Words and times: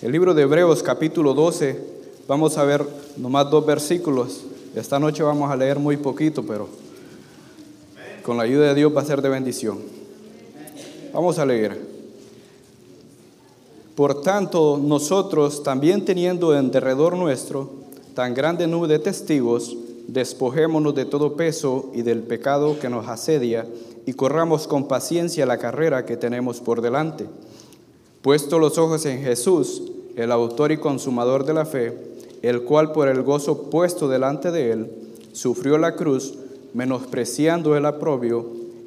El 0.00 0.12
libro 0.12 0.32
de 0.32 0.42
Hebreos 0.42 0.84
capítulo 0.84 1.34
12, 1.34 1.76
vamos 2.28 2.56
a 2.56 2.62
ver 2.62 2.86
nomás 3.16 3.50
dos 3.50 3.66
versículos. 3.66 4.44
Esta 4.76 5.00
noche 5.00 5.24
vamos 5.24 5.50
a 5.50 5.56
leer 5.56 5.80
muy 5.80 5.96
poquito, 5.96 6.44
pero 6.44 6.68
con 8.22 8.36
la 8.36 8.44
ayuda 8.44 8.68
de 8.68 8.74
Dios 8.76 8.96
va 8.96 9.00
a 9.00 9.04
ser 9.04 9.20
de 9.22 9.28
bendición. 9.28 9.80
Vamos 11.12 11.40
a 11.40 11.46
leer. 11.46 11.84
Por 13.96 14.22
tanto, 14.22 14.80
nosotros 14.80 15.64
también 15.64 16.04
teniendo 16.04 16.56
en 16.56 16.70
derredor 16.70 17.16
nuestro 17.16 17.68
tan 18.14 18.34
grande 18.34 18.68
nube 18.68 18.86
de 18.86 19.00
testigos, 19.00 19.76
despojémonos 20.06 20.94
de 20.94 21.06
todo 21.06 21.34
peso 21.34 21.90
y 21.92 22.02
del 22.02 22.22
pecado 22.22 22.78
que 22.78 22.88
nos 22.88 23.08
asedia 23.08 23.66
y 24.06 24.12
corramos 24.12 24.68
con 24.68 24.86
paciencia 24.86 25.44
la 25.44 25.58
carrera 25.58 26.06
que 26.06 26.16
tenemos 26.16 26.60
por 26.60 26.82
delante. 26.82 27.26
Puesto 28.22 28.58
los 28.58 28.78
ojos 28.78 29.06
en 29.06 29.22
Jesús, 29.22 29.82
el 30.16 30.32
autor 30.32 30.72
y 30.72 30.78
consumador 30.78 31.44
de 31.44 31.54
la 31.54 31.64
fe, 31.64 31.96
el 32.42 32.62
cual 32.62 32.92
por 32.92 33.08
el 33.08 33.22
gozo 33.22 33.70
puesto 33.70 34.08
delante 34.08 34.50
de 34.50 34.72
él, 34.72 34.90
sufrió 35.32 35.78
la 35.78 35.94
cruz, 35.94 36.34
menospreciando 36.74 37.76
el 37.76 37.86
aprobio, 37.86 38.46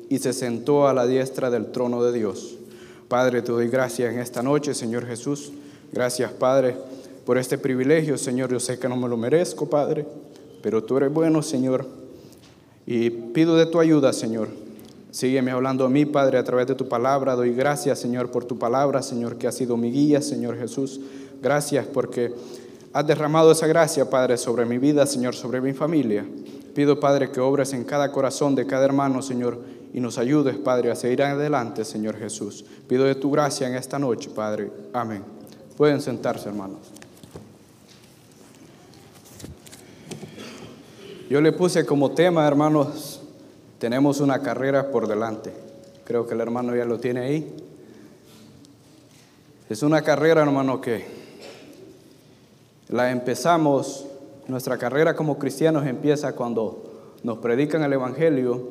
y 0.09 0.19
se 0.19 0.33
sentó 0.33 0.87
a 0.87 0.93
la 0.93 1.07
diestra 1.07 1.49
del 1.49 1.71
trono 1.71 2.03
de 2.03 2.11
Dios. 2.11 2.57
Padre, 3.07 3.41
te 3.41 3.53
doy 3.53 3.69
gracias 3.69 4.13
en 4.13 4.19
esta 4.19 4.43
noche, 4.43 4.73
Señor 4.73 5.05
Jesús. 5.05 5.51
Gracias, 5.93 6.31
Padre, 6.33 6.75
por 7.25 7.37
este 7.37 7.57
privilegio, 7.57 8.17
Señor. 8.17 8.51
Yo 8.51 8.59
sé 8.59 8.77
que 8.77 8.89
no 8.89 8.97
me 8.97 9.07
lo 9.07 9.15
merezco, 9.15 9.69
Padre, 9.69 10.05
pero 10.61 10.83
tú 10.83 10.97
eres 10.97 11.13
bueno, 11.13 11.41
Señor. 11.41 11.85
Y 12.85 13.09
pido 13.09 13.55
de 13.55 13.67
tu 13.67 13.79
ayuda, 13.79 14.11
Señor. 14.11 14.49
Sígueme 15.11 15.51
hablando 15.51 15.85
a 15.85 15.89
mí, 15.89 16.05
Padre, 16.05 16.37
a 16.37 16.43
través 16.43 16.67
de 16.67 16.75
tu 16.75 16.87
palabra. 16.87 17.35
Doy 17.35 17.53
gracias, 17.53 17.99
Señor, 17.99 18.31
por 18.31 18.45
tu 18.45 18.57
palabra, 18.57 19.01
Señor, 19.01 19.37
que 19.37 19.45
ha 19.45 19.51
sido 19.51 19.75
mi 19.75 19.91
guía, 19.91 20.21
Señor 20.21 20.57
Jesús. 20.57 21.01
Gracias 21.41 21.85
porque 21.85 22.33
has 22.93 23.05
derramado 23.05 23.51
esa 23.51 23.67
gracia, 23.67 24.09
Padre, 24.09 24.37
sobre 24.37 24.65
mi 24.65 24.77
vida, 24.77 25.05
Señor, 25.05 25.35
sobre 25.35 25.59
mi 25.59 25.73
familia. 25.73 26.25
Pido, 26.73 26.99
Padre, 27.01 27.29
que 27.29 27.41
obres 27.41 27.73
en 27.73 27.83
cada 27.83 28.11
corazón 28.13 28.55
de 28.55 28.65
cada 28.65 28.85
hermano, 28.85 29.21
Señor, 29.21 29.59
y 29.93 29.99
nos 29.99 30.17
ayudes, 30.17 30.55
Padre, 30.57 30.91
a 30.91 30.95
seguir 30.95 31.23
adelante, 31.23 31.83
Señor 31.83 32.17
Jesús. 32.17 32.63
Pido 32.87 33.03
de 33.03 33.15
tu 33.15 33.29
gracia 33.31 33.67
en 33.67 33.75
esta 33.75 33.99
noche, 33.99 34.29
Padre. 34.29 34.71
Amén. 34.93 35.23
Pueden 35.75 35.99
sentarse, 35.99 36.47
hermanos. 36.47 36.79
Yo 41.29 41.41
le 41.41 41.51
puse 41.51 41.85
como 41.85 42.11
tema, 42.11 42.47
hermanos, 42.47 43.20
tenemos 43.81 44.19
una 44.19 44.43
carrera 44.43 44.91
por 44.91 45.07
delante. 45.07 45.51
Creo 46.03 46.27
que 46.27 46.35
el 46.35 46.41
hermano 46.41 46.75
ya 46.75 46.85
lo 46.85 46.99
tiene 46.99 47.21
ahí. 47.21 47.51
Es 49.71 49.81
una 49.81 50.03
carrera, 50.03 50.43
hermano, 50.43 50.79
que 50.79 51.03
la 52.89 53.09
empezamos, 53.09 54.05
nuestra 54.47 54.77
carrera 54.77 55.15
como 55.15 55.39
cristianos 55.39 55.87
empieza 55.87 56.33
cuando 56.33 57.15
nos 57.23 57.39
predican 57.39 57.81
el 57.81 57.93
Evangelio 57.93 58.69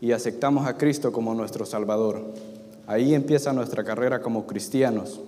y 0.00 0.12
aceptamos 0.12 0.66
a 0.66 0.78
Cristo 0.78 1.12
como 1.12 1.34
nuestro 1.34 1.66
Salvador. 1.66 2.22
Ahí 2.86 3.14
empieza 3.14 3.52
nuestra 3.52 3.84
carrera 3.84 4.22
como 4.22 4.46
cristianos. 4.46 5.20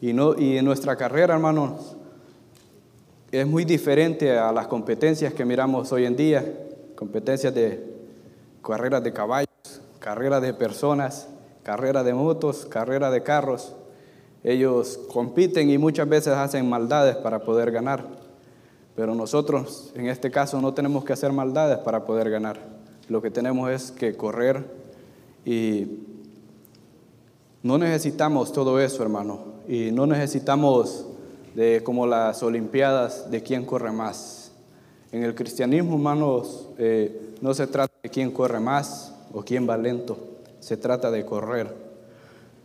Y, 0.00 0.14
no, 0.14 0.38
y 0.38 0.62
nuestra 0.62 0.96
carrera, 0.96 1.34
hermanos, 1.34 1.96
es 3.30 3.46
muy 3.46 3.66
diferente 3.66 4.38
a 4.38 4.52
las 4.52 4.68
competencias 4.68 5.34
que 5.34 5.44
miramos 5.44 5.92
hoy 5.92 6.06
en 6.06 6.16
día, 6.16 6.50
competencias 6.96 7.54
de 7.54 7.91
carreras 8.62 9.02
de 9.02 9.12
caballos, 9.12 9.48
carreras 9.98 10.42
de 10.42 10.54
personas, 10.54 11.28
carreras 11.62 12.04
de 12.04 12.14
motos, 12.14 12.66
carreras 12.66 13.12
de 13.12 13.22
carros. 13.22 13.74
Ellos 14.44 14.98
compiten 15.12 15.70
y 15.70 15.78
muchas 15.78 16.08
veces 16.08 16.34
hacen 16.34 16.68
maldades 16.68 17.16
para 17.16 17.40
poder 17.40 17.70
ganar. 17.70 18.04
Pero 18.96 19.14
nosotros, 19.14 19.92
en 19.94 20.08
este 20.08 20.30
caso, 20.30 20.60
no 20.60 20.74
tenemos 20.74 21.04
que 21.04 21.12
hacer 21.12 21.32
maldades 21.32 21.78
para 21.78 22.04
poder 22.04 22.30
ganar. 22.30 22.58
Lo 23.08 23.22
que 23.22 23.30
tenemos 23.30 23.70
es 23.70 23.90
que 23.90 24.16
correr 24.16 24.64
y 25.44 26.00
no 27.62 27.78
necesitamos 27.78 28.52
todo 28.52 28.80
eso, 28.80 29.02
hermano. 29.02 29.52
Y 29.68 29.92
no 29.92 30.06
necesitamos 30.06 31.06
de 31.54 31.82
como 31.84 32.06
las 32.06 32.42
Olimpiadas 32.42 33.30
de 33.30 33.42
quién 33.42 33.64
corre 33.64 33.92
más. 33.92 34.52
En 35.12 35.22
el 35.22 35.34
cristianismo, 35.34 35.94
hermanos, 35.94 36.68
eh, 36.78 37.21
no 37.42 37.52
se 37.52 37.66
trata 37.66 37.92
de 38.02 38.08
quién 38.08 38.30
corre 38.30 38.60
más 38.60 39.12
o 39.34 39.42
quién 39.42 39.68
va 39.68 39.76
lento. 39.76 40.16
Se 40.60 40.76
trata 40.76 41.10
de 41.10 41.26
correr. 41.26 41.74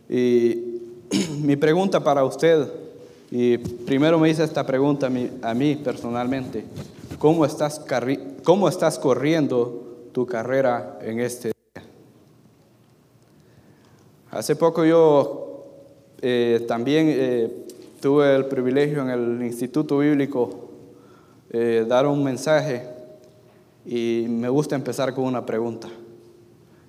Y 0.08 0.80
mi 1.42 1.56
pregunta 1.56 2.02
para 2.02 2.24
usted, 2.24 2.66
y 3.30 3.58
primero 3.58 4.18
me 4.18 4.30
hice 4.30 4.44
esta 4.44 4.64
pregunta 4.64 5.10
a 5.42 5.54
mí, 5.54 5.76
personalmente, 5.76 6.64
¿cómo 7.18 7.44
estás, 7.44 7.84
¿cómo 8.44 8.68
estás 8.68 8.98
corriendo 8.98 9.84
tu 10.12 10.26
carrera 10.26 10.98
en 11.02 11.20
este 11.20 11.48
día. 11.48 11.84
Hace 14.30 14.56
poco 14.56 14.84
yo 14.84 15.66
eh, 16.20 16.64
también 16.66 17.06
eh, 17.08 17.66
tuve 18.00 18.34
el 18.34 18.46
privilegio 18.46 19.02
en 19.02 19.10
el 19.10 19.42
Instituto 19.42 19.98
Bíblico 19.98 20.70
eh, 21.50 21.84
dar 21.88 22.06
un 22.06 22.22
mensaje 22.22 22.97
y 23.90 24.26
me 24.28 24.50
gusta 24.50 24.76
empezar 24.76 25.14
con 25.14 25.24
una 25.24 25.46
pregunta. 25.46 25.88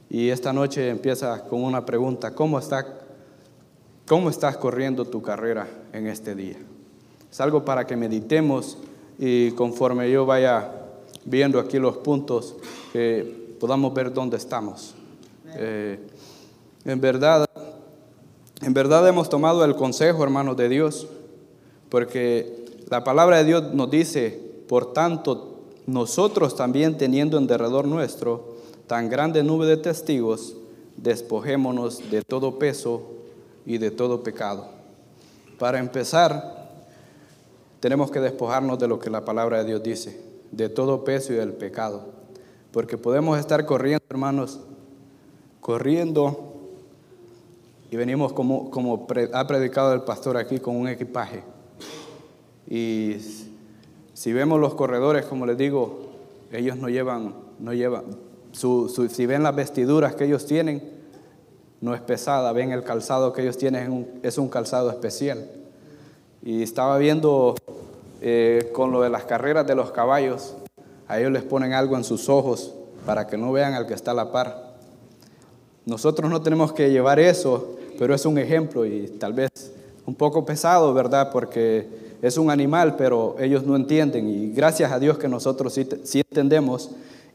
Y 0.09 0.27
esta 0.27 0.51
noche 0.51 0.89
empieza 0.89 1.45
con 1.45 1.63
una 1.63 1.85
pregunta, 1.85 2.35
¿cómo, 2.35 2.59
está, 2.59 2.85
cómo 4.05 4.29
estás 4.29 4.57
corriendo 4.57 5.05
tu 5.05 5.21
carrera 5.21 5.65
en 5.93 6.07
este 6.07 6.35
día? 6.35 6.57
Es 7.31 7.39
algo 7.39 7.63
para 7.63 7.87
que 7.87 7.95
meditemos 7.95 8.77
y 9.17 9.51
conforme 9.51 10.11
yo 10.11 10.25
vaya 10.25 10.71
viendo 11.23 11.57
aquí 11.59 11.79
los 11.79 11.95
puntos, 11.97 12.57
podamos 13.61 13.93
ver 13.93 14.11
dónde 14.11 14.35
estamos. 14.35 14.93
Eh, 15.55 15.99
en 16.83 16.99
verdad, 16.99 17.45
en 18.61 18.73
verdad 18.73 19.07
hemos 19.07 19.29
tomado 19.29 19.63
el 19.63 19.77
consejo, 19.77 20.21
hermanos, 20.21 20.57
de 20.57 20.67
Dios, 20.67 21.07
porque 21.87 22.65
la 22.89 23.05
palabra 23.05 23.37
de 23.37 23.45
Dios 23.45 23.73
nos 23.73 23.89
dice, 23.89 24.37
por 24.67 24.91
tanto, 24.91 25.58
nosotros 25.87 26.55
también 26.55 26.97
teniendo 26.97 27.37
en 27.37 27.47
derredor 27.47 27.87
nuestro 27.87 28.55
tan 28.87 29.09
grande 29.09 29.43
nube 29.43 29.65
de 29.65 29.77
testigos, 29.77 30.55
despojémonos 30.97 32.09
de 32.11 32.21
todo 32.21 32.59
peso 32.59 33.03
y 33.65 33.77
de 33.77 33.91
todo 33.91 34.23
pecado. 34.23 34.67
Para 35.57 35.79
empezar, 35.79 36.69
tenemos 37.79 38.11
que 38.11 38.19
despojarnos 38.19 38.79
de 38.79 38.87
lo 38.87 38.99
que 38.99 39.09
la 39.09 39.25
palabra 39.25 39.59
de 39.59 39.65
Dios 39.65 39.83
dice 39.83 40.29
de 40.51 40.69
todo 40.69 41.03
peso 41.03 41.33
y 41.33 41.37
del 41.37 41.53
pecado. 41.53 42.03
Porque 42.71 42.97
podemos 42.97 43.39
estar 43.39 43.65
corriendo, 43.65 44.03
hermanos, 44.09 44.59
corriendo 45.61 46.53
y 47.91 47.95
venimos 47.95 48.33
como, 48.33 48.69
como 48.69 49.07
ha 49.33 49.47
predicado 49.47 49.93
el 49.93 50.01
pastor 50.01 50.37
aquí 50.37 50.59
con 50.59 50.75
un 50.75 50.87
equipaje. 50.87 51.43
Y 52.67 53.15
si 54.19 54.33
vemos 54.33 54.59
los 54.59 54.75
corredores, 54.75 55.25
como 55.25 55.45
les 55.45 55.57
digo, 55.57 56.01
ellos 56.51 56.75
no 56.75 56.89
llevan, 56.89 57.35
no 57.57 57.71
llevan, 57.71 58.03
si 58.51 59.25
ven 59.25 59.43
las 59.43 59.55
vestiduras 59.55 60.13
que 60.13 60.25
ellos 60.25 60.45
tienen, 60.45 60.83
no 61.79 61.95
es 61.95 62.01
pesada, 62.01 62.51
ven 62.51 62.73
el 62.73 62.83
calzado 62.83 63.31
que 63.31 63.43
ellos 63.43 63.57
tienen, 63.57 64.19
es 64.21 64.37
un 64.37 64.49
calzado 64.49 64.89
especial. 64.89 65.49
Y 66.43 66.63
estaba 66.63 66.97
viendo 66.97 67.55
eh, 68.19 68.69
con 68.73 68.91
lo 68.91 69.01
de 69.01 69.09
las 69.09 69.23
carreras 69.23 69.65
de 69.65 69.75
los 69.75 69.91
caballos, 69.91 70.53
a 71.07 71.17
ellos 71.17 71.31
les 71.31 71.43
ponen 71.43 71.71
algo 71.71 71.95
en 71.95 72.03
sus 72.03 72.27
ojos 72.27 72.73
para 73.05 73.25
que 73.25 73.37
no 73.37 73.53
vean 73.53 73.73
al 73.73 73.87
que 73.87 73.93
está 73.93 74.11
a 74.11 74.15
la 74.15 74.33
par. 74.33 74.75
Nosotros 75.85 76.29
no 76.29 76.41
tenemos 76.41 76.73
que 76.73 76.91
llevar 76.91 77.21
eso, 77.21 77.77
pero 77.97 78.13
es 78.13 78.25
un 78.25 78.37
ejemplo 78.37 78.85
y 78.85 79.15
tal 79.17 79.31
vez 79.31 79.71
un 80.05 80.15
poco 80.15 80.43
pesado, 80.43 80.93
¿verdad? 80.93 81.31
Porque 81.31 81.98
es 82.21 82.37
un 82.37 82.51
animal, 82.51 82.95
pero 82.97 83.35
ellos 83.39 83.65
no 83.65 83.75
entienden 83.75 84.29
y 84.29 84.51
gracias 84.51 84.91
a 84.91 84.99
Dios 84.99 85.17
que 85.17 85.27
nosotros 85.27 85.73
sí, 85.73 86.19
entendemos 86.19 86.91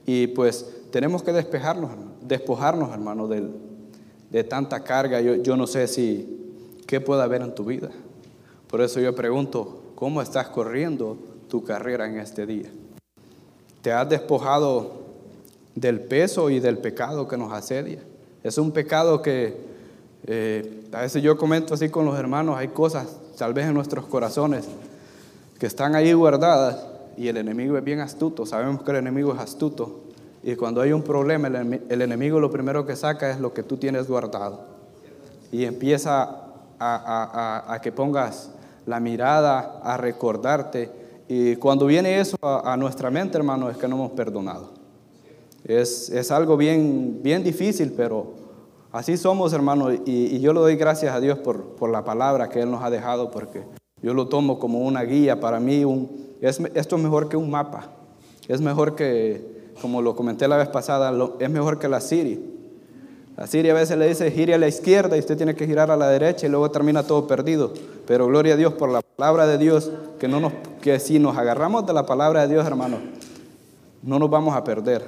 y 0.07 0.27
pues 0.29 0.67
tenemos 0.91 1.23
que 1.23 1.33
despejarnos, 1.33 1.91
despojarnos, 2.23 2.93
hermano, 2.93 3.27
de, 3.27 3.49
de 4.31 4.45
tanta 4.45 4.85
carga. 4.85 5.21
Yo, 5.21 5.37
yo 5.37 5.57
no 5.57 5.67
sé 5.67 5.89
si, 5.89 6.53
¿qué 6.87 7.01
puede 7.01 7.23
haber 7.23 7.43
en 7.43 7.55
tu 7.55 7.65
vida? 7.65 7.91
Por 8.69 8.83
eso 8.83 9.01
yo 9.01 9.15
pregunto, 9.15 9.81
cómo 9.95 10.21
estás 10.21 10.49
corriendo 10.49 11.17
tu 11.49 11.65
carrera 11.65 12.07
en 12.07 12.19
este 12.19 12.47
día. 12.47 12.71
Te 13.81 13.93
has 13.93 14.09
despojado 14.09 15.05
del 15.75 16.01
peso 16.01 16.51
y 16.51 16.61
del 16.61 16.79
pecado 16.79 17.27
que 17.29 17.37
nos 17.37 17.53
asedia. 17.53 18.01
Es 18.43 18.59
un 18.59 18.73
pecado 18.73 19.23
que 19.23 19.57
eh, 20.27 20.85
a 20.93 21.03
veces 21.03 21.23
yo 21.23 21.37
comento 21.37 21.75
así 21.75 21.89
con 21.89 22.05
los 22.05 22.19
hermanos, 22.19 22.57
hay 22.59 22.69
cosas 22.69 23.19
tal 23.37 23.55
vez 23.55 23.67
en 23.67 23.75
nuestros 23.75 24.07
corazones 24.07 24.67
que 25.59 25.67
están 25.67 25.95
ahí 25.95 26.13
guardadas 26.13 26.87
y 27.17 27.29
el 27.29 27.37
enemigo 27.37 27.77
es 27.77 27.85
bien 27.85 28.01
astuto. 28.01 28.47
Sabemos 28.47 28.83
que 28.83 28.91
el 28.91 28.99
enemigo 28.99 29.33
es 29.35 29.41
astuto. 29.41 30.01
Y 30.43 30.57
cuando 30.57 30.81
hay 30.81 30.93
un 30.93 31.03
problema, 31.03 31.49
el, 31.49 32.03
enemigo 32.03 32.39
lo 32.39 32.51
primero 32.51 32.85
que 32.85 32.97
saca 32.97 33.31
es 33.31 33.41
lo 33.41 33.55
que 33.55 33.63
tú 33.63 33.77
tienes 33.77 34.09
guardado. 34.09 34.61
Y 35.51 35.65
empieza 35.65 36.41
a, 36.79 37.79
que 37.83 37.93
pongas 37.93 38.51
la 38.87 39.01
mirada, 39.01 39.81
a 39.83 39.97
recordarte. 39.97 40.91
Y 41.29 41.57
cuando 41.57 41.87
viene 41.87 42.21
eso 42.21 42.37
a, 42.43 42.77
nuestra 42.77 43.11
mente, 43.11 43.39
hermano, 43.39 43.71
es 43.71 43.77
que 43.77 43.89
no 43.89 43.97
hemos 43.97 44.13
perdonado. 44.13 44.71
Es, 45.65 46.11
es, 46.11 46.31
algo 46.31 46.59
bien, 46.59 47.21
bien 47.23 47.43
difícil, 47.43 47.95
pero 47.97 48.44
así 48.94 49.17
somos, 49.19 49.52
hermano. 49.52 49.93
Y, 49.93 50.41
yo 50.41 50.55
le 50.55 50.61
doy 50.61 50.76
gracias 50.76 51.14
a 51.14 51.20
Dios 51.20 51.38
por, 51.38 51.76
por 51.76 51.91
la 51.91 52.05
palabra 52.05 52.49
que 52.49 52.61
Él 52.61 52.70
nos 52.70 52.82
ha 52.82 52.88
dejado, 52.88 53.31
porque 53.31 53.62
yo 54.00 54.14
lo 54.14 54.29
tomo 54.29 54.58
como 54.58 54.79
una 54.81 55.02
guía 55.02 55.41
para 55.41 55.61
mí. 55.61 55.85
Esto 56.41 56.96
es 56.96 57.02
mejor 57.02 57.29
que 57.29 57.37
un 57.37 57.50
mapa. 57.50 57.91
Es 58.49 58.61
mejor 58.61 58.94
que, 58.94 59.73
como 59.81 60.02
lo 60.02 60.14
comenté 60.14 60.46
la 60.46 60.56
vez 60.56 60.69
pasada, 60.69 61.12
es 61.38 61.50
mejor 61.50 61.79
que 61.79 61.88
la 61.88 62.00
Siri. 62.00 62.52
La 63.37 63.49
Siri 63.49 63.70
a 63.70 63.75
veces 63.75 63.99
le 63.99 64.06
dice 64.06 64.31
gire 64.31 64.55
a 64.55 64.58
la 64.58 64.69
izquierda 64.69 65.17
y 65.17 65.20
usted 65.20 65.37
tiene 65.37 65.56
que 65.56 65.67
girar 65.67 65.91
a 65.91 65.96
la 65.96 66.08
derecha 66.08 66.46
y 66.46 66.50
luego 66.50 66.70
termina 66.70 67.02
todo 67.02 67.26
perdido. 67.26 67.73
Pero 68.06 68.26
gloria 68.29 68.55
a 68.55 68.56
Dios 68.56 68.75
por 68.75 68.91
la 68.91 69.00
palabra 69.02 69.46
de 69.46 69.58
Dios, 69.58 69.91
que, 70.20 70.29
no 70.29 70.38
nos, 70.38 70.52
que 70.81 71.00
si 71.00 71.19
nos 71.19 71.37
agarramos 71.37 71.87
de 71.87 71.94
la 71.94 72.06
palabra 72.06 72.43
de 72.43 72.55
Dios, 72.55 72.64
hermano, 72.64 72.99
no 74.02 74.19
nos 74.19 74.31
vamos 74.31 74.55
a 74.55 74.62
perder. 74.62 75.02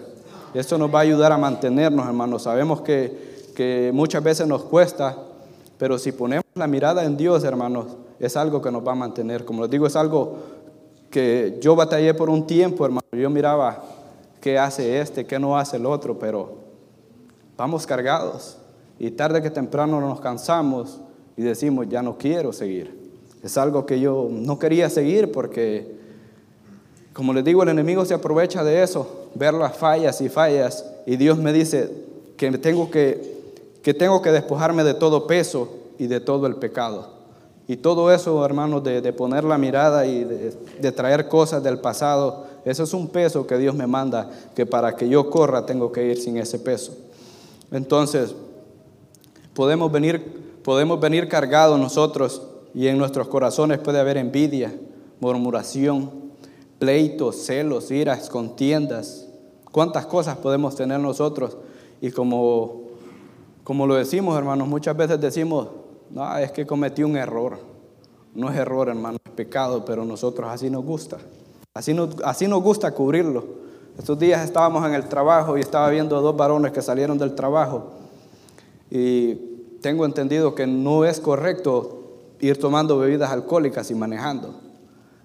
Esto 0.55 0.79
nos 0.79 0.93
va 0.93 1.01
a 1.01 1.03
ayudar 1.03 1.33
a 1.33 1.39
mantenernos, 1.39 2.07
hermano. 2.07 2.39
Sabemos 2.39 2.81
que, 2.81 3.36
que 3.57 3.91
muchas 3.95 4.23
veces 4.23 4.47
nos 4.47 4.65
cuesta, 4.65 5.17
pero 5.79 5.99
si 5.99 6.13
ponemos 6.13 6.45
la 6.55 6.67
mirada 6.67 7.05
en 7.05 7.17
Dios, 7.17 7.43
hermanos, 7.43 7.87
es 8.21 8.37
algo 8.37 8.61
que 8.61 8.71
nos 8.71 8.87
va 8.87 8.93
a 8.93 8.97
mantener. 8.97 9.47
Como 9.47 9.63
les 9.63 9.71
digo, 9.71 9.87
es 9.87 9.97
algo 9.97 10.37
que 11.11 11.57
yo 11.59 11.75
batallé 11.75 12.13
por 12.13 12.29
un 12.29 12.47
tiempo, 12.47 12.85
hermano. 12.85 13.07
Yo 13.13 13.31
miraba 13.31 13.83
qué 14.43 14.59
hace 14.59 15.01
este, 15.01 15.25
qué 15.25 15.39
no 15.39 15.57
hace 15.57 15.79
el 15.79 15.87
otro, 15.87 16.19
pero 16.19 16.53
vamos 17.57 17.87
cargados. 17.87 18.59
Y 18.99 19.11
tarde 19.13 19.41
que 19.41 19.51
temprano 19.51 20.03
nos 20.03 20.21
cansamos 20.21 21.01
y 21.35 21.41
decimos, 21.41 21.87
ya 21.89 22.03
no 22.03 22.19
quiero 22.19 22.53
seguir. 22.53 22.95
Es 23.43 23.57
algo 23.57 23.87
que 23.87 23.99
yo 23.99 24.29
no 24.31 24.59
quería 24.59 24.91
seguir 24.91 25.33
porque, 25.33 25.97
como 27.15 27.33
les 27.33 27.43
digo, 27.43 27.63
el 27.63 27.71
enemigo 27.71 28.05
se 28.05 28.13
aprovecha 28.13 28.63
de 28.63 28.83
eso, 28.83 29.31
ver 29.35 29.55
las 29.55 29.75
fallas 29.79 30.21
y 30.21 30.29
fallas. 30.29 30.85
Y 31.07 31.17
Dios 31.17 31.39
me 31.39 31.55
dice 31.55 31.91
que 32.37 32.51
tengo 32.59 32.91
que, 32.91 33.36
que, 33.87 33.95
tengo 33.95 34.21
que 34.21 34.33
despojarme 34.33 34.83
de 34.83 34.95
todo 34.95 35.29
peso 35.29 35.69
y 35.97 36.09
de 36.09 36.19
todo 36.19 36.49
el 36.49 36.57
pecado. 36.57 37.11
Y 37.69 37.77
todo 37.77 38.13
eso, 38.13 38.45
hermanos, 38.45 38.83
de, 38.83 39.13
poner 39.13 39.45
la 39.45 39.59
mirada 39.59 40.07
y 40.07 40.25
de, 40.25 40.91
traer 40.91 41.29
cosas 41.29 41.63
del 41.63 41.79
pasado, 41.79 42.47
eso 42.65 42.83
es 42.83 42.93
un 42.93 43.07
peso 43.07 43.47
que 43.47 43.57
Dios 43.59 43.77
me 43.77 43.87
manda, 43.87 44.29
que 44.57 44.67
para 44.67 44.97
que 44.97 45.09
yo 45.09 45.31
corra 45.31 45.67
tengo 45.67 45.93
que 45.93 46.05
ir 46.05 46.21
sin 46.21 46.37
ese 46.37 46.59
peso. 46.59 46.97
Entonces, 47.71 48.35
podemos 49.55 49.93
venir, 49.93 50.59
podemos 50.65 50.99
venir 50.99 51.29
cargados 51.29 51.79
nosotros 51.79 52.43
y 52.75 52.89
en 52.89 52.99
nuestros 52.99 53.29
corazones 53.29 53.79
puede 53.79 54.01
haber 54.01 54.17
envidia, 54.17 54.75
murmuración, 55.21 56.11
pleitos, 56.81 57.37
celos, 57.37 57.93
iras, 57.93 58.31
contiendas. 58.31 59.29
¿Cuántas 59.71 60.07
cosas 60.07 60.39
podemos 60.39 60.75
tener 60.75 60.99
nosotros? 60.99 61.57
Y 62.01 62.11
como, 62.11 62.86
como 63.67 63.85
lo 63.89 63.97
decimos, 63.97 64.39
hermanos, 64.39 64.69
muchas 64.69 64.97
veces 64.97 65.21
decimos, 65.21 65.67
no, 66.11 66.39
es 66.39 66.53
que 66.53 66.65
cometí 66.65 67.03
un 67.03 67.17
error. 67.17 67.59
No 68.33 68.49
es 68.49 68.57
error, 68.57 68.89
hermano, 68.89 69.19
es 69.25 69.33
pecado, 69.33 69.85
pero 69.85 70.05
nosotros 70.05 70.49
así 70.49 70.71
nos 70.71 70.85
gusta. 70.85 71.17
Así 71.75 71.93
nos, 71.93 72.15
así 72.23 72.47
nos 72.47 72.63
gusta 72.63 72.93
cubrirlo. 72.93 73.45
Estos 73.99 74.21
días 74.21 74.45
estábamos 74.45 74.87
en 74.87 74.95
el 74.95 75.09
trabajo 75.09 75.59
y 75.59 75.63
estaba 75.63 75.91
viendo 75.91 76.17
a 76.17 76.21
dos 76.21 76.37
varones 76.37 76.71
que 76.71 76.81
salieron 76.81 77.19
del 77.19 77.35
trabajo. 77.35 77.91
Y 78.89 79.35
tengo 79.81 80.07
entendido 80.07 80.55
que 80.55 80.69
no 80.69 81.05
es 81.05 81.19
correcto 81.19 82.21
ir 82.39 82.61
tomando 82.61 82.99
bebidas 82.99 83.33
alcohólicas 83.33 83.91
y 83.91 83.97
manejando. 83.97 84.55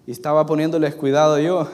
Y 0.08 0.12
estaba 0.14 0.48
poniéndoles 0.48 0.96
cuidado 0.96 1.38
yo, 1.38 1.68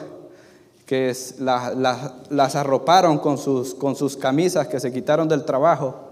que 0.84 1.16
las 1.38 2.56
arroparon 2.56 3.16
con 3.20 3.38
sus, 3.38 3.72
con 3.74 3.96
sus 3.96 4.18
camisas 4.18 4.68
que 4.68 4.78
se 4.78 4.92
quitaron 4.92 5.30
del 5.30 5.46
trabajo 5.46 6.07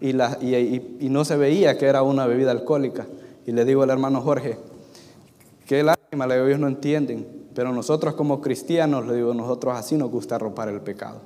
y, 0.00 1.08
no 1.08 1.24
se 1.24 1.36
veía 1.36 1.76
que 1.76 1.86
era 1.86 2.02
una 2.02 2.26
bebida 2.26 2.50
alcohólica. 2.50 3.06
Y 3.46 3.52
le 3.52 3.64
digo 3.64 3.82
al 3.82 3.90
hermano 3.90 4.20
Jorge, 4.20 4.58
qué 5.66 5.82
lástima, 5.82 6.26
ellos 6.26 6.58
no 6.58 6.68
entienden, 6.68 7.26
pero 7.54 7.72
nosotros 7.72 8.14
como 8.14 8.40
cristianos, 8.40 9.06
le 9.06 9.14
digo, 9.14 9.34
nosotros 9.34 9.76
así 9.76 9.96
nos 9.96 10.10
gusta 10.10 10.36
arropar 10.36 10.68
el 10.68 10.80
pecado. 10.80 11.20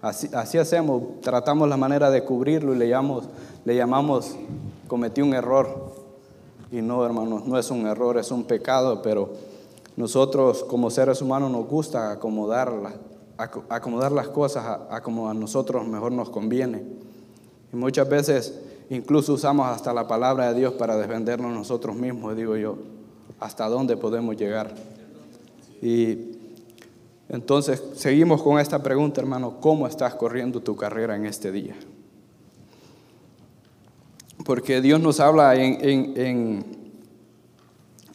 Así, 0.00 0.28
así 0.34 0.58
hacemos, 0.58 1.20
tratamos 1.22 1.68
la 1.68 1.76
manera 1.76 2.10
de 2.10 2.24
cubrirlo 2.24 2.74
y 2.74 2.78
le 2.78 2.88
llamamos, 2.88 3.24
le 3.64 3.74
llamamos, 3.74 4.36
cometí 4.86 5.22
un 5.22 5.34
error. 5.34 5.92
Y 6.70 6.82
no, 6.82 7.04
hermanos, 7.04 7.46
no 7.46 7.58
es 7.58 7.70
un 7.70 7.86
error, 7.86 8.18
es 8.18 8.30
un 8.30 8.44
pecado, 8.44 9.00
pero 9.02 9.32
nosotros 9.96 10.64
como 10.64 10.90
seres 10.90 11.22
humanos 11.22 11.50
nos 11.50 11.66
gusta 11.66 12.10
acomodar, 12.10 12.72
las 14.12 14.28
cosas 14.28 14.80
a 14.90 15.00
como 15.02 15.28
a 15.28 15.34
nosotros 15.34 15.86
mejor 15.86 16.12
nos 16.12 16.30
conviene. 16.30 16.82
Y 17.74 17.76
muchas 17.76 18.08
veces 18.08 18.54
incluso 18.88 19.32
usamos 19.32 19.66
hasta 19.66 19.92
la 19.92 20.06
palabra 20.06 20.52
de 20.52 20.60
Dios 20.60 20.74
para 20.74 20.96
defendernos 20.96 21.52
nosotros 21.52 21.96
mismos, 21.96 22.36
digo 22.36 22.56
yo, 22.56 22.78
hasta 23.40 23.68
dónde 23.68 23.96
podemos 23.96 24.36
llegar. 24.36 24.72
Y 25.82 26.36
entonces 27.28 27.82
seguimos 27.96 28.44
con 28.44 28.60
esta 28.60 28.80
pregunta, 28.80 29.20
hermano, 29.20 29.56
¿cómo 29.60 29.88
estás 29.88 30.14
corriendo 30.14 30.60
tu 30.60 30.76
carrera 30.76 31.16
en 31.16 31.26
este 31.26 31.50
día? 31.50 31.74
Porque 34.44 34.80
Dios 34.80 35.00
nos 35.00 35.18
habla 35.18 35.56
en, 35.56 35.84
en, 35.84 36.12
en, 36.16 36.64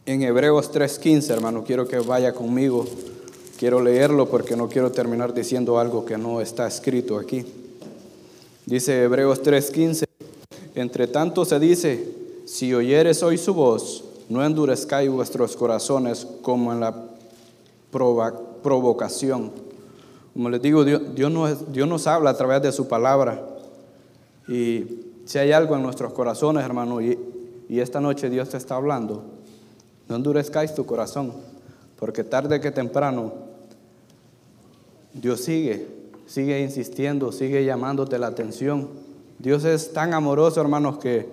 en 0.06 0.22
Hebreos 0.22 0.72
3.15, 0.72 1.32
hermano, 1.32 1.66
quiero 1.66 1.86
que 1.86 2.00
vaya 2.00 2.32
conmigo, 2.32 2.86
quiero 3.58 3.82
leerlo 3.82 4.30
porque 4.30 4.56
no 4.56 4.70
quiero 4.70 4.94
terminar 4.94 5.34
diciendo 5.34 5.80
algo 5.80 6.06
que 6.06 6.18
no 6.18 6.40
está 6.40 6.66
escrito 6.66 7.20
aquí. 7.20 7.59
Dice 8.70 9.02
Hebreos 9.02 9.42
3:15, 9.42 10.06
entre 10.76 11.08
tanto 11.08 11.44
se 11.44 11.60
dice, 11.60 12.14
si 12.46 12.72
oyeres 12.72 13.24
hoy 13.24 13.40
su 13.40 13.56
voz, 13.56 14.04
no 14.30 14.46
endurezcáis 14.46 15.10
vuestros 15.10 15.58
corazones 15.58 16.28
como 16.44 16.72
en 16.72 16.80
la 16.80 16.94
provocación. 18.62 19.52
Como 20.34 20.52
les 20.52 20.62
digo, 20.62 20.86
Dios, 20.86 21.32
nos, 21.32 21.72
Dios 21.74 21.90
nos 21.90 22.06
habla 22.06 22.30
a 22.30 22.38
través 22.38 22.62
de 22.62 22.72
su 22.72 22.88
palabra. 22.88 23.44
Y 24.48 25.00
si 25.26 25.40
hay 25.40 25.52
algo 25.52 25.76
en 25.76 25.82
nuestros 25.82 26.14
corazones, 26.14 26.64
hermano, 26.64 27.02
y, 27.02 27.18
y 27.70 27.80
esta 27.80 28.00
noche 28.00 28.30
Dios 28.30 28.50
te 28.50 28.58
está 28.58 28.76
hablando, 28.76 29.24
no 30.08 30.16
endurezcáis 30.16 30.76
tu 30.76 30.86
corazón, 30.86 31.34
porque 31.98 32.24
tarde 32.24 32.62
que 32.62 32.70
temprano 32.70 33.34
Dios 35.16 35.40
sigue 35.42 35.99
sigue 36.30 36.62
insistiendo, 36.62 37.32
sigue 37.32 37.66
llamándote 37.66 38.20
la 38.20 38.28
atención. 38.28 38.88
Dios 39.40 39.66
es 39.66 39.94
tan 39.94 40.14
amoroso, 40.14 40.62
hermanos, 40.62 41.00
que 41.00 41.28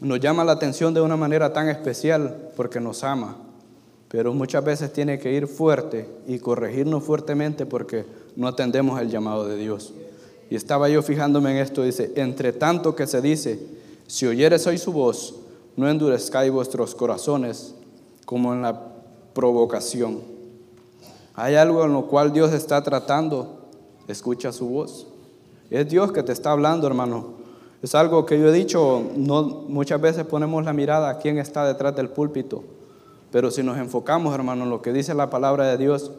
nos 0.00 0.20
llama 0.20 0.44
la 0.44 0.52
atención 0.52 0.94
de 0.94 1.00
una 1.00 1.16
manera 1.16 1.52
tan 1.52 1.68
especial 1.68 2.50
porque 2.56 2.80
nos 2.80 3.02
ama. 3.02 3.36
Pero 4.08 4.32
muchas 4.32 4.64
veces 4.64 4.92
tiene 4.92 5.18
que 5.18 5.32
ir 5.32 5.48
fuerte 5.48 6.08
y 6.28 6.38
corregirnos 6.38 7.02
fuertemente 7.02 7.66
porque 7.66 8.04
no 8.36 8.46
atendemos 8.46 9.00
el 9.00 9.10
llamado 9.10 9.48
de 9.48 9.56
Dios. 9.56 9.92
Y 10.50 10.54
estaba 10.54 10.88
yo 10.88 11.02
fijándome 11.02 11.50
en 11.50 11.56
esto, 11.56 11.82
dice, 11.82 12.12
entre 12.14 12.52
tanto 12.52 12.94
que 12.94 13.08
se 13.08 13.20
dice, 13.20 13.58
si 14.06 14.26
oyeres 14.26 14.68
hoy 14.68 14.78
su 14.78 14.92
voz, 14.92 15.34
no 15.74 15.90
endurezcáis 15.90 16.52
vuestros 16.52 16.94
corazones 16.94 17.74
como 18.24 18.54
en 18.54 18.62
la 18.62 18.80
provocación. 19.34 20.20
Hay 21.34 21.56
algo 21.56 21.84
en 21.84 21.92
lo 21.92 22.06
cual 22.06 22.32
Dios 22.32 22.52
está 22.52 22.82
tratando 22.84 23.55
escucha 24.08 24.52
su 24.52 24.68
voz. 24.68 25.06
Es 25.70 25.88
Dios 25.88 26.12
que 26.12 26.22
te 26.22 26.32
está 26.32 26.52
hablando, 26.52 26.86
hermano. 26.86 27.34
Es 27.82 27.94
algo 27.94 28.24
que 28.24 28.38
yo 28.38 28.48
he 28.48 28.52
dicho, 28.52 29.02
no, 29.16 29.42
muchas 29.68 30.00
veces 30.00 30.24
ponemos 30.24 30.64
la 30.64 30.72
mirada 30.72 31.10
a 31.10 31.18
quién 31.18 31.38
está 31.38 31.66
detrás 31.66 31.94
del 31.94 32.08
púlpito, 32.08 32.64
pero 33.30 33.50
si 33.50 33.62
nos 33.62 33.76
enfocamos, 33.78 34.34
hermano, 34.34 34.64
en 34.64 34.70
lo 34.70 34.80
que 34.80 34.92
dice 34.92 35.14
la 35.14 35.28
palabra 35.28 35.66
de 35.66 35.76
Dios, 35.76 36.10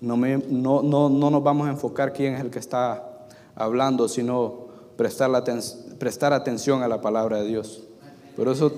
no, 0.00 0.16
no, 0.16 0.82
no, 0.82 1.08
no 1.08 1.30
nos 1.30 1.42
vamos 1.42 1.68
a 1.68 1.70
enfocar 1.70 2.12
quién 2.12 2.34
es 2.34 2.40
el 2.40 2.50
que 2.50 2.58
está 2.58 3.26
hablando, 3.54 4.08
sino 4.08 4.66
prestar, 4.96 5.30
la 5.30 5.44
prestar 5.98 6.32
atención 6.32 6.82
a 6.82 6.88
la 6.88 7.00
palabra 7.00 7.38
de 7.38 7.46
Dios. 7.46 7.84
Por 8.36 8.48
eso, 8.48 8.72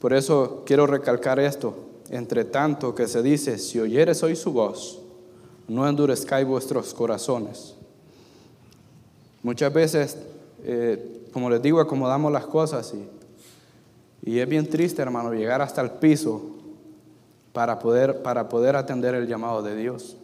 por 0.00 0.12
eso 0.12 0.62
quiero 0.64 0.86
recalcar 0.86 1.40
esto. 1.40 1.74
Entre 2.10 2.44
tanto 2.44 2.94
que 2.94 3.08
se 3.08 3.22
dice, 3.22 3.58
si 3.58 3.80
oyeres 3.80 4.22
hoy 4.22 4.36
su 4.36 4.52
voz, 4.52 5.00
no 5.68 5.88
endurezcáis 5.88 6.46
vuestros 6.46 6.92
corazones. 6.94 7.74
Muchas 9.42 9.72
veces, 9.72 10.18
eh, 10.64 11.26
como 11.32 11.50
les 11.50 11.60
digo, 11.62 11.80
acomodamos 11.80 12.32
las 12.32 12.46
cosas 12.46 12.94
y, 12.94 14.30
y, 14.30 14.38
es 14.38 14.48
bien 14.48 14.68
triste, 14.68 15.02
hermano, 15.02 15.32
llegar 15.32 15.60
hasta 15.60 15.82
el 15.82 15.90
piso 15.90 16.42
para 17.52 17.78
poder, 17.78 18.22
para 18.22 18.48
poder 18.48 18.76
atender 18.76 19.14
el 19.14 19.26
llamado 19.26 19.62
de 19.62 19.76
Dios. 19.76 20.16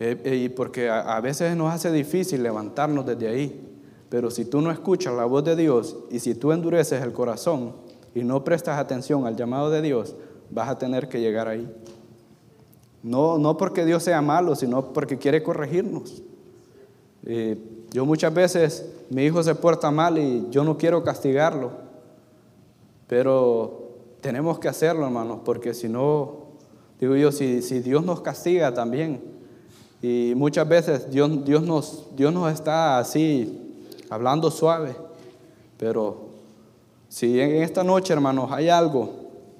Eh, 0.00 0.20
eh, 0.24 0.50
porque 0.50 0.88
a, 0.88 1.16
a 1.16 1.20
veces 1.20 1.56
nos 1.56 1.72
hace 1.72 1.90
difícil 1.90 2.42
levantarnos 2.42 3.04
desde 3.04 3.28
ahí, 3.28 3.60
pero 4.08 4.30
si 4.30 4.44
tú 4.44 4.60
no 4.60 4.70
escuchas 4.70 5.14
la 5.14 5.24
voz 5.24 5.44
de 5.44 5.56
Dios 5.56 5.96
y 6.10 6.20
si 6.20 6.34
tú 6.34 6.52
endureces 6.52 7.02
el 7.02 7.12
corazón, 7.12 7.72
y 8.14 8.24
no 8.24 8.42
prestas 8.44 8.78
atención 8.78 9.26
al 9.26 9.36
llamado 9.36 9.70
de 9.70 9.82
Dios, 9.82 10.16
vas 10.50 10.68
a 10.68 10.78
tener 10.78 11.08
que 11.08 11.20
llegar 11.20 11.48
ahí. 11.48 11.68
No, 13.02 13.38
no 13.38 13.56
porque 13.56 13.84
Dios 13.84 14.02
sea 14.02 14.20
malo, 14.22 14.54
sino 14.54 14.92
porque 14.92 15.18
quiere 15.18 15.42
corregirnos. 15.42 16.22
Yo 17.90 18.04
muchas 18.04 18.34
veces, 18.34 18.86
mi 19.10 19.24
hijo 19.24 19.42
se 19.42 19.54
porta 19.54 19.90
mal 19.90 20.18
y 20.18 20.46
yo 20.50 20.62
no 20.62 20.76
quiero 20.76 21.02
castigarlo, 21.02 21.70
pero 23.06 23.88
tenemos 24.20 24.58
que 24.58 24.68
hacerlo, 24.68 25.06
hermanos, 25.06 25.40
porque 25.44 25.72
si 25.72 25.88
no, 25.88 26.48
digo 27.00 27.16
yo, 27.16 27.32
si, 27.32 27.62
si 27.62 27.80
Dios 27.80 28.04
nos 28.04 28.20
castiga 28.20 28.74
también, 28.74 29.22
y 30.02 30.34
muchas 30.36 30.68
veces 30.68 31.10
Dios, 31.10 31.44
Dios, 31.44 31.62
nos, 31.62 32.06
Dios 32.14 32.32
nos 32.32 32.52
está 32.52 32.98
así, 32.98 33.86
hablando 34.10 34.50
suave, 34.50 34.94
pero 35.78 36.28
si 37.08 37.40
en 37.40 37.62
esta 37.62 37.82
noche, 37.82 38.12
hermanos, 38.12 38.50
hay 38.52 38.68
algo, 38.68 39.10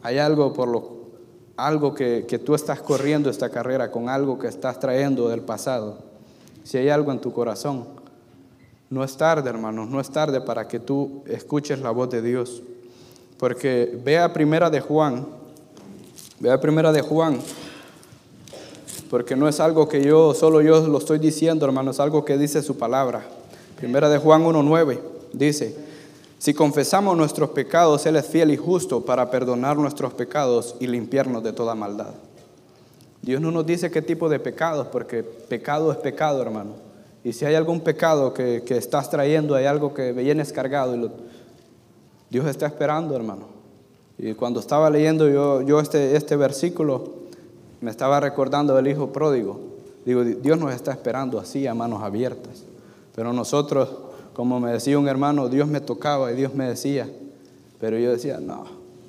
hay 0.02 0.18
algo 0.18 0.52
por 0.52 0.68
lo 0.68 0.97
algo 1.58 1.94
que, 1.94 2.24
que 2.26 2.38
tú 2.38 2.54
estás 2.54 2.80
corriendo 2.80 3.28
esta 3.28 3.50
carrera 3.50 3.90
con 3.90 4.08
algo 4.08 4.38
que 4.38 4.46
estás 4.46 4.78
trayendo 4.80 5.28
del 5.28 5.40
pasado, 5.40 5.98
si 6.64 6.78
hay 6.78 6.88
algo 6.88 7.12
en 7.12 7.20
tu 7.20 7.32
corazón, 7.32 7.84
no 8.90 9.04
es 9.04 9.16
tarde, 9.16 9.50
hermanos, 9.50 9.88
no 9.88 10.00
es 10.00 10.10
tarde 10.10 10.40
para 10.40 10.66
que 10.66 10.78
tú 10.78 11.22
escuches 11.26 11.80
la 11.80 11.90
voz 11.90 12.08
de 12.10 12.22
Dios. 12.22 12.62
Porque 13.38 13.98
vea 14.02 14.32
primera 14.32 14.70
de 14.70 14.80
Juan, 14.80 15.26
vea 16.40 16.60
primera 16.60 16.90
de 16.92 17.02
Juan, 17.02 17.38
porque 19.10 19.36
no 19.36 19.48
es 19.48 19.60
algo 19.60 19.88
que 19.88 20.02
yo, 20.02 20.34
solo 20.34 20.60
yo 20.60 20.86
lo 20.86 20.98
estoy 20.98 21.18
diciendo, 21.18 21.66
hermanos, 21.66 21.96
es 21.96 22.00
algo 22.00 22.24
que 22.24 22.38
dice 22.38 22.62
su 22.62 22.78
palabra. 22.78 23.22
Primera 23.76 24.08
de 24.08 24.18
Juan 24.18 24.44
1.9 24.44 25.00
dice, 25.32 25.76
si 26.38 26.54
confesamos 26.54 27.16
nuestros 27.16 27.50
pecados, 27.50 28.06
Él 28.06 28.16
es 28.16 28.26
fiel 28.26 28.52
y 28.52 28.56
justo 28.56 29.04
para 29.04 29.28
perdonar 29.30 29.76
nuestros 29.76 30.14
pecados 30.14 30.76
y 30.78 30.86
limpiarnos 30.86 31.42
de 31.42 31.52
toda 31.52 31.74
maldad. 31.74 32.14
Dios 33.22 33.40
no 33.40 33.50
nos 33.50 33.66
dice 33.66 33.90
qué 33.90 34.02
tipo 34.02 34.28
de 34.28 34.38
pecados, 34.38 34.86
porque 34.86 35.24
pecado 35.24 35.90
es 35.90 35.98
pecado, 35.98 36.40
hermano. 36.40 36.74
Y 37.24 37.32
si 37.32 37.44
hay 37.44 37.56
algún 37.56 37.80
pecado 37.80 38.32
que, 38.32 38.62
estás 38.68 39.10
trayendo, 39.10 39.56
hay 39.56 39.66
algo 39.66 39.92
que 39.92 40.12
vienes 40.12 40.52
cargado, 40.52 40.94
y 40.94 41.10
Dios 42.30 42.46
está 42.46 42.66
esperando, 42.66 43.16
hermano. 43.16 43.48
Y 44.16 44.34
cuando 44.34 44.60
estaba 44.60 44.88
leyendo 44.90 45.28
yo, 45.28 45.62
yo 45.62 45.80
este, 45.80 46.16
este 46.16 46.36
versículo, 46.36 47.14
me 47.80 47.90
estaba 47.90 48.20
recordando 48.20 48.74
del 48.74 48.86
hijo 48.86 49.12
pródigo. 49.12 49.60
Digo, 50.04 50.24
Dios 50.24 50.58
nos 50.58 50.72
está 50.72 50.92
esperando 50.92 51.40
así, 51.40 51.66
a 51.66 51.74
manos 51.74 52.02
abiertas. 52.02 52.64
Pero 53.14 53.32
nosotros 53.32 53.88
como 54.38 54.60
me 54.60 54.70
decía 54.70 54.96
un 54.96 55.08
hermano, 55.08 55.48
Dios 55.48 55.66
me 55.66 55.80
tocaba 55.80 56.30
y 56.30 56.36
Dios 56.36 56.54
me 56.54 56.68
decía, 56.68 57.08
pero 57.80 57.98
yo 57.98 58.12
decía, 58.12 58.38
no, 58.38 58.66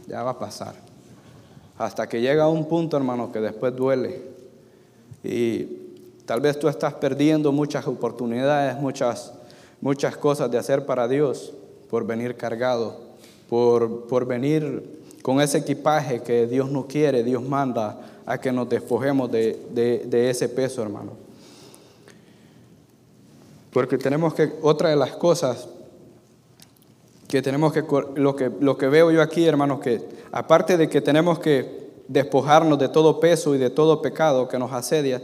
ya 0.08 0.24
va 0.24 0.32
a 0.32 0.40
pasar. 0.40 0.74
Hasta 1.78 2.10
que 2.10 2.20
llega 2.20 2.50
un 2.50 2.68
punto, 2.68 2.98
hermano, 2.98 3.32
que 3.32 3.40
después 3.40 3.76
duele. 3.76 4.24
Y 5.24 5.68
tal 6.26 6.42
vez 6.42 6.58
tú 6.58 6.68
estás 6.68 6.96
perdiendo 6.96 7.52
muchas 7.52 7.86
oportunidades, 7.86 8.82
muchas, 8.82 9.32
muchas 9.82 10.18
cosas 10.18 10.50
de 10.50 10.58
hacer 10.58 10.88
para 10.88 11.08
Dios 11.08 11.54
por 11.92 12.08
venir 12.08 12.36
cargado, 12.36 13.00
por, 13.48 14.08
por 14.08 14.26
venir 14.26 15.00
con 15.22 15.42
ese 15.42 15.60
equipaje 15.60 16.24
que 16.24 16.48
Dios 16.48 16.72
no 16.72 16.88
quiere, 16.88 17.24
Dios 17.24 17.44
manda 17.44 18.02
a 18.26 18.40
que 18.40 18.52
nos 18.52 18.68
despojemos 18.68 19.32
de, 19.32 19.64
de, 19.76 20.06
de 20.08 20.32
ese 20.32 20.50
peso, 20.50 20.82
hermano. 20.82 21.29
Porque 23.72 23.98
tenemos 23.98 24.34
que, 24.34 24.54
otra 24.62 24.90
de 24.90 24.96
las 24.96 25.12
cosas 25.12 25.68
que 27.28 27.42
tenemos 27.42 27.72
que, 27.72 27.84
lo 28.16 28.36
que, 28.36 28.50
lo 28.60 28.78
que 28.78 28.88
veo 28.88 29.12
yo 29.12 29.22
aquí, 29.22 29.46
hermanos, 29.46 29.80
que 29.82 30.02
aparte 30.32 30.78
de 30.78 30.90
que 30.90 31.00
tenemos 31.00 31.38
que 31.40 31.92
despojarnos 32.08 32.80
de 32.80 32.90
todo 32.90 33.20
peso 33.20 33.54
y 33.54 33.60
de 33.60 33.70
todo 33.70 34.02
pecado 34.02 34.48
que 34.48 34.58
nos 34.58 34.74
asedia, 34.74 35.22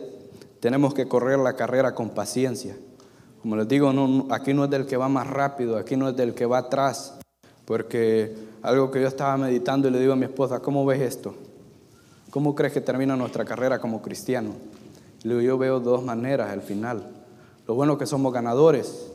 tenemos 0.59 0.93
que 0.93 1.07
correr 1.07 1.39
la 1.39 1.53
carrera 1.53 1.95
con 1.95 2.11
paciencia. 2.11 2.77
Como 3.41 3.55
les 3.55 3.67
digo, 3.67 3.91
aquí 4.29 4.53
no 4.53 4.65
es 4.65 4.69
del 4.69 4.85
que 4.85 4.97
va 4.97 5.09
más 5.09 5.27
rápido, 5.27 5.77
aquí 5.77 5.95
no 5.95 6.09
es 6.09 6.15
del 6.15 6.35
que 6.35 6.45
va 6.45 6.59
atrás, 6.59 7.15
porque 7.65 8.35
algo 8.61 8.91
que 8.91 9.01
yo 9.01 9.07
estaba 9.07 9.35
meditando 9.37 9.87
y 9.87 9.91
le 9.91 9.99
digo 9.99 10.13
a 10.13 10.15
mi 10.15 10.25
esposa, 10.25 10.59
¿cómo 10.59 10.85
ves 10.85 11.01
esto? 11.01 11.35
¿Cómo 12.29 12.53
crees 12.53 12.73
que 12.73 12.81
termina 12.81 13.15
nuestra 13.15 13.45
carrera 13.45 13.79
como 13.79 14.01
cristiano? 14.01 14.51
Le 15.23 15.29
digo, 15.29 15.41
yo 15.41 15.57
veo 15.57 15.79
dos 15.79 16.03
maneras 16.03 16.51
al 16.51 16.61
final. 16.61 17.24
Lo 17.67 17.75
bueno 17.75 17.97
que 17.97 18.05
somos 18.05 18.31
ganadores. 18.31 19.11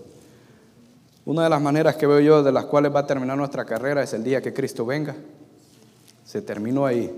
Una 1.25 1.45
de 1.45 1.50
las 1.50 1.62
maneras 1.62 1.97
que 1.97 2.07
veo 2.07 2.21
yo 2.21 2.42
de 2.42 2.50
las 2.50 2.64
cuales 2.64 2.95
va 2.95 3.00
a 3.00 3.07
terminar 3.07 3.37
nuestra 3.37 3.64
carrera 3.64 4.02
es 4.02 4.12
el 4.12 4.25
día 4.25 4.42
que 4.42 4.52
Cristo 4.52 4.85
venga. 4.85 5.14
Se 6.25 6.42
terminó 6.42 6.87
ahí. 6.87 7.14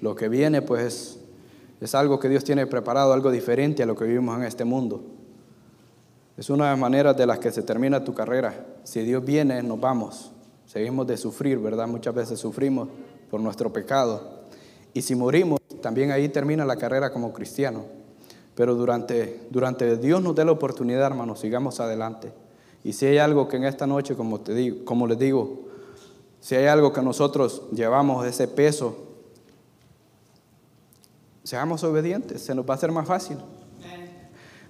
Lo 0.00 0.14
que 0.14 0.28
viene 0.28 0.62
pues 0.62 1.18
es 1.80 1.94
algo 1.94 2.20
que 2.20 2.28
Dios 2.28 2.44
tiene 2.44 2.66
preparado, 2.66 3.12
algo 3.12 3.30
diferente 3.30 3.82
a 3.82 3.86
lo 3.86 3.96
que 3.96 4.04
vivimos 4.04 4.36
en 4.36 4.44
este 4.44 4.64
mundo. 4.64 5.02
Es 6.36 6.48
una 6.48 6.64
de 6.64 6.70
las 6.70 6.78
maneras 6.78 7.16
de 7.16 7.26
las 7.26 7.38
que 7.38 7.50
se 7.50 7.62
termina 7.62 8.04
tu 8.04 8.14
carrera. 8.14 8.54
Si 8.84 9.02
Dios 9.02 9.24
viene, 9.24 9.62
nos 9.62 9.80
vamos. 9.80 10.30
Seguimos 10.66 11.06
de 11.06 11.16
sufrir, 11.16 11.58
¿verdad? 11.58 11.86
Muchas 11.88 12.14
veces 12.14 12.38
sufrimos 12.38 12.88
por 13.30 13.40
nuestro 13.40 13.72
pecado. 13.72 14.42
Y 14.94 15.02
si 15.02 15.14
morimos, 15.14 15.60
también 15.80 16.10
ahí 16.10 16.28
termina 16.28 16.64
la 16.64 16.76
carrera 16.76 17.12
como 17.12 17.32
cristiano. 17.32 17.84
Pero 18.54 18.74
durante, 18.74 19.46
durante 19.50 19.96
Dios 19.96 20.22
nos 20.22 20.34
dé 20.34 20.44
la 20.44 20.52
oportunidad, 20.52 21.06
hermanos, 21.06 21.40
sigamos 21.40 21.80
adelante. 21.80 22.32
Y 22.84 22.92
si 22.92 23.06
hay 23.06 23.18
algo 23.18 23.48
que 23.48 23.56
en 23.56 23.64
esta 23.64 23.86
noche, 23.86 24.14
como, 24.14 24.40
te 24.40 24.54
digo, 24.54 24.84
como 24.84 25.06
les 25.06 25.18
digo, 25.18 25.60
si 26.40 26.56
hay 26.56 26.66
algo 26.66 26.92
que 26.92 27.00
nosotros 27.00 27.62
llevamos 27.72 28.26
ese 28.26 28.48
peso, 28.48 28.96
seamos 31.44 31.82
obedientes, 31.84 32.42
se 32.42 32.54
nos 32.54 32.68
va 32.68 32.74
a 32.74 32.76
hacer 32.76 32.92
más 32.92 33.06
fácil. 33.06 33.38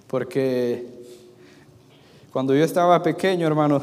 Porque 0.07 0.87
cuando 2.31 2.55
yo 2.55 2.63
estaba 2.63 3.01
pequeño, 3.01 3.47
hermano, 3.47 3.81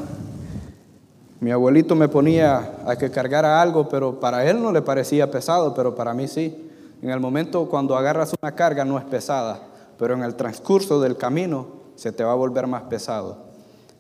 mi 1.41 1.51
abuelito 1.51 1.95
me 1.95 2.09
ponía 2.09 2.79
a 2.87 2.97
que 2.97 3.11
cargara 3.11 3.61
algo, 3.61 3.89
pero 3.89 4.21
para 4.21 4.49
él 4.49 4.63
no 4.63 4.73
le 4.73 4.81
parecía 4.81 5.31
pesado, 5.31 5.75
pero 5.75 5.95
para 5.95 6.15
mí 6.15 6.29
sí. 6.29 6.69
En 7.03 7.11
el 7.11 7.19
momento 7.19 7.69
cuando 7.69 7.97
agarras 7.97 8.35
una 8.41 8.55
carga 8.55 8.85
no 8.85 8.99
es 8.99 9.05
pesada 9.05 9.70
pero 10.01 10.15
en 10.15 10.23
el 10.23 10.35
transcurso 10.35 10.99
del 10.99 11.19
camino 11.19 11.67
se 11.95 12.11
te 12.11 12.25
va 12.25 12.33
a 12.33 12.35
volver 12.35 12.67
más 12.67 12.85
pesado. 12.85 13.37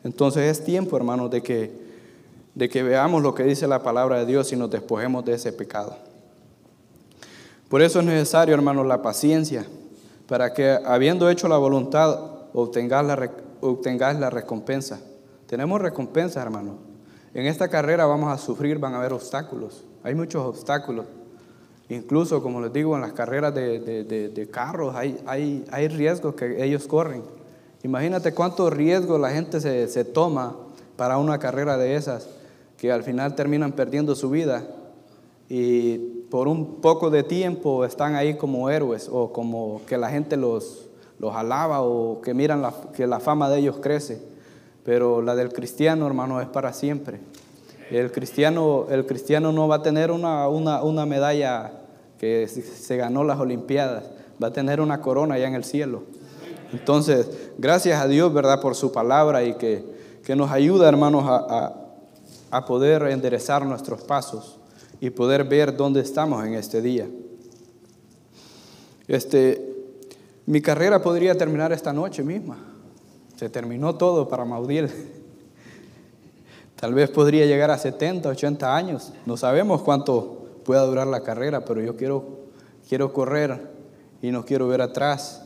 Entonces 0.03 0.51
es 0.51 0.65
tiempo, 0.65 0.97
hermanos, 0.97 1.31
de 1.31 1.43
que, 1.43 1.79
de 2.55 2.71
que 2.71 2.83
veamos 2.83 3.23
lo 3.23 3.35
que 3.35 3.43
dice 3.45 3.69
la 3.69 3.83
palabra 3.83 4.19
de 4.19 4.25
Dios 4.25 4.51
y 4.51 4.57
nos 4.57 4.71
despojemos 4.71 5.27
de 5.27 5.35
ese 5.35 5.53
pecado. 5.53 5.95
Por 7.69 7.83
eso 7.83 8.01
es 8.01 8.07
necesario, 8.07 8.55
hermanos, 8.55 8.87
la 8.87 9.03
paciencia, 9.03 9.67
para 10.27 10.55
que 10.55 10.79
habiendo 10.87 11.29
hecho 11.29 11.49
la 11.49 11.59
voluntad, 11.59 12.19
obtengas 12.55 13.05
la, 13.05 13.31
obtengas 13.61 14.19
la 14.19 14.31
recompensa. 14.31 15.01
Tenemos 15.47 15.83
recompensa, 15.83 16.41
hermanos. 16.41 16.77
En 17.35 17.45
esta 17.45 17.69
carrera 17.69 18.07
vamos 18.07 18.33
a 18.33 18.39
sufrir, 18.39 18.79
van 18.79 18.95
a 18.95 19.01
haber 19.01 19.13
obstáculos. 19.13 19.85
Hay 20.03 20.15
muchos 20.15 20.47
obstáculos. 20.47 21.05
Incluso, 21.91 22.41
como 22.41 22.61
les 22.61 22.73
digo, 22.73 22.95
en 22.95 23.03
las 23.03 23.13
carreras 23.13 23.53
de, 23.53 24.49
carros 24.51 24.95
hay, 24.95 25.21
hay, 25.27 25.65
hay, 25.73 25.89
riesgos 25.89 26.37
que 26.37 26.65
ellos 26.65 26.87
corren. 26.87 27.23
Imagínate 27.83 28.33
cuánto 28.33 28.71
riesgo 28.71 29.19
la 29.19 29.31
gente 29.31 29.61
se, 29.61 29.89
se, 29.89 30.05
toma 30.05 30.55
para 30.97 31.19
una 31.19 31.41
carrera 31.41 31.77
de 31.77 31.97
esas, 31.97 32.29
que 32.77 32.93
al 32.93 33.03
final 33.03 33.35
terminan 33.35 33.73
perdiendo 33.73 34.15
su 34.15 34.31
vida 34.31 34.69
y 35.49 35.99
por 36.31 36.47
un 36.47 36.77
poco 36.77 37.11
de 37.11 37.25
tiempo 37.25 37.85
están 37.85 38.15
ahí 38.15 38.37
como 38.37 38.71
héroes 38.71 39.09
o 39.11 39.33
como 39.33 39.83
que 39.89 39.99
la 39.99 40.11
gente 40.11 40.37
los, 40.37 40.87
los 41.19 41.35
alaba 41.35 41.83
o 41.83 42.21
que 42.21 42.35
miran 42.35 42.65
que 42.95 43.09
la 43.09 43.19
fama 43.19 43.51
de 43.51 43.59
ellos 43.59 43.79
crece. 43.83 44.23
Pero 44.85 45.23
la 45.23 45.35
del 45.35 45.53
cristiano, 45.53 46.07
hermano, 46.07 46.41
es 46.41 46.47
para 46.47 46.73
siempre. 46.73 47.19
El 47.91 48.13
cristiano, 48.13 48.87
el 48.91 49.07
cristiano 49.07 49.51
no 49.51 49.67
va 49.67 49.77
a 49.77 49.83
tener 49.83 50.13
una, 50.13 50.47
una, 50.47 50.85
una 50.85 51.05
medalla 51.05 51.80
que 52.21 52.47
se 52.49 52.99
ganó 52.99 53.25
las 53.25 53.41
Olimpiadas, 53.41 54.05
va 54.43 54.49
a 54.49 54.53
tener 54.53 54.83
una 54.83 55.01
corona 55.01 55.37
allá 55.37 55.49
en 55.49 55.55
el 55.55 55.65
cielo. 55.65 56.03
Entonces, 56.71 57.27
gracias 57.57 57.99
a 57.99 58.07
Dios, 58.07 58.31
¿verdad?, 58.35 58.61
por 58.61 58.75
su 58.75 58.93
palabra 58.93 59.43
y 59.43 59.55
que, 59.55 59.83
que 60.23 60.37
nos 60.37 60.51
ayuda, 60.51 60.87
hermanos, 60.87 61.25
a, 61.27 61.75
a, 62.51 62.65
poder 62.67 63.05
enderezar 63.05 63.65
nuestros 63.65 64.03
pasos 64.03 64.59
y 65.01 65.09
poder 65.09 65.45
ver 65.45 65.75
dónde 65.75 66.03
estamos 66.03 66.45
en 66.45 66.57
este 66.57 66.83
día. 66.83 67.09
Este, 69.09 69.75
mi 70.45 70.61
carrera 70.61 71.01
podría 71.01 71.35
terminar 71.39 71.73
esta 71.73 71.95
noche 71.95 72.23
misma. 72.23 72.59
Se 73.37 73.49
terminó 73.49 73.95
todo 73.95 74.29
para 74.29 74.45
Maudiel. 74.45 74.91
Tal 76.77 76.93
vez 76.93 77.09
podría 77.09 77.47
llegar 77.47 77.71
a 77.71 77.79
70, 77.79 78.29
80 78.29 78.77
años. 78.77 79.15
No 79.25 79.39
sabemos 79.39 79.81
cuánto 79.81 80.40
pueda 80.71 80.83
durar 80.83 81.09
la 81.09 81.25
carrera, 81.25 81.65
pero 81.65 81.81
yo 81.81 81.97
quiero, 81.97 82.23
quiero 82.89 83.13
correr 83.13 83.73
y 84.23 84.31
no 84.31 84.45
quiero 84.45 84.69
ver 84.69 84.83
atrás. 84.83 85.45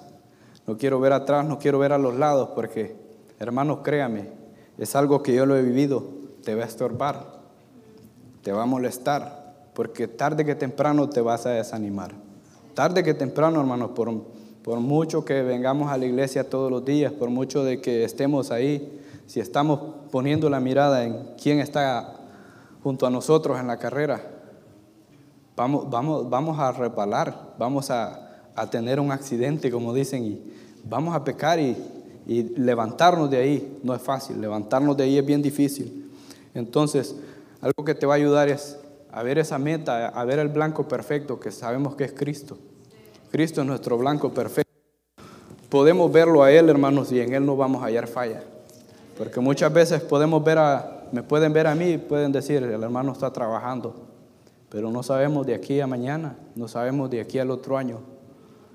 No 0.67 0.77
quiero 0.77 1.01
ver 1.01 1.15
atrás, 1.15 1.47
no 1.47 1.59
quiero 1.59 1.79
ver 1.79 1.95
a 1.95 1.99
los 1.99 2.15
lados, 2.17 2.51
porque, 2.55 2.95
hermanos, 3.41 3.79
créame, 3.83 4.29
es 4.77 4.95
algo 4.95 5.23
que 5.23 5.33
yo 5.33 5.47
lo 5.47 5.57
he 5.57 5.63
vivido, 5.63 6.05
te 6.45 6.55
va 6.55 6.65
a 6.65 6.67
estorbar. 6.67 7.41
te 8.43 8.53
va 8.53 8.65
a 8.65 8.67
molestar, 8.67 9.55
porque 9.73 10.09
tarde 10.09 10.45
que 10.45 10.55
temprano 10.55 11.09
te 11.09 11.23
vas 11.23 11.47
a 11.47 11.53
desanimar. 11.53 12.11
Tarde 12.75 13.03
que 13.03 13.15
temprano, 13.15 13.61
hermanos, 13.61 13.93
por, 13.93 14.13
por 14.63 14.81
mucho 14.81 15.25
que 15.25 15.41
vengamos 15.41 15.91
a 15.91 15.97
la 15.97 16.05
iglesia 16.05 16.51
todos 16.51 16.71
los 16.71 16.85
días, 16.85 17.15
por 17.15 17.31
mucho 17.31 17.65
de 17.65 17.81
que 17.81 18.05
estemos 18.05 18.51
ahí, 18.51 19.01
si 19.27 19.41
estamos 19.41 19.81
poniendo 20.13 20.51
la 20.51 20.61
mirada 20.61 21.03
en 21.03 21.31
quién 21.43 21.61
está 21.61 22.13
junto 22.83 23.07
a 23.07 23.11
nosotros 23.11 23.59
en 23.59 23.69
la 23.69 23.79
carrera, 23.79 24.34
vamos, 25.57 25.89
vamos, 25.91 26.29
vamos 26.29 26.59
a 26.59 26.73
repalar, 26.73 27.55
vamos 27.59 27.91
a, 27.91 28.21
tener 28.71 29.01
un 29.01 29.11
accidente, 29.11 29.69
como 29.71 29.93
dicen, 29.93 30.25
y 30.25 30.43
vamos 30.85 31.15
a 31.15 31.25
pecar 31.25 31.59
y, 31.59 31.77
y 32.27 32.43
levantarnos 32.57 33.29
de 33.29 33.39
ahí. 33.39 33.79
No 33.83 33.95
es 33.95 34.01
fácil, 34.01 34.41
levantarnos 34.41 34.97
de 34.97 35.05
ahí 35.05 35.19
es 35.19 35.27
bien 35.27 35.43
difícil. 35.43 36.11
Entonces, 36.55 37.17
algo 37.61 37.85
que 37.85 37.95
te 37.95 38.07
va 38.07 38.15
a 38.15 38.17
ayudar 38.17 38.49
es 38.49 38.79
a 39.11 39.23
ver 39.23 39.39
esa 39.39 39.59
meta, 39.59 40.09
a 40.09 40.25
ver 40.25 40.39
el 40.39 40.49
blanco 40.49 40.87
perfecto 40.87 41.41
que 41.41 41.51
sabemos 41.51 41.97
que 41.97 42.05
es 42.05 42.13
Cristo. 42.13 42.59
Cristo 43.31 43.61
es 43.61 43.67
nuestro 43.67 43.99
blanco 43.99 44.31
perfecto. 44.31 44.71
Podemos 45.69 46.13
verlo 46.13 46.43
a 46.43 46.53
Él, 46.53 46.69
hermanos, 46.69 47.11
y 47.11 47.21
en 47.21 47.35
Él 47.35 47.45
no 47.45 47.57
vamos 47.57 47.83
a 47.83 47.87
hallar 47.87 48.07
falla. 48.07 48.43
Porque 49.19 49.41
muchas 49.41 49.73
veces 49.73 50.03
podemos 50.03 50.43
ver 50.45 50.59
a, 50.59 51.05
me 51.13 51.23
pueden 51.23 51.53
ver 51.53 51.67
a 51.67 51.75
mí 51.75 51.91
y 51.91 51.99
pueden 51.99 52.33
decir, 52.33 52.63
el 52.63 52.83
hermano 52.83 53.13
está 53.13 53.33
trabajando, 53.33 53.95
pero 54.75 54.91
no 54.91 55.05
sabemos 55.05 55.47
de 55.47 55.55
aquí 55.55 55.79
a 55.79 55.87
mañana, 55.87 56.37
no 56.57 56.67
sabemos 56.67 57.09
de 57.09 57.21
aquí 57.21 57.39
al 57.39 57.53
otro 57.53 57.79
año 57.79 58.01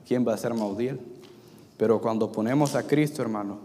quién 0.07 0.25
va 0.25 0.33
a 0.33 0.37
ser 0.37 0.53
Maudiel. 0.53 0.97
Pero 1.75 1.99
cuando 1.99 2.31
ponemos 2.31 2.73
a 2.75 2.87
Cristo, 2.87 3.21
hermano, 3.21 3.57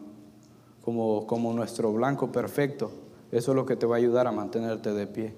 como, 0.85 1.29
como 1.29 1.53
nuestro 1.53 1.93
blanco 1.93 2.33
perfecto, 2.33 2.91
eso 3.31 3.53
es 3.53 3.55
lo 3.57 3.65
que 3.65 3.77
te 3.77 3.87
va 3.87 3.95
a 3.95 3.99
ayudar 3.99 4.27
a 4.27 4.33
mantenerte 4.33 4.93
de 4.93 5.07
pie. 5.07 5.33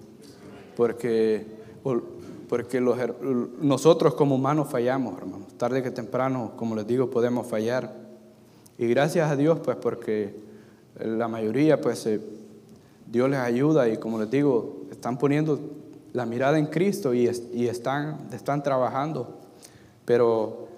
Porque, 0.74 1.44
porque 2.48 2.80
los, 2.80 2.96
nosotros 3.60 4.14
como 4.14 4.36
humanos 4.36 4.68
fallamos, 4.70 5.18
hermano. 5.18 5.44
Tarde 5.58 5.82
que 5.82 5.90
temprano, 5.90 6.52
como 6.56 6.76
les 6.76 6.86
digo, 6.86 7.10
podemos 7.10 7.46
fallar. 7.46 7.94
Y 8.78 8.86
gracias 8.86 9.30
a 9.30 9.36
Dios, 9.36 9.60
pues 9.62 9.76
porque 9.76 10.34
la 10.98 11.28
mayoría, 11.28 11.78
pues 11.78 12.08
Dios 13.06 13.28
les 13.28 13.38
ayuda 13.38 13.86
y 13.86 13.98
como 13.98 14.18
les 14.18 14.30
digo, 14.30 14.86
están 14.90 15.18
poniendo 15.18 15.60
la 16.16 16.24
mirada 16.24 16.58
en 16.58 16.64
Cristo 16.64 17.12
y, 17.12 17.26
están, 17.26 18.30
están 18.32 18.62
trabajando. 18.62 19.36
Pero 20.06 20.68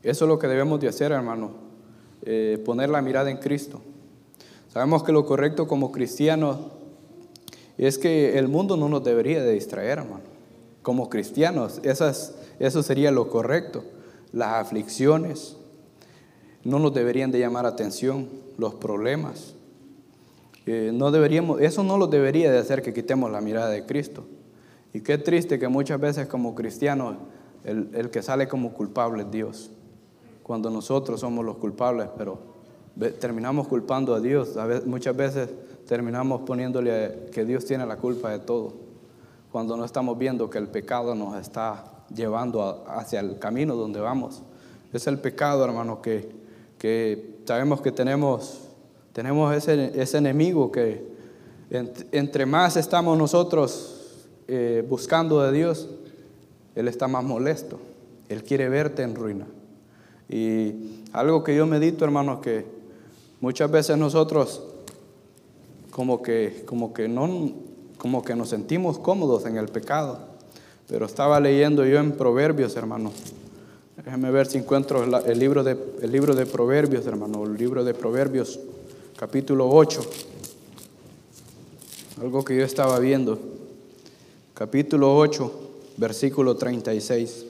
eso 0.00 0.24
es 0.24 0.28
lo 0.28 0.38
que 0.38 0.46
debemos 0.46 0.78
de 0.78 0.86
hacer, 0.86 1.10
hermano, 1.10 1.50
eh, 2.22 2.62
poner 2.64 2.88
la 2.88 3.02
mirada 3.02 3.32
en 3.32 3.38
Cristo. 3.38 3.80
Sabemos 4.72 5.02
que 5.02 5.10
lo 5.10 5.26
correcto 5.26 5.66
como 5.66 5.90
cristianos 5.90 6.58
es 7.76 7.98
que 7.98 8.38
el 8.38 8.46
mundo 8.46 8.76
no 8.76 8.88
nos 8.88 9.02
debería 9.02 9.42
de 9.42 9.54
distraer, 9.54 9.98
hermano. 9.98 10.22
Como 10.82 11.10
cristianos, 11.10 11.80
esas, 11.82 12.36
eso 12.60 12.80
sería 12.80 13.10
lo 13.10 13.28
correcto. 13.28 13.82
Las 14.30 14.54
aflicciones 14.54 15.56
no 16.62 16.78
nos 16.78 16.94
deberían 16.94 17.32
de 17.32 17.40
llamar 17.40 17.66
atención, 17.66 18.28
los 18.56 18.74
problemas. 18.74 19.53
Eh, 20.66 20.90
no 20.94 21.10
deberíamos, 21.10 21.60
eso 21.60 21.82
no 21.82 21.98
lo 21.98 22.06
debería 22.06 22.50
de 22.50 22.58
hacer 22.58 22.82
que 22.82 22.92
quitemos 22.94 23.30
la 23.30 23.40
mirada 23.40 23.68
de 23.68 23.84
Cristo. 23.84 24.24
Y 24.92 25.00
qué 25.00 25.18
triste 25.18 25.58
que 25.58 25.68
muchas 25.68 26.00
veces 26.00 26.26
como 26.26 26.54
cristianos 26.54 27.16
el, 27.64 27.90
el 27.94 28.10
que 28.10 28.22
sale 28.22 28.48
como 28.48 28.72
culpable 28.72 29.22
es 29.24 29.30
Dios 29.30 29.70
cuando 30.44 30.68
nosotros 30.70 31.20
somos 31.20 31.44
los 31.44 31.56
culpables, 31.56 32.08
pero 32.16 32.38
terminamos 33.18 33.66
culpando 33.66 34.14
a 34.14 34.20
Dios. 34.20 34.56
muchas 34.84 35.16
veces 35.16 35.48
terminamos 35.86 36.42
poniéndole 36.42 37.30
que 37.32 37.44
Dios 37.44 37.64
tiene 37.64 37.86
la 37.86 37.96
culpa 37.96 38.30
de 38.30 38.38
todo, 38.40 38.74
cuando 39.50 39.76
no 39.76 39.84
estamos 39.84 40.16
viendo 40.18 40.50
que 40.50 40.58
el 40.58 40.68
pecado 40.68 41.14
nos 41.14 41.40
está 41.40 42.04
llevando 42.14 42.84
hacia 42.86 43.20
el 43.20 43.38
camino 43.38 43.74
donde 43.74 44.00
vamos. 44.00 44.42
Es 44.92 45.06
el 45.06 45.18
pecado, 45.18 45.64
hermano, 45.64 46.02
que, 46.02 46.30
que 46.78 47.40
sabemos 47.46 47.80
que 47.80 47.90
tenemos, 47.90 48.63
tenemos 49.14 49.54
ese, 49.54 49.98
ese 49.98 50.18
enemigo 50.18 50.70
que 50.70 51.14
entre 52.12 52.44
más 52.44 52.76
estamos 52.76 53.16
nosotros 53.16 53.94
eh, 54.46 54.84
buscando 54.86 55.40
de 55.40 55.52
Dios, 55.52 55.88
Él 56.74 56.88
está 56.88 57.08
más 57.08 57.24
molesto. 57.24 57.78
Él 58.28 58.42
quiere 58.42 58.68
verte 58.68 59.02
en 59.02 59.14
ruina. 59.14 59.46
Y 60.28 61.02
algo 61.12 61.42
que 61.42 61.56
yo 61.56 61.66
medito, 61.66 62.04
hermanos, 62.04 62.40
que 62.40 62.66
muchas 63.40 63.70
veces 63.70 63.96
nosotros 63.96 64.62
como 65.90 66.22
que, 66.22 66.64
como 66.66 66.92
que 66.92 67.08
no, 67.08 67.52
como 67.98 68.22
que 68.22 68.34
nos 68.34 68.48
sentimos 68.50 68.98
cómodos 68.98 69.46
en 69.46 69.56
el 69.56 69.68
pecado. 69.68 70.18
Pero 70.88 71.06
estaba 71.06 71.40
leyendo 71.40 71.86
yo 71.86 71.98
en 71.98 72.12
Proverbios, 72.12 72.76
hermano. 72.76 73.12
Déjame 74.04 74.30
ver 74.30 74.46
si 74.46 74.58
encuentro 74.58 75.04
el 75.04 75.38
libro 75.38 75.64
de, 75.64 75.78
el 76.02 76.12
libro 76.12 76.34
de 76.34 76.44
Proverbios, 76.44 77.06
hermano. 77.06 77.44
El 77.44 77.56
libro 77.56 77.84
de 77.84 77.94
Proverbios, 77.94 78.60
capítulo 79.16 79.68
8. 79.70 80.00
Algo 82.20 82.44
que 82.44 82.56
yo 82.56 82.64
estaba 82.64 82.98
viendo. 82.98 83.38
Capítulo 84.54 85.16
8, 85.16 85.52
versículo 85.96 86.56
36. 86.56 87.46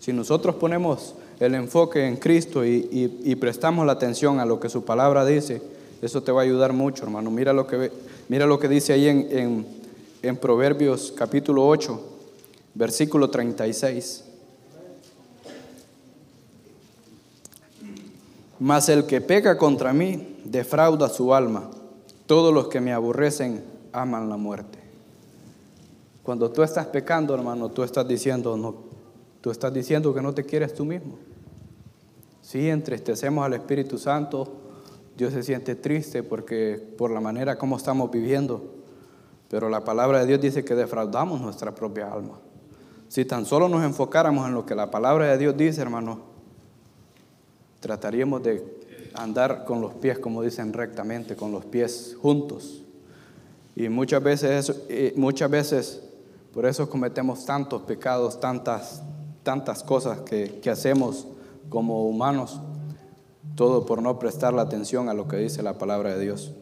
Si 0.00 0.12
nosotros 0.12 0.56
ponemos 0.56 1.14
el 1.40 1.54
enfoque 1.54 2.06
en 2.06 2.16
Cristo 2.16 2.64
y, 2.64 3.36
prestamos 3.40 3.86
la 3.86 3.92
atención 3.92 4.40
a 4.40 4.44
lo 4.44 4.60
que 4.60 4.68
su 4.68 4.84
palabra 4.84 5.24
dice, 5.24 5.62
eso 6.02 6.22
te 6.22 6.32
va 6.32 6.42
a 6.42 6.44
ayudar 6.44 6.72
mucho, 6.72 7.04
hermano. 7.04 7.30
Mira 7.30 7.52
lo 7.52 7.66
que, 7.66 7.90
mira 8.28 8.46
lo 8.46 8.58
que 8.58 8.68
dice 8.68 8.92
ahí 8.92 9.08
en, 9.08 9.66
en 10.22 10.36
Proverbios 10.36 11.12
capítulo 11.16 11.66
8, 11.66 12.00
versículo 12.74 13.30
36. 13.30 14.24
Mas 18.64 18.88
el 18.88 19.04
que 19.04 19.20
peca 19.20 19.58
contra 19.58 19.92
mí 19.92 20.38
defrauda 20.42 21.10
su 21.10 21.34
alma. 21.34 21.68
Todos 22.24 22.54
los 22.54 22.68
que 22.68 22.80
me 22.80 22.94
aborrecen 22.94 23.62
aman 23.92 24.30
la 24.30 24.38
muerte. 24.38 24.78
Cuando 26.22 26.50
tú 26.50 26.62
estás 26.62 26.86
pecando, 26.86 27.34
hermano, 27.34 27.68
tú 27.68 27.82
estás 27.82 28.08
diciendo, 28.08 28.56
no, 28.56 28.74
tú 29.42 29.50
estás 29.50 29.70
diciendo 29.70 30.14
que 30.14 30.22
no 30.22 30.32
te 30.32 30.44
quieres 30.44 30.72
tú 30.72 30.86
mismo. 30.86 31.18
Si 32.40 32.70
entristecemos 32.70 33.44
al 33.44 33.52
Espíritu 33.52 33.98
Santo, 33.98 34.50
Dios 35.14 35.34
se 35.34 35.42
siente 35.42 35.74
triste 35.74 36.22
porque 36.22 36.82
por 36.96 37.10
la 37.10 37.20
manera 37.20 37.58
como 37.58 37.76
estamos 37.76 38.10
viviendo. 38.10 38.64
Pero 39.50 39.68
la 39.68 39.84
palabra 39.84 40.20
de 40.20 40.26
Dios 40.26 40.40
dice 40.40 40.64
que 40.64 40.74
defraudamos 40.74 41.38
nuestra 41.42 41.74
propia 41.74 42.10
alma. 42.10 42.38
Si 43.08 43.26
tan 43.26 43.44
solo 43.44 43.68
nos 43.68 43.84
enfocáramos 43.84 44.48
en 44.48 44.54
lo 44.54 44.64
que 44.64 44.74
la 44.74 44.90
palabra 44.90 45.26
de 45.26 45.36
Dios 45.36 45.54
dice, 45.54 45.82
hermano, 45.82 46.32
trataríamos 47.84 48.42
de 48.42 48.64
andar 49.12 49.66
con 49.66 49.82
los 49.82 49.92
pies, 49.92 50.18
como 50.18 50.40
dicen, 50.40 50.72
rectamente, 50.72 51.36
con 51.36 51.52
los 51.52 51.66
pies 51.66 52.16
juntos. 52.18 52.82
Y 53.76 53.90
muchas 53.90 54.22
veces, 54.22 54.74
muchas 55.16 55.50
veces 55.50 56.00
por 56.54 56.64
eso 56.64 56.88
cometemos 56.88 57.44
tantos 57.44 57.82
pecados, 57.82 58.40
tantas, 58.40 59.02
tantas 59.42 59.82
cosas 59.82 60.20
que, 60.20 60.60
que 60.62 60.70
hacemos 60.70 61.26
como 61.68 62.08
humanos, 62.08 62.58
todo 63.54 63.84
por 63.84 64.00
no 64.00 64.18
prestar 64.18 64.54
la 64.54 64.62
atención 64.62 65.10
a 65.10 65.14
lo 65.14 65.28
que 65.28 65.36
dice 65.36 65.62
la 65.62 65.76
palabra 65.76 66.14
de 66.14 66.24
Dios. 66.24 66.52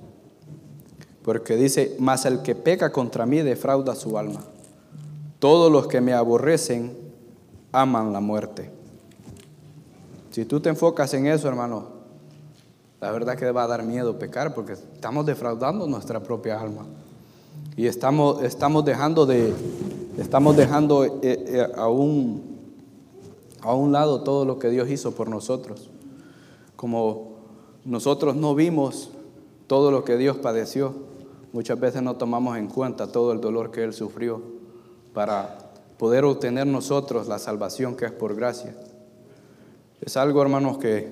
Porque 1.22 1.54
dice, 1.54 1.94
mas 2.00 2.24
el 2.24 2.42
que 2.42 2.56
peca 2.56 2.90
contra 2.90 3.26
mí 3.26 3.42
defrauda 3.42 3.94
su 3.94 4.18
alma. 4.18 4.42
Todos 5.38 5.70
los 5.70 5.86
que 5.86 6.00
me 6.00 6.14
aborrecen 6.14 6.96
aman 7.70 8.12
la 8.12 8.18
muerte. 8.18 8.81
Si 10.32 10.44
tú 10.44 10.60
te 10.60 10.68
enfocas 10.68 11.14
en 11.14 11.26
eso, 11.26 11.46
hermano, 11.46 12.02
la 13.00 13.12
verdad 13.12 13.36
que 13.36 13.50
va 13.50 13.64
a 13.64 13.68
dar 13.68 13.84
miedo 13.84 14.18
pecar 14.18 14.54
porque 14.54 14.72
estamos 14.72 15.24
defraudando 15.26 15.86
nuestra 15.86 16.20
propia 16.20 16.60
alma. 16.60 16.86
Y 17.76 17.86
estamos, 17.86 18.42
estamos 18.42 18.84
dejando 18.84 19.26
de, 19.26 19.54
estamos 20.18 20.56
dejando 20.56 21.04
eh, 21.04 21.20
eh, 21.22 21.66
a 21.76 21.88
un 21.88 22.52
a 23.62 23.74
un 23.74 23.92
lado 23.92 24.22
todo 24.22 24.44
lo 24.44 24.58
que 24.58 24.68
Dios 24.68 24.90
hizo 24.90 25.12
por 25.12 25.28
nosotros. 25.28 25.88
Como 26.76 27.36
nosotros 27.84 28.34
no 28.34 28.54
vimos 28.54 29.10
todo 29.66 29.90
lo 29.90 30.04
que 30.04 30.16
Dios 30.16 30.36
padeció, 30.36 30.94
muchas 31.52 31.78
veces 31.78 32.02
no 32.02 32.16
tomamos 32.16 32.58
en 32.58 32.66
cuenta 32.66 33.10
todo 33.10 33.32
el 33.32 33.40
dolor 33.40 33.70
que 33.70 33.84
Él 33.84 33.92
sufrió 33.92 34.42
para 35.14 35.58
poder 35.96 36.24
obtener 36.24 36.66
nosotros 36.66 37.28
la 37.28 37.38
salvación 37.38 37.96
que 37.96 38.06
es 38.06 38.12
por 38.12 38.34
gracia. 38.34 38.74
Es 40.02 40.16
algo, 40.16 40.42
hermanos, 40.42 40.78
que 40.78 41.08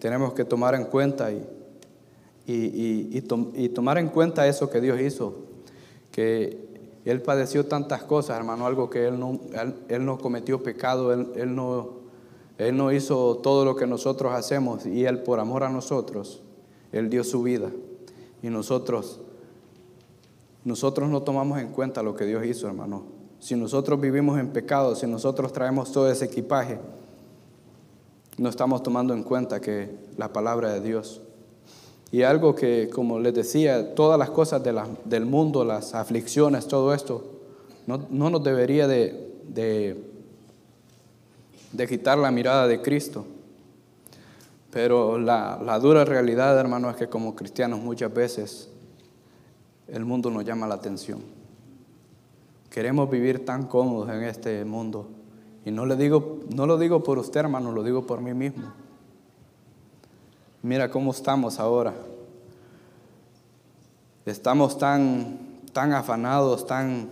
tenemos 0.00 0.34
que 0.34 0.44
tomar 0.44 0.74
en 0.74 0.84
cuenta 0.84 1.30
y, 1.30 1.46
y, 2.44 3.68
tomar 3.68 3.98
en 3.98 4.08
cuenta 4.08 4.48
eso 4.48 4.68
que 4.68 4.80
Dios 4.80 5.00
hizo, 5.00 5.36
que 6.10 6.58
él 7.04 7.22
padeció 7.22 7.66
tantas 7.66 8.02
cosas, 8.02 8.36
hermano, 8.36 8.66
algo 8.66 8.90
que 8.90 9.06
Él 9.06 9.18
no, 9.18 9.40
él, 9.88 10.04
no 10.04 10.18
cometió 10.18 10.62
pecado, 10.62 11.12
él, 11.12 11.54
no, 11.54 11.90
él 12.58 12.76
no 12.76 12.92
hizo 12.92 13.36
todo 13.36 13.64
lo 13.64 13.76
que 13.76 13.86
nosotros 13.86 14.32
hacemos 14.32 14.86
y 14.86 15.04
Él 15.04 15.22
por 15.22 15.38
amor 15.38 15.62
a 15.62 15.68
nosotros, 15.68 16.42
Él 16.90 17.10
dio 17.10 17.22
su 17.22 17.42
vida. 17.42 17.70
Y 18.42 18.48
nosotros 18.50 19.20
nosotros 20.64 21.08
no 21.08 21.22
tomamos 21.22 21.60
en 21.60 21.68
cuenta 21.68 22.02
lo 22.02 22.14
que 22.14 22.24
Dios 22.24 22.44
hizo, 22.44 22.68
hermano. 22.68 23.04
Si 23.40 23.56
nosotros 23.56 24.00
vivimos 24.00 24.38
en 24.38 24.48
pecado, 24.48 24.94
si 24.94 25.06
nosotros 25.06 25.52
traemos 25.52 25.90
todo 25.90 26.10
ese 26.10 26.26
equipaje, 26.26 26.78
no 28.38 28.48
estamos 28.48 28.82
tomando 28.82 29.14
en 29.14 29.22
cuenta 29.22 29.60
que 29.60 29.90
la 30.16 30.32
palabra 30.32 30.72
de 30.72 30.80
Dios. 30.80 31.20
Y 32.10 32.22
algo 32.22 32.54
que, 32.54 32.90
como 32.92 33.18
les 33.18 33.34
decía, 33.34 33.94
todas 33.94 34.18
las 34.18 34.30
cosas 34.30 34.62
del 35.04 35.26
mundo, 35.26 35.64
las 35.64 35.94
aflicciones, 35.94 36.68
todo 36.68 36.92
esto, 36.92 37.24
no, 37.86 37.98
nos 38.08 38.44
debería 38.44 38.86
de, 38.86 39.34
de, 39.48 40.04
de, 41.72 41.86
quitar 41.86 42.18
la 42.18 42.30
mirada 42.30 42.66
de 42.66 42.82
Cristo. 42.82 43.24
Pero 44.70 45.18
la, 45.18 45.58
la 45.64 45.78
dura 45.78 46.04
realidad, 46.04 46.58
hermano, 46.58 46.90
es 46.90 46.96
que 46.96 47.08
como 47.08 47.34
cristianos 47.34 47.80
muchas 47.80 48.12
veces 48.12 48.68
el 49.88 50.04
mundo 50.04 50.30
nos 50.30 50.44
llama 50.44 50.66
la 50.66 50.74
atención. 50.74 51.20
Queremos 52.70 53.10
vivir 53.10 53.44
tan 53.44 53.66
cómodos 53.66 54.08
en 54.10 54.22
este 54.22 54.64
mundo. 54.64 55.08
Y 55.64 55.70
no, 55.70 55.86
le 55.86 55.96
digo, 55.96 56.40
no 56.54 56.66
lo 56.66 56.78
digo 56.78 57.02
por 57.02 57.18
usted, 57.18 57.40
hermano, 57.40 57.72
lo 57.72 57.82
digo 57.82 58.06
por 58.06 58.20
mí 58.20 58.34
mismo. 58.34 58.72
Mira 60.62 60.90
cómo 60.90 61.10
estamos 61.10 61.58
ahora. 61.58 61.94
Estamos 64.26 64.78
tan, 64.78 65.38
tan 65.72 65.92
afanados, 65.92 66.66
tan 66.66 67.08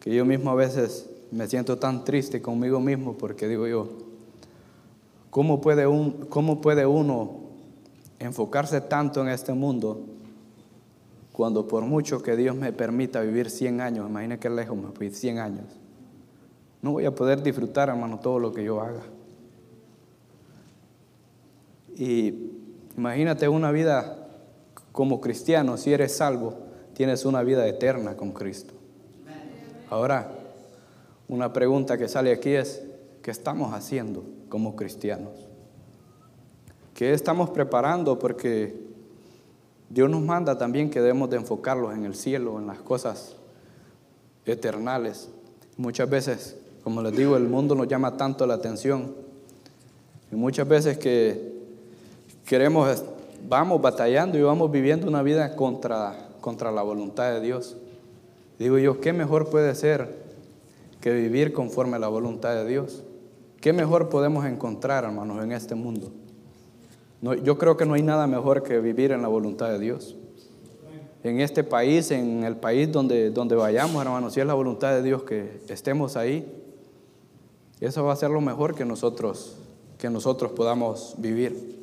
que 0.00 0.14
yo 0.14 0.24
mismo 0.24 0.50
a 0.50 0.54
veces 0.54 1.08
me 1.30 1.46
siento 1.46 1.78
tan 1.78 2.04
triste 2.04 2.40
conmigo 2.40 2.80
mismo 2.80 3.14
porque 3.14 3.48
digo 3.48 3.66
yo, 3.66 3.88
¿cómo 5.30 5.60
puede, 5.60 5.86
un, 5.86 6.26
cómo 6.28 6.60
puede 6.60 6.86
uno 6.86 7.40
enfocarse 8.18 8.80
tanto 8.80 9.20
en 9.22 9.28
este 9.28 9.52
mundo 9.52 10.00
cuando 11.32 11.68
por 11.68 11.84
mucho 11.84 12.22
que 12.22 12.36
Dios 12.36 12.56
me 12.56 12.72
permita 12.72 13.20
vivir 13.20 13.50
100 13.50 13.80
años, 13.80 14.08
imagina 14.08 14.40
que 14.40 14.50
lejos 14.50 14.76
me 14.76 14.90
fui 14.90 15.10
100 15.10 15.38
años, 15.38 15.64
no 16.82 16.92
voy 16.92 17.04
a 17.04 17.14
poder 17.14 17.42
disfrutar, 17.42 17.88
hermano, 17.88 18.20
todo 18.20 18.38
lo 18.38 18.52
que 18.52 18.64
yo 18.64 18.80
haga. 18.80 19.02
Y 21.96 22.52
imagínate 22.96 23.48
una 23.48 23.72
vida 23.72 24.28
como 24.92 25.20
cristiano, 25.20 25.76
si 25.76 25.92
eres 25.92 26.16
salvo, 26.16 26.54
tienes 26.94 27.24
una 27.24 27.42
vida 27.42 27.66
eterna 27.66 28.16
con 28.16 28.32
Cristo. 28.32 28.74
Ahora, 29.90 30.30
una 31.28 31.52
pregunta 31.52 31.98
que 31.98 32.08
sale 32.08 32.32
aquí 32.32 32.50
es, 32.50 32.82
¿qué 33.22 33.30
estamos 33.30 33.72
haciendo 33.74 34.24
como 34.48 34.76
cristianos? 34.76 35.32
¿Qué 36.94 37.12
estamos 37.12 37.50
preparando? 37.50 38.18
Porque 38.18 38.74
Dios 39.88 40.10
nos 40.10 40.22
manda 40.22 40.58
también 40.58 40.90
que 40.90 41.00
debemos 41.00 41.30
de 41.30 41.36
enfocarlos 41.36 41.94
en 41.94 42.04
el 42.04 42.14
cielo, 42.14 42.58
en 42.58 42.66
las 42.66 42.78
cosas 42.78 43.36
eternales. 44.44 45.30
Muchas 45.76 46.10
veces, 46.10 46.56
como 46.82 47.02
les 47.02 47.16
digo, 47.16 47.36
el 47.36 47.48
mundo 47.48 47.74
nos 47.74 47.88
llama 47.88 48.16
tanto 48.16 48.46
la 48.46 48.54
atención. 48.54 49.14
Y 50.30 50.36
muchas 50.36 50.68
veces 50.68 50.98
que 50.98 51.52
queremos, 52.46 53.04
vamos 53.48 53.80
batallando 53.80 54.38
y 54.38 54.42
vamos 54.42 54.70
viviendo 54.70 55.06
una 55.06 55.22
vida 55.22 55.56
contra, 55.56 56.28
contra 56.40 56.70
la 56.70 56.82
voluntad 56.82 57.32
de 57.32 57.40
Dios. 57.40 57.76
Digo 58.58 58.78
yo, 58.78 59.00
¿qué 59.00 59.12
mejor 59.12 59.50
puede 59.50 59.74
ser 59.74 60.26
que 61.00 61.12
vivir 61.12 61.52
conforme 61.52 61.96
a 61.96 61.98
la 61.98 62.08
voluntad 62.08 62.54
de 62.54 62.66
Dios? 62.66 63.04
¿Qué 63.60 63.72
mejor 63.72 64.08
podemos 64.08 64.46
encontrar, 64.46 65.04
hermanos, 65.04 65.42
en 65.42 65.52
este 65.52 65.74
mundo? 65.74 66.10
yo 67.20 67.58
creo 67.58 67.76
que 67.76 67.84
no 67.84 67.94
hay 67.94 68.02
nada 68.02 68.28
mejor 68.28 68.62
que 68.62 68.78
vivir 68.78 69.10
en 69.10 69.22
la 69.22 69.28
voluntad 69.28 69.70
de 69.70 69.80
Dios. 69.80 70.16
En 71.24 71.40
este 71.40 71.64
país, 71.64 72.12
en 72.12 72.44
el 72.44 72.56
país 72.56 72.92
donde, 72.92 73.30
donde 73.30 73.56
vayamos, 73.56 74.00
hermanos, 74.00 74.34
si 74.34 74.40
es 74.40 74.46
la 74.46 74.54
voluntad 74.54 74.92
de 74.92 75.02
Dios 75.02 75.24
que 75.24 75.60
estemos 75.68 76.16
ahí, 76.16 76.46
eso 77.86 78.04
va 78.04 78.12
a 78.12 78.16
ser 78.16 78.30
lo 78.30 78.40
mejor 78.40 78.74
que 78.74 78.84
nosotros, 78.84 79.56
que 79.98 80.10
nosotros 80.10 80.52
podamos 80.52 81.14
vivir. 81.18 81.78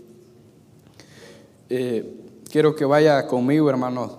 Eh, 1.69 2.15
quiero 2.49 2.75
que 2.75 2.86
vaya 2.86 3.27
conmigo, 3.27 3.69
hermanos, 3.69 4.12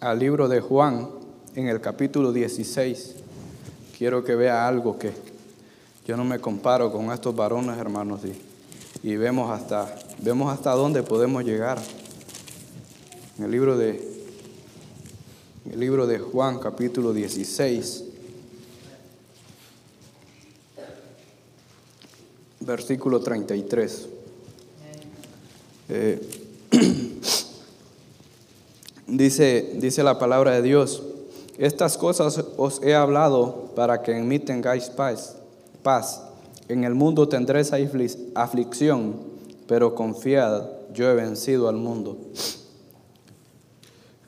al 0.00 0.18
libro 0.18 0.48
de 0.48 0.60
Juan, 0.60 1.08
en 1.54 1.68
el 1.68 1.80
capítulo 1.80 2.32
16. 2.32 3.16
Quiero 3.96 4.24
que 4.24 4.34
vea 4.34 4.66
algo 4.66 4.98
que 4.98 5.12
yo 6.06 6.16
no 6.16 6.24
me 6.24 6.38
comparo 6.38 6.92
con 6.92 7.10
estos 7.12 7.34
varones, 7.34 7.78
hermanos, 7.78 8.20
y, 8.24 9.08
y 9.08 9.16
vemos 9.16 9.50
hasta 9.50 9.94
Vemos 10.24 10.52
hasta 10.52 10.70
dónde 10.72 11.02
podemos 11.02 11.44
llegar. 11.44 11.78
En 13.36 13.44
el 13.44 13.50
libro 13.50 13.76
de, 13.76 14.08
el 15.70 15.80
libro 15.80 16.06
de 16.06 16.18
Juan, 16.18 16.58
capítulo 16.60 17.12
16, 17.12 18.04
versículo 22.64 23.20
33. 23.20 24.08
Eh, 25.88 26.20
dice, 29.06 29.72
dice 29.76 30.02
la 30.02 30.18
palabra 30.18 30.52
de 30.52 30.62
Dios, 30.62 31.02
estas 31.58 31.96
cosas 31.98 32.42
os 32.56 32.82
he 32.82 32.94
hablado 32.94 33.72
para 33.76 34.02
que 34.02 34.16
en 34.16 34.26
mí 34.28 34.38
tengáis 34.38 34.90
paz. 34.90 35.36
paz. 35.82 36.22
En 36.68 36.84
el 36.84 36.94
mundo 36.94 37.28
tendréis 37.28 37.72
aflicción 38.34 39.34
pero 39.66 39.94
confiad, 39.94 40.68
yo 40.92 41.08
he 41.10 41.14
vencido 41.14 41.68
al 41.68 41.76
mundo. 41.76 42.18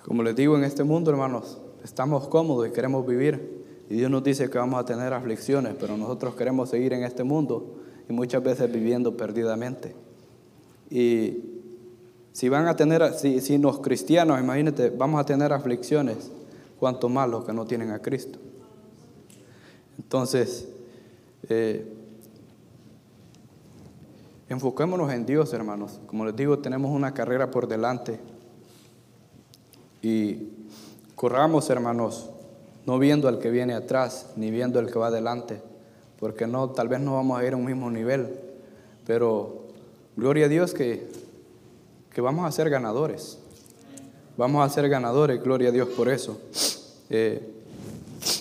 Como 0.05 0.22
les 0.22 0.37
digo, 0.37 0.57
en 0.57 0.64
este 0.64 0.85
mundo, 0.85 1.11
hermanos, 1.11 1.59
estamos 1.85 2.29
cómodos 2.29 2.68
y 2.68 2.70
queremos 2.70 3.07
vivir. 3.07 3.64
Y 3.90 3.94
Dios 3.94 4.11
nos 4.11 4.25
dice 4.25 4.49
que 4.49 4.59
vamos 4.59 4.81
a 4.81 4.87
tener 4.87 5.12
aflicciones, 5.12 5.75
pero 5.79 5.96
nosotros 5.96 6.35
queremos 6.35 6.70
seguir 6.70 6.92
en 6.92 7.05
este 7.05 7.22
mundo 7.22 7.77
y 8.09 8.12
muchas 8.12 8.42
veces 8.42 8.71
viviendo 8.73 9.16
perdidamente. 9.16 9.95
Y 10.90 11.42
si 12.33 12.49
van 12.49 12.66
a 12.66 12.77
tener, 12.77 13.12
si, 13.14 13.40
si 13.40 13.59
los 13.59 13.81
cristianos, 13.81 14.40
imagínate, 14.40 14.90
vamos 14.90 15.21
a 15.21 15.25
tener 15.25 15.53
aflicciones, 15.53 16.31
cuanto 16.79 17.09
más 17.09 17.29
los 17.29 17.45
que 17.45 17.53
no 17.53 17.64
tienen 17.64 17.90
a 17.90 18.01
Cristo. 18.01 18.38
Entonces, 19.99 20.69
eh, 21.49 21.97
Enfoquémonos 24.49 25.12
en 25.12 25.27
Dios, 25.27 25.53
hermanos. 25.53 26.01
Como 26.07 26.25
les 26.25 26.37
digo, 26.37 26.61
tenemos 26.61 26.92
una 26.92 27.14
carrera 27.14 27.51
por 27.51 27.66
delante. 27.66 28.21
Y 30.03 30.51
corramos, 31.16 31.69
hermanos, 31.69 32.31
no 32.87 32.99
viendo 32.99 33.27
al 33.27 33.40
que 33.40 33.51
viene 33.51 33.75
atrás, 33.75 34.31
ni 34.37 34.53
viendo 34.53 34.79
al 34.79 34.90
que 34.90 34.99
va 34.99 35.09
adelante, 35.09 35.61
porque 36.19 36.47
no, 36.47 36.71
tal 36.71 36.89
vez 36.89 37.01
no 37.01 37.15
vamos 37.15 37.39
a 37.39 37.45
ir 37.45 37.53
a 37.53 37.57
un 37.57 37.65
mismo 37.65 37.91
nivel, 37.91 38.29
pero 39.07 39.67
gloria 40.17 40.47
a 40.47 40.49
Dios 40.49 40.73
que, 40.73 41.09
que 42.13 42.21
vamos 42.21 42.47
a 42.47 42.53
ser 42.53 42.71
ganadores. 42.71 43.39
Vamos 44.37 44.65
a 44.65 44.69
ser 44.73 44.89
ganadores, 44.89 45.43
gloria 45.43 45.71
a 45.71 45.73
Dios 45.73 45.89
por 45.89 46.09
eso. 46.09 46.39
Eh, 47.09 47.55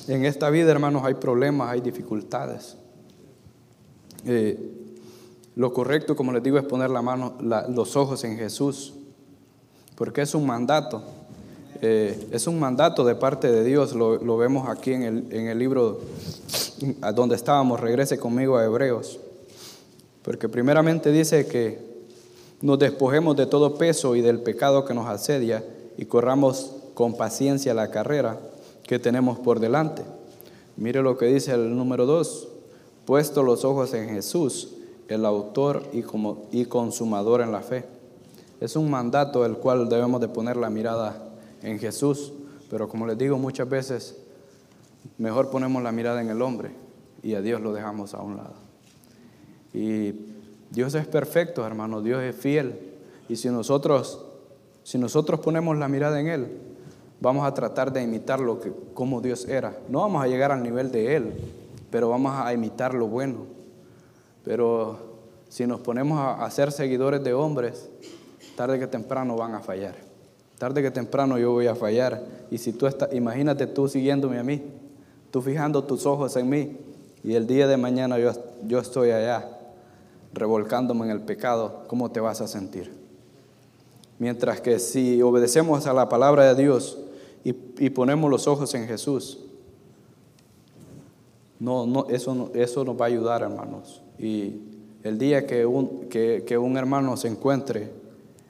en 0.07 0.25
esta 0.25 0.49
vida, 0.49 0.71
hermanos, 0.71 1.03
hay 1.05 1.13
problemas, 1.13 1.69
hay 1.69 1.81
dificultades. 1.81 2.75
Eh, 4.25 4.59
lo 5.55 5.73
correcto, 5.73 6.15
como 6.15 6.33
les 6.33 6.43
digo, 6.43 6.57
es 6.57 6.65
poner 6.65 6.89
la 6.89 7.01
mano, 7.01 7.35
los 7.69 7.95
ojos 7.95 8.23
en 8.25 8.37
Jesús, 8.37 8.93
porque 9.95 10.21
es 10.21 10.35
un 10.35 10.45
mandato. 10.45 11.01
Eh, 11.87 12.29
es 12.31 12.47
un 12.47 12.59
mandato 12.59 13.05
de 13.05 13.13
parte 13.13 13.51
de 13.51 13.63
Dios, 13.63 13.93
lo, 13.93 14.37
vemos 14.37 14.67
aquí 14.67 14.93
en 14.93 15.03
el, 15.31 15.59
libro 15.59 15.99
donde 17.13 17.35
estábamos, 17.35 17.79
regrese 17.79 18.17
conmigo 18.17 18.57
a 18.57 18.65
Hebreos, 18.65 19.19
porque 20.23 20.49
primeramente 20.49 21.11
dice 21.11 21.45
que 21.45 21.77
nos 22.63 22.79
despojemos 22.79 23.35
de 23.35 23.45
todo 23.45 23.75
peso 23.75 24.15
y 24.15 24.21
del 24.21 24.41
pecado 24.41 24.83
que 24.83 24.95
nos 24.95 25.07
asedia 25.07 25.63
y 25.95 26.05
corramos 26.05 26.71
con 26.95 27.17
paciencia 27.17 27.75
la 27.75 27.91
carrera 27.91 28.39
que 28.81 28.97
tenemos 28.97 29.37
por 29.37 29.59
delante. 29.59 30.01
Mire 30.77 31.03
lo 31.03 31.19
que 31.19 31.27
dice 31.27 31.51
el 31.51 31.77
número 31.77 32.07
2, 32.07 32.47
puesto 33.05 33.43
los 33.43 33.63
ojos 33.63 33.93
en 33.93 34.09
Jesús, 34.09 34.69
el 35.07 35.23
autor 35.23 35.83
y, 35.93 36.01
como, 36.01 36.47
y 36.51 36.65
consumador 36.65 37.41
en 37.41 37.51
la 37.51 37.61
fe. 37.61 37.85
Es 38.59 38.75
un 38.75 38.89
mandato 38.89 39.45
el 39.45 39.57
cual 39.57 39.87
debemos 39.87 40.19
de 40.19 40.29
poner 40.29 40.57
la 40.57 40.71
mirada 40.71 41.24
en 41.61 41.79
Jesús, 41.79 42.33
pero 42.69 42.87
como 42.87 43.07
les 43.07 43.17
digo 43.17 43.37
muchas 43.37 43.69
veces, 43.69 44.17
mejor 45.17 45.49
ponemos 45.49 45.81
la 45.83 45.91
mirada 45.91 46.21
en 46.21 46.29
el 46.29 46.41
hombre 46.41 46.71
y 47.23 47.35
a 47.35 47.41
Dios 47.41 47.61
lo 47.61 47.73
dejamos 47.73 48.13
a 48.13 48.21
un 48.21 48.37
lado. 48.37 48.53
Y 49.73 50.13
Dios 50.69 50.93
es 50.95 51.07
perfecto, 51.07 51.65
hermano, 51.65 52.01
Dios 52.01 52.21
es 52.23 52.35
fiel. 52.35 52.79
Y 53.27 53.35
si 53.35 53.49
nosotros, 53.49 54.23
si 54.83 54.97
nosotros 54.97 55.39
ponemos 55.39 55.77
la 55.77 55.87
mirada 55.87 56.19
en 56.19 56.27
Él, 56.27 56.47
vamos 57.19 57.45
a 57.45 57.53
tratar 57.53 57.91
de 57.91 58.03
imitar 58.03 58.39
lo 58.39 58.59
que, 58.59 58.71
como 58.93 59.21
Dios 59.21 59.47
era. 59.47 59.77
No 59.89 60.01
vamos 60.01 60.23
a 60.23 60.27
llegar 60.27 60.51
al 60.51 60.61
nivel 60.61 60.91
de 60.91 61.15
Él, 61.15 61.33
pero 61.89 62.09
vamos 62.09 62.33
a 62.35 62.53
imitar 62.53 62.93
lo 62.93 63.07
bueno. 63.07 63.45
Pero 64.43 65.15
si 65.49 65.65
nos 65.65 65.79
ponemos 65.79 66.19
a, 66.19 66.49
ser 66.51 66.71
seguidores 66.71 67.23
de 67.23 67.33
hombres, 67.33 67.89
tarde 68.55 68.77
que 68.77 68.87
temprano 68.87 69.35
van 69.35 69.55
a 69.55 69.59
fallar. 69.59 69.95
Tarde 70.57 70.81
que 70.81 70.91
temprano 70.91 71.37
yo 71.37 71.51
voy 71.51 71.67
a 71.67 71.75
fallar. 71.75 72.23
Y 72.49 72.57
si 72.57 72.71
tú 72.73 72.87
estás, 72.87 73.13
imagínate 73.13 73.67
tú 73.67 73.87
siguiéndome 73.87 74.39
a 74.39 74.43
mí, 74.43 74.61
tú 75.31 75.41
fijando 75.41 75.83
tus 75.83 76.05
ojos 76.05 76.35
en 76.37 76.49
mí, 76.49 76.77
y 77.23 77.33
el 77.33 77.47
día 77.47 77.67
de 77.67 77.77
mañana 77.77 78.19
yo, 78.19 78.31
yo 78.67 78.79
estoy 78.79 79.11
allá, 79.11 79.49
revolcándome 80.33 81.05
en 81.05 81.11
el 81.11 81.21
pecado, 81.21 81.83
¿cómo 81.87 82.11
te 82.11 82.19
vas 82.19 82.39
a 82.41 82.47
sentir? 82.47 82.91
Mientras 84.19 84.61
que 84.61 84.79
si 84.79 85.21
obedecemos 85.21 85.87
a 85.87 85.93
la 85.93 86.07
palabra 86.07 86.53
de 86.53 86.61
Dios 86.61 86.99
y, 87.43 87.53
ponemos 87.89 88.31
los 88.31 88.47
ojos 88.47 88.73
en 88.75 88.87
Jesús, 88.87 89.39
no, 91.59 91.85
no, 91.85 92.07
eso, 92.09 92.51
eso 92.53 92.83
nos 92.83 92.99
va 92.99 93.05
a 93.05 93.07
ayudar, 93.07 93.41
hermanos. 93.41 94.01
Y 94.17 94.61
el 95.03 95.17
día 95.17 95.45
que 95.45 95.65
un, 95.65 96.07
que, 96.09 96.57
un 96.57 96.77
hermano 96.77 97.17
se 97.17 97.27
encuentre 97.27 97.89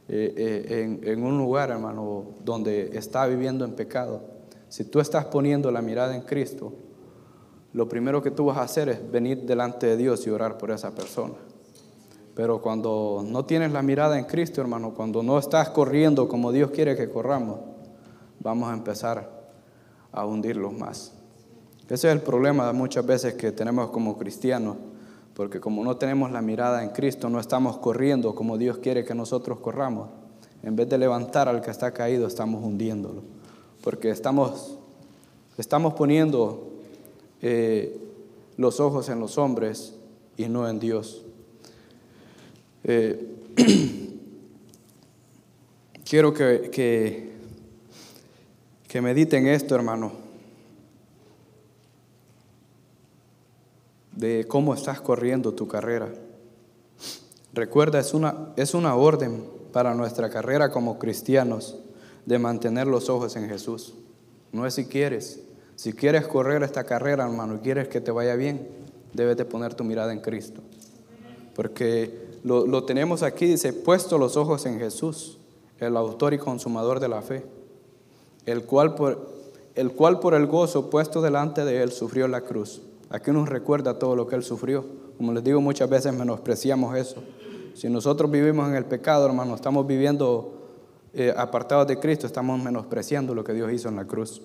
eh, 0.08 0.34
eh, 0.38 0.82
en, 0.84 1.08
en, 1.08 1.24
un 1.24 1.38
lugar, 1.38 1.72
hermano, 1.72 2.36
donde 2.44 2.98
está 2.98 3.26
viviendo 3.26 3.66
en 3.66 3.74
pecado, 3.74 4.22
si 4.70 4.84
tú 4.84 5.00
estás 5.00 5.26
poniendo 5.26 5.72
la 5.72 5.82
mirada 5.82 6.16
en 6.16 6.22
Cristo, 6.22 6.74
lo 7.74 7.90
primero 7.90 8.22
que 8.22 8.32
tú 8.32 8.46
vas 8.46 8.58
a 8.58 8.64
hacer 8.64 8.90
es 8.90 9.12
venir 9.12 9.42
delante 9.42 9.88
de 9.88 9.98
Dios 9.98 10.26
y 10.26 10.30
orar 10.30 10.58
por 10.58 10.72
esa 10.72 10.94
persona. 10.94 11.34
Pero 12.36 12.62
cuando 12.62 13.24
no 13.26 13.46
tienes 13.46 13.72
la 13.72 13.82
mirada 13.82 14.20
en 14.20 14.26
Cristo, 14.26 14.62
hermano, 14.62 14.94
cuando 14.94 15.24
no 15.24 15.40
estás 15.40 15.70
corriendo 15.70 16.28
como 16.28 16.52
Dios 16.52 16.72
quiere 16.72 16.96
que 16.96 17.10
corramos, 17.10 17.60
vamos 18.40 18.70
a 18.70 18.74
empezar 18.74 19.30
a 20.12 20.26
hundirlos 20.26 20.74
más. 20.74 21.14
Ese 21.90 22.10
es 22.10 22.14
el 22.14 22.22
problema 22.22 22.72
muchas 22.74 23.06
veces 23.06 23.36
que 23.36 23.52
tenemos 23.52 23.90
como 23.90 24.18
cristianos 24.18 24.78
porque 25.36 25.60
como 25.60 25.84
no 25.84 25.98
tenemos 25.98 26.32
la 26.32 26.42
mirada 26.42 26.82
en 26.82 26.90
Cristo, 26.90 27.30
no 27.30 27.42
estamos 27.42 27.78
corriendo 27.78 28.34
como 28.34 28.58
Dios 28.58 28.78
quiere 28.78 29.04
que 29.04 29.14
nosotros 29.14 29.60
corramos. 29.60 30.10
En 30.64 30.78
vez 30.78 30.88
de 30.90 30.98
levantar 30.98 31.50
al 31.50 31.62
que 31.62 31.72
está 31.72 31.92
caído, 31.92 32.26
estamos 32.26 32.64
hundiéndolo. 32.64 33.22
Porque 33.84 34.10
estamos, 34.10 34.78
estamos 35.58 35.94
poniendo 35.94 36.72
eh, 37.42 38.00
los 38.56 38.80
ojos 38.80 39.10
en 39.10 39.20
los 39.20 39.38
hombres 39.38 39.94
y 40.38 40.48
no 40.48 40.70
en 40.70 40.80
Dios. 40.80 41.26
Eh, 42.86 43.36
quiero 46.10 46.34
que, 46.34 46.70
que, 46.72 47.34
que 48.88 49.02
mediten 49.02 49.48
esto, 49.48 49.76
hermano. 49.76 50.25
De 54.16 54.46
cómo 54.48 54.74
estás 54.74 55.02
corriendo 55.02 55.54
tu 55.54 55.68
carrera. 55.68 56.10
Recuerda, 57.54 58.00
es 58.00 58.14
una, 58.14 58.54
es 58.56 58.74
una 58.74 58.96
orden 58.96 59.46
para 59.72 59.94
nuestra 59.94 60.30
carrera 60.30 60.72
como 60.72 60.98
cristianos 60.98 61.78
de 62.26 62.40
mantener 62.40 62.88
los 62.88 63.10
ojos 63.10 63.36
en 63.36 63.48
Jesús. 63.48 63.94
No 64.52 64.66
es 64.66 64.74
si 64.74 64.86
quieres. 64.86 65.42
Si 65.76 65.94
quieres 65.94 66.28
correr 66.28 66.64
esta 66.64 66.86
carrera, 66.86 67.26
hermano, 67.26 67.56
y 67.56 67.60
quieres 67.60 67.90
que 67.90 68.02
te 68.02 68.12
vaya 68.12 68.36
bien, 68.36 68.68
debes 69.14 69.36
de 69.38 69.46
poner 69.46 69.74
tu 69.74 69.84
mirada 69.84 70.14
en 70.14 70.22
Cristo. 70.22 70.62
Porque 71.54 72.40
lo, 72.44 72.66
lo 72.66 72.86
tenemos 72.86 73.24
aquí, 73.24 73.46
dice, 73.46 73.74
puesto 73.74 74.18
los 74.18 74.38
ojos 74.38 74.66
en 74.66 74.80
Jesús, 74.80 75.40
el 75.80 75.98
autor 75.98 76.34
y 76.34 76.38
consumador 76.38 77.02
de 77.02 77.10
la 77.10 77.22
fe, 77.22 77.46
el 78.46 78.64
cual 78.64 78.96
por 78.96 79.30
el, 79.76 79.92
cual 79.92 80.20
por 80.20 80.34
el 80.34 80.48
gozo 80.48 80.90
puesto 80.90 81.22
delante 81.22 81.66
de 81.66 81.84
él 81.84 81.92
sufrió 81.92 82.28
la 82.30 82.42
cruz 82.42 82.82
Aquí 83.10 83.32
nos 83.32 83.48
recuerda 83.48 84.00
todo 84.00 84.16
lo 84.16 84.28
que 84.28 84.36
Él 84.36 84.44
sufrió. 84.44 84.86
Como 85.18 85.32
les 85.34 85.44
digo, 85.44 85.62
muchas 85.62 85.90
veces 85.90 86.14
menospreciamos 86.14 86.98
eso. 86.98 87.24
Si 87.74 87.90
nosotros 87.90 88.32
vivimos 88.32 88.68
en 88.70 88.76
el 88.76 88.86
pecado, 88.86 89.26
hermano, 89.26 89.56
estamos 89.56 89.86
viviendo 89.86 90.70
eh, 91.14 91.34
apartados 91.36 91.88
de 91.88 92.00
Cristo, 92.00 92.26
estamos 92.26 92.62
menospreciando 92.62 93.36
lo 93.36 93.44
que 93.44 93.54
Dios 93.54 93.72
hizo 93.72 93.90
en 93.90 93.98
la 93.98 94.06
cruz. 94.06 94.42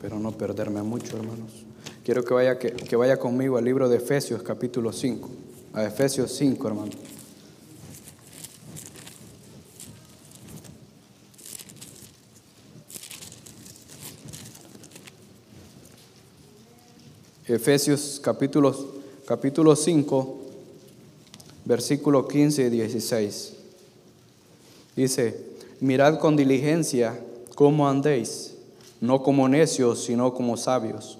Pero 0.00 0.18
no 0.18 0.32
perderme 0.32 0.82
mucho, 0.82 1.16
hermanos. 1.16 1.64
Quiero 2.04 2.24
que 2.24 2.34
vaya, 2.34 2.58
que 2.58 2.96
vaya 2.96 3.16
conmigo 3.18 3.56
al 3.56 3.64
libro 3.64 3.88
de 3.88 3.96
Efesios 3.96 4.42
capítulo 4.42 4.92
5. 4.92 5.30
A 5.74 5.84
Efesios 5.84 6.32
5, 6.32 6.68
hermanos. 6.68 6.96
Efesios 17.54 18.18
capítulo, 18.24 18.74
capítulo 19.26 19.76
5, 19.76 20.40
versículo 21.66 22.26
15 22.26 22.62
y 22.62 22.70
16. 22.70 23.56
Dice, 24.96 25.38
mirad 25.78 26.18
con 26.18 26.34
diligencia 26.34 27.20
cómo 27.54 27.86
andéis, 27.86 28.54
no 29.02 29.22
como 29.22 29.50
necios, 29.50 30.02
sino 30.02 30.32
como 30.32 30.56
sabios, 30.56 31.18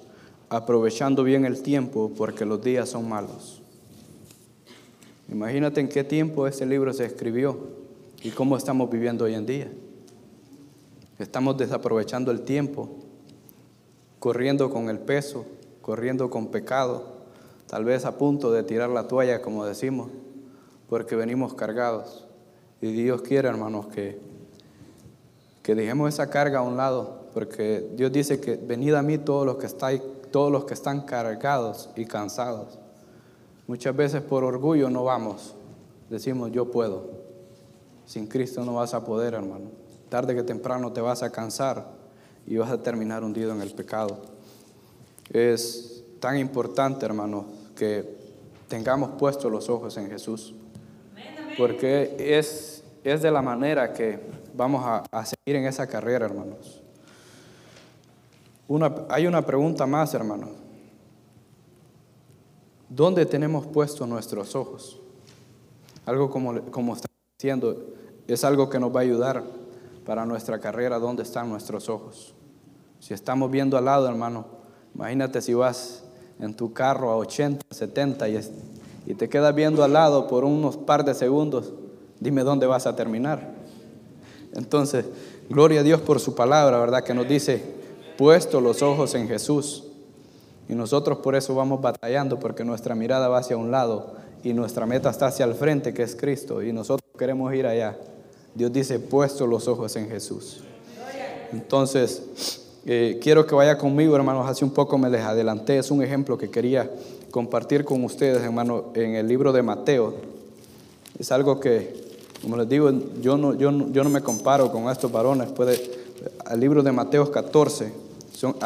aprovechando 0.49 1.23
bien 1.23 1.45
el 1.45 1.61
tiempo, 1.61 2.11
porque 2.17 2.47
los 2.47 2.65
días 2.65 2.89
son 2.89 3.11
malos. 3.11 3.61
Imagínate 5.31 5.83
en 5.83 5.91
qué 5.91 6.03
tiempo 6.03 6.47
ese 6.47 6.65
libro 6.65 6.95
se 6.95 7.05
escribió 7.05 7.59
y 8.23 8.31
cómo 8.31 8.57
estamos 8.57 8.91
viviendo 8.91 9.27
hoy 9.27 9.35
en 9.35 9.45
día. 9.45 9.71
Estamos 11.19 11.59
desaprovechando 11.59 12.31
el 12.31 12.41
tiempo, 12.41 12.89
corriendo 14.19 14.71
con 14.71 14.89
el 14.89 14.99
peso, 14.99 15.45
corriendo 15.83 16.31
con 16.31 16.47
pecado, 16.47 17.05
tal 17.67 17.85
vez 17.85 18.05
a 18.05 18.17
punto 18.17 18.51
de 18.51 18.63
tirar 18.63 18.89
la 18.89 19.09
toalla, 19.09 19.43
como 19.43 19.67
decimos, 19.67 20.11
porque 20.89 21.17
venimos 21.17 21.55
cargados. 21.55 22.27
Y 22.81 22.93
Dios 22.93 23.23
quiere, 23.23 23.49
hermanos, 23.49 23.87
que, 23.89 24.19
que 25.63 25.75
dejemos 25.75 26.09
esa 26.09 26.31
carga 26.31 26.61
a 26.61 26.63
un 26.63 26.77
lado, 26.77 27.27
porque 27.35 27.89
Dios 27.95 28.13
dice 28.13 28.41
que 28.41 28.57
venid 28.57 28.95
a 28.95 29.03
mí 29.03 29.19
todos 29.19 29.45
los 29.45 29.57
que 29.57 29.67
estáis, 29.67 30.01
todos 30.31 30.51
los 30.51 30.65
que 30.65 30.75
están 30.75 31.03
cargados 31.03 31.91
y 31.97 32.07
cansados. 32.07 32.79
Muchas 33.67 33.95
veces 33.95 34.23
por 34.23 34.45
orgullo 34.45 34.91
no 34.91 35.05
vamos, 35.05 35.55
decimos 36.11 36.51
yo 36.53 36.71
puedo. 36.71 37.23
Sin 38.07 38.27
Cristo 38.27 38.65
no 38.65 38.75
vas 38.75 38.95
a 38.95 39.05
poder, 39.05 39.35
hermano. 39.35 39.71
Tarde 40.09 40.35
que 40.35 40.43
temprano 40.43 40.93
te 40.93 41.01
vas 41.01 41.23
a 41.23 41.31
cansar 41.31 41.87
y 42.47 42.57
vas 42.57 42.71
a 42.71 42.83
terminar 42.83 43.25
hundido 43.25 43.53
en 43.53 43.63
el 43.63 43.71
pecado. 43.71 44.32
Es 45.33 46.05
tan 46.21 46.39
importante, 46.39 47.07
hermano, 47.07 47.47
que 47.75 48.23
tengamos 48.69 49.13
puestos 49.19 49.51
los 49.51 49.69
ojos 49.69 49.97
en 49.97 50.09
Jesús. 50.09 50.55
Porque 51.59 52.17
es, 52.19 52.85
es 53.05 53.23
de 53.23 53.31
la 53.31 53.43
manera 53.43 53.93
que 53.93 54.21
vamos 54.55 54.83
a, 54.85 55.25
seguir 55.25 55.57
en 55.57 55.67
esa 55.67 55.87
carrera, 55.87 56.27
hermanos. 56.27 56.83
Una, 58.69 58.95
hay 59.09 59.27
una 59.27 59.45
pregunta 59.45 59.87
más, 59.87 60.15
hermano. 60.15 60.49
¿Dónde 62.89 63.27
tenemos 63.27 63.67
puestos 63.67 64.07
nuestros 64.07 64.55
ojos? 64.55 65.01
Algo 66.05 66.31
como, 66.31 66.61
como 66.71 66.95
está 66.95 67.09
diciendo, 67.39 67.87
es 68.27 68.45
algo 68.45 68.69
que 68.69 68.79
nos 68.79 68.95
va 68.95 69.01
a 69.01 69.03
ayudar 69.03 69.45
para 70.05 70.27
nuestra 70.27 70.59
carrera, 70.59 70.99
¿dónde 70.99 71.23
están 71.23 71.49
nuestros 71.49 71.89
ojos? 71.89 72.35
Si 73.01 73.15
estamos 73.15 73.51
viendo 73.51 73.77
al 73.77 73.85
lado, 73.87 74.09
hermano, 74.09 74.62
Imagínate 74.95 75.41
si 75.41 75.55
vas 75.55 76.03
en 76.39 76.55
tu 76.55 76.73
carro 76.73 77.11
a 77.11 77.17
80, 77.17 77.65
70 77.71 78.29
y, 78.29 78.41
y 79.07 79.15
te 79.15 79.29
quedas 79.29 79.55
viendo 79.55 79.85
al 79.85 79.93
lado 79.93 80.27
por 80.27 80.45
unos 80.45 80.77
par 80.77 81.05
de 81.05 81.15
segundos, 81.15 81.73
dime 82.21 82.43
dónde 82.43 82.67
vas 82.67 82.87
a 82.87 82.97
terminar. 82.97 83.53
Entonces, 84.55 85.07
gloria 85.49 85.81
a 85.81 85.83
Dios 85.83 86.01
por 86.01 86.21
su 86.21 86.35
palabra, 86.35 86.79
¿verdad? 86.79 87.03
Que 87.05 87.15
nos 87.15 87.29
dice, 87.29 87.63
puesto 88.17 88.61
los 88.61 88.83
ojos 88.83 89.15
en 89.15 89.29
Jesús. 89.29 89.85
Y 90.69 90.75
nosotros 90.75 91.19
por 91.19 91.35
eso 91.35 91.55
vamos 91.55 91.81
batallando, 91.81 92.39
porque 92.39 92.65
nuestra 92.65 92.95
mirada 92.95 93.29
va 93.29 93.39
hacia 93.39 93.57
un 93.57 93.71
lado 93.71 94.15
y 94.43 94.53
nuestra 94.53 94.87
meta 94.87 95.11
está 95.11 95.27
hacia 95.27 95.45
el 95.45 95.55
frente, 95.55 95.95
que 95.95 96.03
es 96.03 96.17
Cristo, 96.17 96.63
y 96.63 96.73
nosotros 96.73 97.09
queremos 97.19 97.53
ir 97.55 97.67
allá. 97.67 97.97
Dios 98.55 98.73
dice, 98.73 98.99
puesto 98.99 99.47
los 99.47 99.69
ojos 99.69 99.97
en 99.97 100.09
Jesús. 100.09 100.63
Entonces, 101.53 102.62
eh, 102.85 103.19
quiero 103.23 103.47
que 103.47 103.55
vaya 103.55 103.79
conmigo, 103.79 104.17
hermanos. 104.17 104.49
Hace 104.49 104.65
un 104.65 104.73
poco 104.73 104.99
me 104.99 105.09
les 105.09 105.23
adelanté. 105.23 105.79
Es 105.79 105.91
un 105.91 106.03
ejemplo 106.03 106.37
que 106.37 106.51
quería 106.51 106.91
compartir 107.31 107.85
con 107.85 108.05
ustedes, 108.05 108.43
hermano, 108.43 108.87
en 108.95 109.15
el 109.15 109.29
libro 109.29 109.53
de 109.53 109.63
Mateo. 109.63 110.15
Es 111.19 111.31
algo 111.31 111.61
que, 111.61 111.95
como 112.43 112.57
les 112.57 112.69
digo, 112.69 112.91
yo 113.21 113.37
no, 113.37 113.55
yo 113.55 113.71
yo 113.91 114.05
no 114.05 114.11
me 114.11 114.21
comparo 114.21 114.73
con 114.73 114.91
estos 114.91 115.13
varones. 115.13 115.51
Puede, 115.51 115.81
el 116.51 116.61
libro 116.61 116.83
de 116.83 116.93
Mateo 116.93 117.31
14 117.31 117.93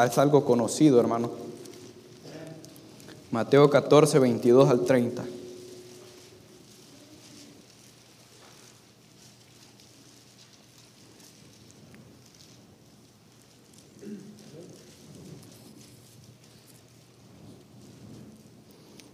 es 0.05 0.17
algo 0.17 0.43
conocido, 0.43 0.99
hermano. 0.99 1.29
Mateo 3.31 3.69
14, 3.69 4.19
22 4.19 4.69
al 4.69 4.85
30. 4.85 5.23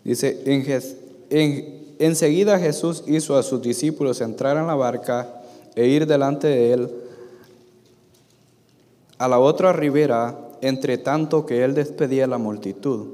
Dice, 0.04 0.42
En, 1.30 1.96
enseguida 2.00 2.60
Jesús 2.60 3.04
hizo 3.08 3.38
a 3.38 3.44
sus 3.44 3.62
discípulos 3.62 4.22
entrar 4.22 4.58
en 4.58 4.68
la 4.68 4.76
barca 4.76 5.42
e 5.76 5.88
ir 5.88 6.06
delante 6.06 6.48
de 6.48 6.74
él 6.74 6.90
a 9.18 9.28
la 9.28 9.40
otra 9.40 9.72
ribera, 9.72 10.38
entre 10.62 10.98
tanto 10.98 11.46
que 11.46 11.64
él 11.64 11.74
despedía 11.74 12.28
la 12.28 12.38
multitud. 12.38 13.08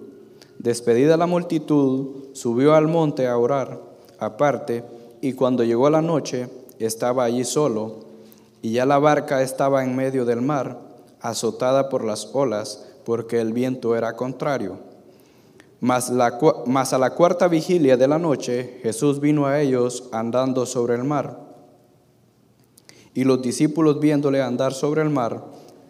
Despedida 0.57 1.17
la 1.17 1.27
multitud, 1.27 2.33
subió 2.33 2.73
al 2.73 2.87
monte 2.87 3.27
a 3.27 3.37
orar 3.37 3.89
aparte, 4.19 4.83
y 5.21 5.33
cuando 5.33 5.63
llegó 5.63 5.89
la 5.89 6.01
noche, 6.01 6.49
estaba 6.77 7.23
allí 7.23 7.43
solo, 7.43 8.05
y 8.61 8.73
ya 8.73 8.85
la 8.85 8.99
barca 8.99 9.41
estaba 9.41 9.83
en 9.83 9.95
medio 9.95 10.25
del 10.25 10.41
mar, 10.41 10.79
azotada 11.21 11.89
por 11.89 12.03
las 12.03 12.29
olas, 12.33 12.85
porque 13.05 13.39
el 13.39 13.53
viento 13.53 13.95
era 13.95 14.15
contrario. 14.15 14.88
Mas, 15.81 16.11
a 16.11 16.97
la 16.97 17.09
cuarta 17.11 17.47
vigilia 17.47 17.95
de 17.95 18.07
la 18.07 18.19
noche, 18.19 18.79
Jesús 18.83 19.21
vino 19.21 19.45
a 19.45 19.61
ellos 19.61 20.09
andando 20.11 20.65
sobre 20.65 20.95
el 20.95 21.05
mar. 21.05 21.39
Y 23.13 23.23
los 23.23 23.41
discípulos 23.41 23.99
viéndole 23.99 24.41
andar 24.41 24.73
sobre 24.73 25.01
el 25.01 25.09
mar, 25.09 25.45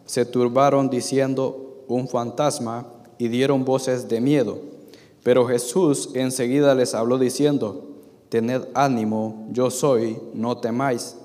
se 0.05 0.25
turbaron 0.25 0.89
diciendo 0.89 1.83
un 1.87 2.07
fantasma 2.07 2.85
y 3.17 3.29
dieron 3.29 3.65
voces 3.65 4.07
de 4.07 4.21
miedo. 4.21 4.59
Pero 5.23 5.47
Jesús 5.47 6.11
enseguida 6.13 6.75
les 6.75 6.93
habló 6.93 7.17
diciendo, 7.17 7.87
tened 8.29 8.61
ánimo, 8.75 9.47
yo 9.51 9.71
soy, 9.71 10.17
no 10.33 10.57
temáis. 10.57 11.17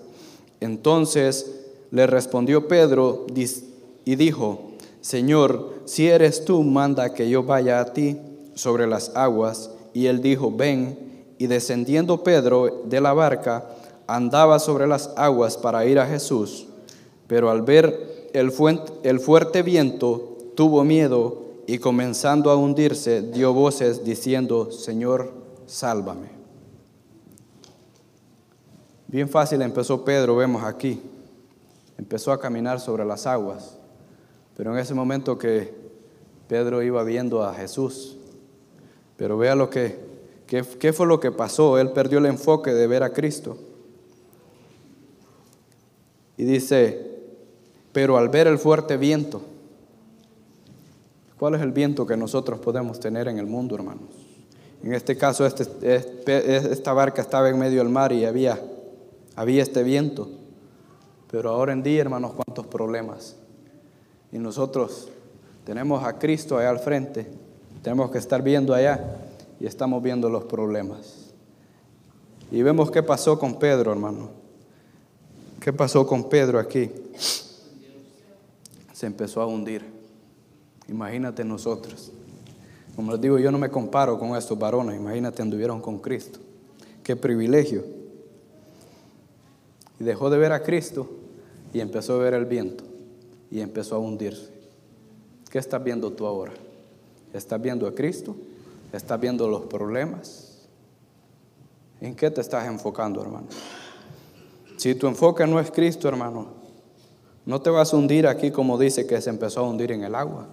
Entonces 0.60 1.54
le 1.90 2.06
respondió 2.06 2.66
Pedro 2.66 3.26
y 4.04 4.16
dijo, 4.16 4.70
Señor, 5.02 5.74
si 5.84 6.08
eres 6.08 6.46
tú, 6.46 6.62
manda 6.62 7.12
que 7.12 7.28
yo 7.28 7.42
vaya 7.42 7.80
a 7.80 7.92
ti 7.92 8.18
sobre 8.54 8.86
las 8.86 9.14
aguas. 9.16 9.70
Y 9.92 10.06
él 10.06 10.20
dijo, 10.20 10.50
ven. 10.50 11.12
Y 11.38 11.46
descendiendo 11.46 12.22
Pedro 12.22 12.82
de 12.84 13.00
la 13.00 13.12
barca, 13.12 13.66
andaba 14.06 14.58
sobre 14.58 14.86
las 14.86 15.10
aguas 15.16 15.56
para 15.56 15.84
ir 15.84 15.98
a 15.98 16.06
Jesús. 16.06 16.66
Pero 17.26 17.50
al 17.50 17.62
ver 17.62 18.30
el, 18.32 18.52
el 19.02 19.20
fuerte 19.20 19.62
viento, 19.62 20.38
tuvo 20.54 20.84
miedo 20.84 21.42
y 21.66 21.78
comenzando 21.78 22.50
a 22.50 22.56
hundirse, 22.56 23.22
dio 23.22 23.52
voces 23.52 24.04
diciendo, 24.04 24.70
Señor, 24.70 25.32
sálvame. 25.66 26.28
Bien 29.08 29.28
fácil 29.28 29.62
empezó 29.62 30.04
Pedro, 30.04 30.36
vemos 30.36 30.64
aquí. 30.64 31.00
Empezó 31.96 32.32
a 32.32 32.40
caminar 32.40 32.80
sobre 32.80 33.04
las 33.04 33.26
aguas. 33.26 33.78
Pero 34.56 34.72
en 34.72 34.78
ese 34.78 34.94
momento 34.94 35.38
que 35.38 35.72
Pedro 36.48 36.82
iba 36.82 37.02
viendo 37.04 37.42
a 37.42 37.54
Jesús, 37.54 38.16
pero 39.16 39.38
vea 39.38 39.54
lo 39.54 39.70
que, 39.70 39.98
qué 40.46 40.92
fue 40.92 41.06
lo 41.06 41.20
que 41.20 41.30
pasó. 41.30 41.78
Él 41.78 41.90
perdió 41.92 42.18
el 42.18 42.26
enfoque 42.26 42.72
de 42.72 42.86
ver 42.86 43.02
a 43.02 43.12
Cristo. 43.12 43.56
Y 46.36 46.44
dice, 46.44 47.14
pero 47.92 48.18
al 48.18 48.28
ver 48.28 48.48
el 48.48 48.58
fuerte 48.58 48.96
viento, 48.96 49.40
¿cuál 51.38 51.54
es 51.54 51.62
el 51.62 51.70
viento 51.70 52.06
que 52.06 52.16
nosotros 52.16 52.58
podemos 52.58 52.98
tener 52.98 53.28
en 53.28 53.38
el 53.38 53.46
mundo, 53.46 53.76
hermanos? 53.76 54.08
En 54.82 54.92
este 54.92 55.16
caso, 55.16 55.46
este, 55.46 55.62
este, 55.94 56.56
esta 56.56 56.92
barca 56.92 57.22
estaba 57.22 57.48
en 57.48 57.58
medio 57.58 57.78
del 57.78 57.88
mar 57.88 58.12
y 58.12 58.24
había, 58.24 58.60
había 59.36 59.62
este 59.62 59.82
viento. 59.82 60.28
Pero 61.30 61.50
ahora 61.50 61.72
en 61.72 61.82
día, 61.82 62.00
hermanos, 62.00 62.32
cuántos 62.34 62.66
problemas. 62.66 63.36
Y 64.32 64.38
nosotros 64.38 65.08
tenemos 65.64 66.04
a 66.04 66.18
Cristo 66.18 66.58
allá 66.58 66.70
al 66.70 66.80
frente, 66.80 67.28
tenemos 67.84 68.10
que 68.10 68.16
estar 68.16 68.42
viendo 68.42 68.72
allá 68.72 69.18
y 69.60 69.66
estamos 69.66 70.02
viendo 70.02 70.30
los 70.30 70.44
problemas. 70.44 71.34
Y 72.50 72.62
vemos 72.62 72.90
qué 72.90 73.02
pasó 73.02 73.38
con 73.38 73.58
Pedro, 73.58 73.92
hermano. 73.92 74.30
¿Qué 75.60 75.70
pasó 75.70 76.06
con 76.06 76.30
Pedro 76.30 76.58
aquí? 76.58 76.90
Se 78.94 79.06
empezó 79.06 79.42
a 79.42 79.46
hundir. 79.46 79.84
Imagínate 80.88 81.44
nosotros. 81.44 82.10
Como 82.96 83.12
les 83.12 83.20
digo, 83.20 83.38
yo 83.38 83.52
no 83.52 83.58
me 83.58 83.68
comparo 83.68 84.18
con 84.18 84.34
estos 84.34 84.58
varones. 84.58 84.98
Imagínate, 84.98 85.42
anduvieron 85.42 85.82
con 85.82 85.98
Cristo. 85.98 86.38
Qué 87.02 87.16
privilegio. 87.16 87.84
Y 90.00 90.04
dejó 90.04 90.30
de 90.30 90.38
ver 90.38 90.52
a 90.52 90.62
Cristo 90.62 91.06
y 91.74 91.80
empezó 91.80 92.14
a 92.14 92.18
ver 92.18 92.32
el 92.32 92.46
viento 92.46 92.82
y 93.50 93.60
empezó 93.60 93.96
a 93.96 93.98
hundirse. 93.98 94.48
¿Qué 95.50 95.58
estás 95.58 95.84
viendo 95.84 96.10
tú 96.10 96.26
ahora? 96.26 96.63
¿Estás 97.34 97.60
viendo 97.60 97.88
a 97.88 97.94
Cristo? 97.94 98.36
¿Estás 98.92 99.20
viendo 99.20 99.48
los 99.48 99.62
problemas? 99.62 100.68
¿En 102.00 102.14
qué 102.14 102.30
te 102.30 102.40
estás 102.40 102.66
enfocando, 102.66 103.20
hermano? 103.20 103.48
Si 104.76 104.94
tu 104.94 105.08
enfoque 105.08 105.44
no 105.44 105.58
es 105.58 105.70
Cristo, 105.72 106.08
hermano, 106.08 106.46
no 107.44 107.60
te 107.60 107.70
vas 107.70 107.92
a 107.92 107.96
hundir 107.96 108.28
aquí 108.28 108.52
como 108.52 108.78
dice 108.78 109.06
que 109.06 109.20
se 109.20 109.30
empezó 109.30 109.60
a 109.60 109.68
hundir 109.68 109.90
en 109.90 110.04
el 110.04 110.14
agua. 110.14 110.46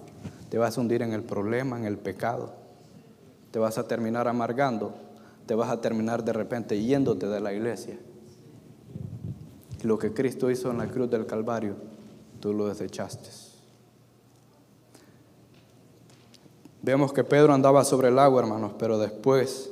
Te 0.49 0.57
vas 0.57 0.75
a 0.75 0.81
hundir 0.81 1.03
en 1.03 1.13
el 1.13 1.21
problema, 1.21 1.77
en 1.77 1.85
el 1.85 1.99
pecado. 1.99 2.51
Te 3.51 3.59
vas 3.59 3.77
a 3.77 3.87
terminar 3.87 4.27
amargando. 4.27 4.95
Te 5.45 5.53
vas 5.53 5.69
a 5.69 5.81
terminar 5.81 6.23
de 6.23 6.33
repente 6.33 6.81
yéndote 6.81 7.27
de 7.27 7.39
la 7.39 7.53
iglesia. 7.53 7.97
lo 9.83 9.97
que 9.97 10.13
Cristo 10.13 10.49
hizo 10.49 10.69
en 10.71 10.77
la 10.77 10.87
cruz 10.87 11.09
del 11.09 11.25
Calvario, 11.25 11.75
tú 12.39 12.53
lo 12.53 12.67
desechaste. 12.67 13.50
Vemos 16.83 17.13
que 17.13 17.23
Pedro 17.23 17.53
andaba 17.53 17.85
sobre 17.85 18.07
el 18.07 18.17
agua, 18.17 18.41
hermanos, 18.41 18.73
pero 18.79 18.97
después 18.97 19.69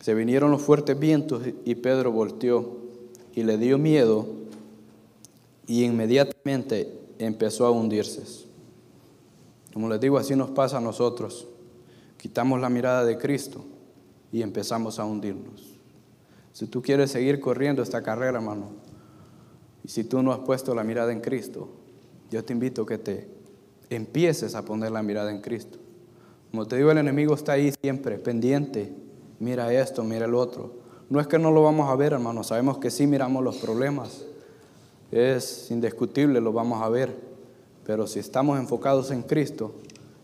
se 0.00 0.14
vinieron 0.14 0.50
los 0.50 0.62
fuertes 0.62 0.98
vientos 0.98 1.42
y 1.64 1.74
Pedro 1.74 2.12
volteó 2.12 2.78
y 3.34 3.42
le 3.42 3.58
dio 3.58 3.76
miedo 3.76 4.26
y 5.66 5.84
inmediatamente 5.84 6.98
empezó 7.18 7.66
a 7.66 7.70
hundirse. 7.70 8.22
Como 9.72 9.88
les 9.88 10.00
digo, 10.00 10.16
así 10.16 10.34
nos 10.34 10.50
pasa 10.50 10.78
a 10.78 10.80
nosotros. 10.80 11.46
Quitamos 12.16 12.60
la 12.60 12.70
mirada 12.70 13.04
de 13.04 13.18
Cristo 13.18 13.64
y 14.32 14.40
empezamos 14.40 14.98
a 14.98 15.04
hundirnos. 15.04 15.74
Si 16.52 16.66
tú 16.66 16.80
quieres 16.80 17.10
seguir 17.10 17.38
corriendo 17.38 17.82
esta 17.82 18.02
carrera, 18.02 18.38
hermano, 18.38 18.70
y 19.84 19.88
si 19.88 20.04
tú 20.04 20.22
no 20.22 20.32
has 20.32 20.40
puesto 20.40 20.74
la 20.74 20.84
mirada 20.84 21.12
en 21.12 21.20
Cristo, 21.20 21.68
yo 22.30 22.42
te 22.44 22.52
invito 22.52 22.82
a 22.82 22.86
que 22.86 22.98
te 22.98 23.28
empieces 23.90 24.54
a 24.54 24.64
poner 24.64 24.90
la 24.90 25.02
mirada 25.02 25.30
en 25.30 25.40
Cristo. 25.40 25.78
Como 26.50 26.66
te 26.66 26.76
digo, 26.76 26.90
el 26.90 26.98
enemigo 26.98 27.34
está 27.34 27.52
ahí 27.52 27.72
siempre, 27.82 28.18
pendiente. 28.18 28.92
Mira 29.38 29.72
esto, 29.72 30.02
mira 30.02 30.24
el 30.24 30.34
otro. 30.34 30.72
No 31.10 31.20
es 31.20 31.26
que 31.26 31.38
no 31.38 31.50
lo 31.50 31.62
vamos 31.62 31.88
a 31.90 31.96
ver, 31.96 32.12
hermano, 32.12 32.42
sabemos 32.42 32.78
que 32.78 32.90
sí 32.90 33.06
miramos 33.06 33.42
los 33.42 33.56
problemas. 33.56 34.24
Es 35.10 35.70
indiscutible, 35.70 36.40
lo 36.40 36.52
vamos 36.52 36.82
a 36.82 36.88
ver. 36.88 37.14
Pero 37.84 38.06
si 38.06 38.18
estamos 38.18 38.58
enfocados 38.58 39.10
en 39.10 39.22
Cristo, 39.22 39.72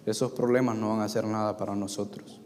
esos 0.05 0.33
problemas 0.33 0.77
no 0.77 0.91
van 0.91 1.01
a 1.01 1.05
hacer 1.05 1.25
nada 1.27 1.57
para 1.57 1.75
nosotros. 1.75 2.41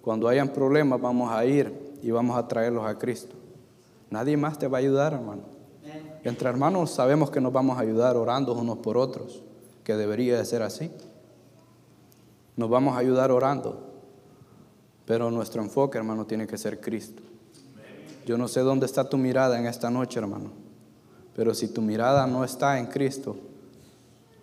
Cuando 0.00 0.28
hayan 0.28 0.48
problemas, 0.48 1.00
vamos 1.00 1.32
a 1.32 1.44
ir 1.44 1.72
y 2.02 2.10
vamos 2.10 2.36
a 2.36 2.46
traerlos 2.46 2.86
a 2.86 2.98
Cristo. 2.98 3.34
Nadie 4.10 4.36
más 4.36 4.58
te 4.58 4.68
va 4.68 4.78
a 4.78 4.80
ayudar, 4.80 5.14
hermano. 5.14 5.42
Entre 6.24 6.48
hermanos 6.48 6.90
sabemos 6.90 7.30
que 7.30 7.40
nos 7.40 7.52
vamos 7.52 7.78
a 7.78 7.80
ayudar 7.80 8.16
orando 8.16 8.54
unos 8.54 8.78
por 8.78 8.96
otros, 8.96 9.42
que 9.82 9.96
debería 9.96 10.38
de 10.38 10.44
ser 10.44 10.62
así. 10.62 10.90
Nos 12.56 12.68
vamos 12.68 12.94
a 12.94 12.98
ayudar 12.98 13.30
orando, 13.30 13.92
pero 15.06 15.30
nuestro 15.30 15.62
enfoque, 15.62 15.98
hermano, 15.98 16.26
tiene 16.26 16.46
que 16.46 16.58
ser 16.58 16.80
Cristo. 16.80 17.22
Yo 18.26 18.38
no 18.38 18.46
sé 18.46 18.60
dónde 18.60 18.86
está 18.86 19.08
tu 19.08 19.18
mirada 19.18 19.58
en 19.58 19.66
esta 19.66 19.90
noche, 19.90 20.18
hermano, 20.20 20.52
pero 21.34 21.54
si 21.54 21.68
tu 21.68 21.82
mirada 21.82 22.26
no 22.26 22.44
está 22.44 22.78
en 22.78 22.86
Cristo, 22.86 23.36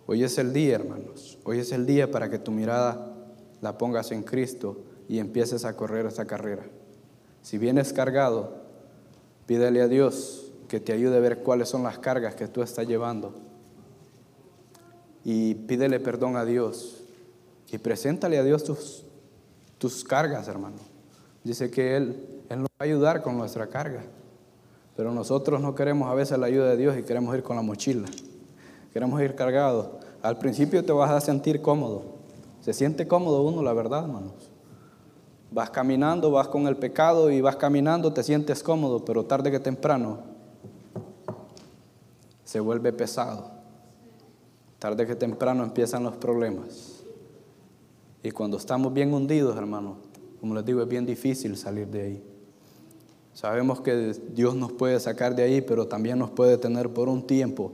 hoy 0.06 0.24
es 0.24 0.36
el 0.38 0.52
día, 0.52 0.74
hermanos. 0.74 1.38
Hoy 1.44 1.60
es 1.60 1.72
el 1.72 1.86
día 1.86 2.10
para 2.10 2.28
que 2.28 2.38
tu 2.38 2.50
mirada 2.50 3.14
la 3.60 3.78
pongas 3.78 4.10
en 4.12 4.22
Cristo 4.22 4.84
y 5.08 5.18
empieces 5.18 5.64
a 5.64 5.76
correr 5.76 6.06
esta 6.06 6.26
carrera. 6.26 6.64
Si 7.42 7.58
vienes 7.58 7.92
cargado, 7.92 8.54
pídele 9.46 9.82
a 9.82 9.88
Dios 9.88 10.52
que 10.68 10.78
te 10.78 10.92
ayude 10.92 11.16
a 11.16 11.20
ver 11.20 11.42
cuáles 11.42 11.68
son 11.68 11.82
las 11.82 11.98
cargas 11.98 12.34
que 12.34 12.48
tú 12.48 12.62
estás 12.62 12.86
llevando. 12.86 13.34
Y 15.24 15.54
pídele 15.54 16.00
perdón 16.00 16.36
a 16.36 16.44
Dios. 16.44 17.02
Y 17.72 17.78
preséntale 17.78 18.38
a 18.38 18.42
Dios 18.42 18.64
tus, 18.64 19.04
tus 19.78 20.04
cargas, 20.04 20.48
hermano. 20.48 20.76
Dice 21.44 21.70
que 21.70 21.96
Él, 21.96 22.42
Él 22.48 22.58
nos 22.58 22.68
va 22.68 22.80
a 22.80 22.84
ayudar 22.84 23.22
con 23.22 23.36
nuestra 23.36 23.68
carga. 23.68 24.02
Pero 24.96 25.12
nosotros 25.12 25.60
no 25.60 25.74
queremos 25.74 26.10
a 26.10 26.14
veces 26.14 26.38
la 26.38 26.46
ayuda 26.46 26.70
de 26.70 26.76
Dios 26.76 26.96
y 26.98 27.02
queremos 27.02 27.34
ir 27.34 27.42
con 27.42 27.56
la 27.56 27.62
mochila. 27.62 28.08
Queremos 28.92 29.20
ir 29.22 29.34
cargados. 29.34 29.88
Al 30.22 30.38
principio 30.38 30.84
te 30.84 30.92
vas 30.92 31.10
a 31.10 31.20
sentir 31.20 31.62
cómodo. 31.62 32.02
Se 32.60 32.72
siente 32.72 33.08
cómodo 33.08 33.42
uno, 33.42 33.62
la 33.62 33.72
verdad, 33.72 34.04
hermanos. 34.04 34.50
Vas 35.50 35.70
caminando, 35.70 36.30
vas 36.30 36.48
con 36.48 36.66
el 36.66 36.76
pecado 36.76 37.30
y 37.30 37.40
vas 37.40 37.56
caminando, 37.56 38.12
te 38.12 38.22
sientes 38.22 38.62
cómodo, 38.62 39.04
pero 39.04 39.24
tarde 39.24 39.50
que 39.50 39.58
temprano 39.58 40.18
se 42.44 42.60
vuelve 42.60 42.92
pesado. 42.92 43.50
Tarde 44.78 45.06
que 45.06 45.14
temprano 45.14 45.62
empiezan 45.62 46.04
los 46.04 46.16
problemas. 46.16 46.99
Y 48.22 48.30
cuando 48.30 48.56
estamos 48.56 48.92
bien 48.92 49.12
hundidos, 49.14 49.56
hermano, 49.56 49.96
como 50.40 50.54
les 50.54 50.64
digo, 50.64 50.82
es 50.82 50.88
bien 50.88 51.06
difícil 51.06 51.56
salir 51.56 51.86
de 51.88 52.02
ahí. 52.02 52.22
Sabemos 53.32 53.80
que 53.80 54.14
Dios 54.34 54.54
nos 54.54 54.72
puede 54.72 54.98
sacar 55.00 55.34
de 55.34 55.42
ahí, 55.42 55.60
pero 55.60 55.86
también 55.86 56.18
nos 56.18 56.30
puede 56.30 56.58
tener 56.58 56.90
por 56.90 57.08
un 57.08 57.26
tiempo 57.26 57.72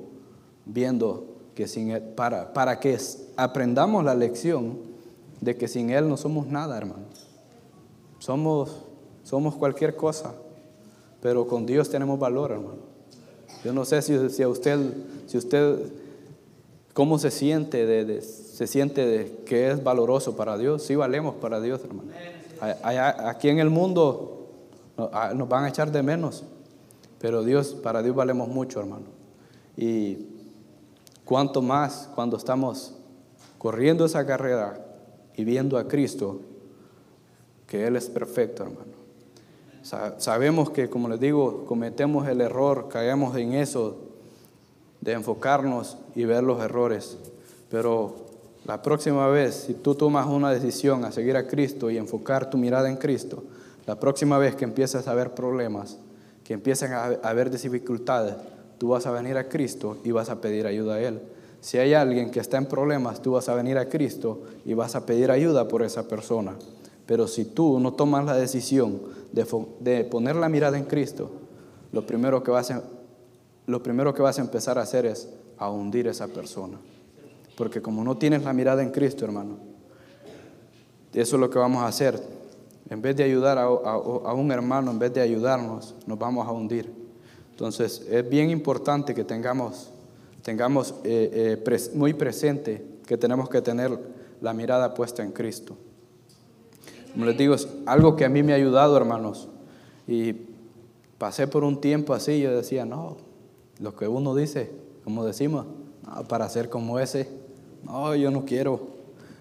viendo 0.65 1.37
que 1.55 1.67
sin 1.67 1.91
Él, 1.91 2.03
para, 2.03 2.53
para 2.53 2.79
que 2.79 2.99
aprendamos 3.37 4.05
la 4.05 4.15
lección 4.15 4.79
de 5.41 5.57
que 5.57 5.69
sin 5.69 5.91
Él 5.91 6.09
no 6.09 6.17
somos 6.17 6.47
nada, 6.47 6.77
hermano. 6.77 7.07
Somos, 8.19 8.85
somos 9.25 9.55
cualquier 9.57 9.97
cosa, 9.97 10.35
pero 11.21 11.47
con 11.47 11.67
Dios 11.67 11.89
tenemos 11.89 12.19
valor, 12.19 12.53
hermano. 12.53 12.97
Yo 13.65 13.73
no 13.73 13.85
sé 13.85 14.03
si, 14.03 14.29
si 14.31 14.43
a 14.43 14.49
usted, 14.49 14.79
si 15.27 15.39
usted, 15.39 15.79
cómo 16.93 17.19
se 17.19 17.31
siente, 17.31 17.87
de, 17.87 18.23
se 18.57 18.67
siente 18.67 19.43
que 19.45 19.71
es 19.71 19.85
valoroso 19.85 20.35
para 20.35 20.57
Dios. 20.57 20.83
Sí 20.83 20.95
valemos 20.95 21.35
para 21.35 21.61
Dios, 21.61 21.83
hermano. 21.85 22.11
Aquí 23.29 23.51
en 23.51 23.59
el 23.59 23.69
mundo 23.69 24.47
nos 24.97 25.47
van 25.47 25.65
a 25.65 25.69
echar 25.69 25.93
de 25.93 26.03
menos, 26.03 26.43
pero 27.21 27.45
Dios, 27.45 27.75
para 27.75 28.03
Dios 28.03 28.17
valemos 28.17 28.49
mucho, 28.49 28.81
hermano. 28.81 29.05
Y 29.77 30.29
cuanto 31.27 31.61
más 31.61 32.09
cuando 32.15 32.39
estamos 32.39 32.95
corriendo 33.59 34.07
esa 34.07 34.25
carrera 34.25 34.87
y 35.35 35.45
viendo 35.45 35.77
a 35.77 35.87
Cristo, 35.87 36.41
que 37.67 37.87
Él 37.87 37.95
es 37.95 38.09
perfecto, 38.09 38.63
hermano. 38.63 38.97
Sabemos 40.17 40.71
que, 40.71 40.89
como 40.89 41.11
les 41.11 41.21
digo, 41.21 41.67
cometemos 41.67 42.27
el 42.27 42.41
error, 42.41 42.89
caemos 42.89 43.37
en 43.37 43.53
eso 43.53 43.99
de 45.03 45.13
enfocarnos 45.13 45.99
y 46.15 46.25
ver 46.25 46.43
los 46.43 46.63
errores. 46.63 47.19
Pero 47.69 48.26
la 48.67 48.83
próxima 48.83 49.29
vez, 49.29 49.55
si 49.67 49.75
tú 49.75 49.95
tomas 49.95 50.27
una 50.27 50.51
decisión 50.51 51.05
a 51.05 51.13
seguir 51.13 51.37
a 51.37 51.47
Cristo 51.47 51.89
y 51.89 51.99
enfocar 51.99 52.51
tu 52.51 52.59
mirada 52.59 52.89
en 52.89 52.97
Cristo, 52.97 53.45
la 53.87 54.01
próxima 54.01 54.39
vez 54.39 54.57
que 54.57 54.65
empieces 54.65 55.07
a 55.07 55.15
ver 55.15 55.35
problemas, 55.35 55.99
que 56.43 56.55
empiecen 56.55 56.93
a 56.93 57.05
haber 57.23 57.51
dificultades, 57.51 58.35
tú 58.79 58.89
vas 58.89 59.07
a 59.07 59.13
venir 59.13 59.37
a 59.37 59.49
Cristo 59.49 59.99
y 60.03 60.11
vas 60.11 60.31
a 60.31 60.41
pedir 60.41 60.67
ayuda 60.67 60.97
a 60.97 61.01
Él. 61.01 61.21
Si 61.61 61.79
hay 61.79 61.95
alguien 61.95 62.31
que 62.31 62.41
está 62.41 62.57
en 62.59 62.67
problemas, 62.67 63.23
tú 63.23 63.33
vas 63.33 63.49
a 63.49 63.55
venir 63.55 63.79
a 63.79 63.89
Cristo 63.89 64.43
y 64.65 64.75
vas 64.75 64.97
a 64.97 65.07
pedir 65.07 65.31
ayuda 65.31 65.69
por 65.69 65.83
esa 65.83 66.09
persona. 66.09 66.55
Pero 67.07 67.29
si 67.29 67.45
tú 67.45 67.79
no 67.79 67.93
tomas 67.93 68.25
la 68.25 68.37
decisión 68.37 69.01
de, 69.33 70.05
poner 70.05 70.35
la 70.35 70.49
mirada 70.49 70.77
en 70.77 70.85
Cristo, 70.85 71.31
lo 71.93 72.05
primero, 72.05 72.43
que 72.43 72.51
vas 72.51 72.73
a, 72.73 72.83
lo 73.67 73.83
primero 73.83 74.13
que 74.13 74.23
vas 74.23 74.39
a 74.39 74.43
empezar 74.43 74.77
a 74.77 74.83
hacer 74.83 75.07
es 75.07 75.29
a 75.57 75.71
hundir 75.71 76.09
a 76.09 76.11
esa 76.11 76.27
persona. 76.27 76.79
Porque 77.57 77.81
como 77.81 78.05
no 78.05 78.17
tienes 78.17 78.45
la 78.45 78.53
mirada 78.53 78.83
en 78.83 78.91
Cristo, 78.91 79.25
hermano, 79.25 79.57
eso 81.13 81.37
es 81.37 81.41
lo 81.41 81.49
que 81.49 81.59
vamos 81.59 81.83
a 81.83 81.87
hacer. 81.87 82.21
En 82.91 83.03
vez 83.03 83.17
de 83.17 83.25
ayudar 83.25 83.59
a, 83.59 83.69
un 83.69 84.53
hermano, 84.53 84.91
en 84.91 84.99
vez 84.99 85.13
de 85.15 85.21
ayudarnos, 85.21 85.95
nos 86.07 86.19
vamos 86.19 86.47
a 86.47 86.53
hundir. 86.53 86.93
Entonces, 87.51 88.07
es 88.11 88.29
bien 88.29 88.51
importante 88.51 89.15
que 89.15 89.25
tengamos, 89.25 89.91
tengamos 90.43 90.95
eh, 91.03 91.57
eh, 91.67 91.91
muy 91.95 92.13
presente 92.13 92.85
que 93.07 93.17
tenemos 93.17 93.49
que 93.49 93.63
tener 93.63 93.99
la 94.41 94.53
mirada 94.53 94.93
puesta 94.93 95.23
en 95.23 95.33
Cristo. 95.33 95.77
Como 97.13 97.25
les 97.25 97.39
digo, 97.39 97.55
es 97.55 97.67
algo 97.87 98.15
que 98.15 98.27
a 98.27 98.29
mí 98.29 98.43
me 98.43 98.53
ha 98.53 98.57
ayudado, 98.57 98.95
hermanos. 98.97 99.49
Y 100.07 100.35
pasé 101.17 101.49
por 101.49 101.65
un 101.65 101.81
tiempo 101.81 102.13
así, 102.13 102.41
yo 102.41 102.55
decía, 102.55 102.85
no, 102.85 103.17
lo 103.81 103.97
que 103.97 104.07
uno 104.07 104.35
dice, 104.35 104.71
como 105.03 105.25
decimos, 105.25 105.65
para 106.29 106.49
ser 106.51 106.69
como 106.69 106.99
ese, 106.99 107.46
no, 107.87 108.15
yo 108.15 108.31
no 108.31 108.45
quiero. 108.45 108.97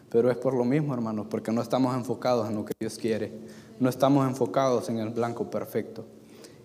Pero 0.09 0.31
es 0.31 0.37
por 0.37 0.53
lo 0.53 0.63
mismo, 0.63 0.93
hermanos, 0.93 1.27
porque 1.29 1.51
no 1.51 1.61
estamos 1.61 1.95
enfocados 1.95 2.47
en 2.49 2.55
lo 2.55 2.63
que 2.63 2.73
Dios 2.79 2.97
quiere. 2.97 3.33
No 3.79 3.89
estamos 3.89 4.25
enfocados 4.27 4.87
en 4.89 4.99
el 4.99 5.09
blanco 5.09 5.49
perfecto. 5.49 6.05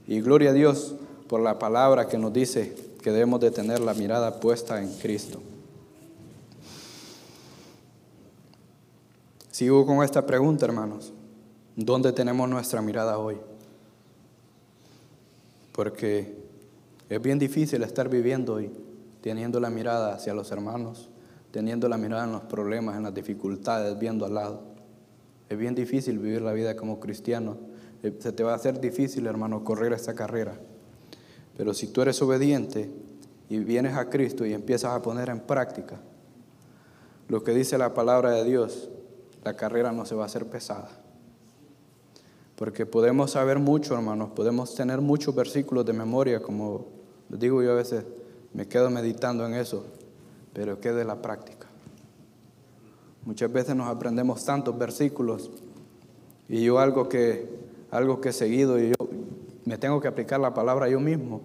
Y 0.06 0.20
gloria 0.20 0.50
a 0.50 0.52
Dios 0.52 0.94
por 1.28 1.40
la 1.40 1.58
palabra 1.58 2.06
que 2.06 2.18
nos 2.18 2.32
dice 2.32 2.74
que 3.02 3.10
debemos 3.10 3.40
de 3.40 3.50
tener 3.50 3.80
la 3.80 3.94
mirada 3.94 4.38
puesta 4.38 4.80
en 4.80 4.92
Cristo. 4.98 5.40
Sigo 9.50 9.84
con 9.84 10.02
esta 10.02 10.24
pregunta, 10.24 10.64
hermanos. 10.64 11.12
¿Dónde 11.76 12.12
tenemos 12.12 12.48
nuestra 12.48 12.80
mirada 12.82 13.18
hoy? 13.18 13.36
Porque 15.72 16.34
es 17.08 17.20
bien 17.20 17.38
difícil 17.38 17.82
estar 17.82 18.08
viviendo 18.08 18.60
y 18.60 18.70
teniendo 19.20 19.60
la 19.60 19.68
mirada 19.68 20.14
hacia 20.14 20.32
los 20.32 20.50
hermanos, 20.50 21.09
teniendo 21.50 21.88
la 21.88 21.98
mirada 21.98 22.24
en 22.24 22.32
los 22.32 22.42
problemas, 22.42 22.96
en 22.96 23.02
las 23.02 23.14
dificultades, 23.14 23.98
viendo 23.98 24.24
al 24.24 24.34
lado. 24.34 24.62
Es 25.48 25.58
bien 25.58 25.74
difícil 25.74 26.18
vivir 26.18 26.42
la 26.42 26.52
vida 26.52 26.76
como 26.76 27.00
cristiano. 27.00 27.56
Eh, 28.02 28.16
se 28.18 28.32
te 28.32 28.42
va 28.42 28.52
a 28.52 28.56
hacer 28.56 28.80
difícil, 28.80 29.26
hermano, 29.26 29.64
correr 29.64 29.92
esta 29.92 30.14
carrera. 30.14 30.54
Pero 31.56 31.74
si 31.74 31.88
tú 31.88 32.02
eres 32.02 32.22
obediente 32.22 32.90
y 33.48 33.58
vienes 33.58 33.96
a 33.96 34.08
Cristo 34.08 34.46
y 34.46 34.52
empiezas 34.52 34.92
a 34.92 35.02
poner 35.02 35.28
en 35.28 35.40
práctica 35.40 36.00
lo 37.28 37.42
que 37.42 37.52
dice 37.52 37.78
la 37.78 37.94
palabra 37.94 38.30
de 38.30 38.44
Dios, 38.44 38.90
la 39.44 39.56
carrera 39.56 39.92
no 39.92 40.04
se 40.04 40.14
va 40.14 40.24
a 40.24 40.26
hacer 40.26 40.46
pesada. 40.46 40.88
Porque 42.56 42.86
podemos 42.86 43.32
saber 43.32 43.58
mucho, 43.58 43.94
hermanos, 43.94 44.30
podemos 44.34 44.74
tener 44.74 45.00
muchos 45.00 45.34
versículos 45.34 45.84
de 45.86 45.92
memoria, 45.92 46.42
como 46.42 46.86
digo 47.28 47.62
yo 47.62 47.72
a 47.72 47.74
veces, 47.74 48.04
me 48.52 48.68
quedo 48.68 48.90
meditando 48.90 49.46
en 49.46 49.54
eso, 49.54 49.84
pero 50.60 50.78
quede 50.78 51.06
la 51.06 51.22
práctica. 51.22 51.66
Muchas 53.24 53.50
veces 53.50 53.74
nos 53.74 53.88
aprendemos 53.88 54.44
tantos 54.44 54.76
versículos 54.76 55.50
y 56.50 56.62
yo 56.62 56.78
algo 56.78 57.08
que, 57.08 57.48
algo 57.90 58.20
que 58.20 58.28
he 58.28 58.32
seguido 58.34 58.78
y 58.78 58.90
yo 58.90 59.08
me 59.64 59.78
tengo 59.78 60.02
que 60.02 60.08
aplicar 60.08 60.38
la 60.38 60.52
palabra 60.52 60.86
yo 60.90 61.00
mismo. 61.00 61.40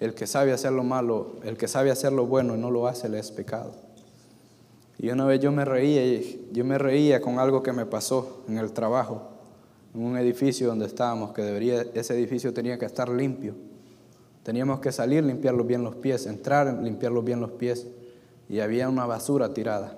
El 0.00 0.14
que 0.14 0.26
sabe 0.26 0.52
hacer 0.52 0.72
lo 0.72 0.82
malo, 0.82 1.36
el 1.44 1.56
que 1.56 1.68
sabe 1.68 1.92
hacer 1.92 2.12
lo 2.12 2.26
bueno 2.26 2.56
y 2.56 2.58
no 2.58 2.72
lo 2.72 2.88
hace, 2.88 3.08
le 3.08 3.20
es 3.20 3.30
pecado. 3.30 3.72
Y 4.98 5.08
una 5.10 5.24
vez 5.24 5.38
yo 5.38 5.52
me 5.52 5.64
reía, 5.64 6.20
yo 6.50 6.64
me 6.64 6.78
reía 6.78 7.20
con 7.20 7.38
algo 7.38 7.62
que 7.62 7.72
me 7.72 7.86
pasó 7.86 8.42
en 8.48 8.58
el 8.58 8.72
trabajo, 8.72 9.28
en 9.94 10.02
un 10.04 10.16
edificio 10.16 10.66
donde 10.66 10.86
estábamos, 10.86 11.32
que 11.34 11.42
debería, 11.42 11.82
ese 11.94 12.14
edificio 12.14 12.52
tenía 12.52 12.80
que 12.80 12.86
estar 12.86 13.08
limpio. 13.08 13.54
Teníamos 14.42 14.80
que 14.80 14.90
salir, 14.90 15.24
limpiarlos 15.24 15.66
bien 15.66 15.84
los 15.84 15.94
pies, 15.94 16.26
entrar, 16.26 16.82
limpiarlos 16.82 17.24
bien 17.24 17.40
los 17.40 17.52
pies. 17.52 17.86
Y 18.48 18.60
había 18.60 18.88
una 18.88 19.06
basura 19.06 19.54
tirada. 19.54 19.96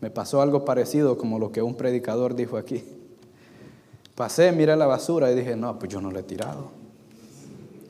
Me 0.00 0.10
pasó 0.10 0.40
algo 0.40 0.64
parecido 0.64 1.16
como 1.18 1.38
lo 1.38 1.52
que 1.52 1.62
un 1.62 1.76
predicador 1.76 2.34
dijo 2.34 2.56
aquí. 2.56 2.84
Pasé, 4.14 4.50
miré 4.52 4.76
la 4.76 4.86
basura 4.86 5.30
y 5.30 5.34
dije, 5.34 5.56
no, 5.56 5.78
pues 5.78 5.92
yo 5.92 6.00
no 6.00 6.10
la 6.10 6.20
he 6.20 6.22
tirado. 6.22 6.70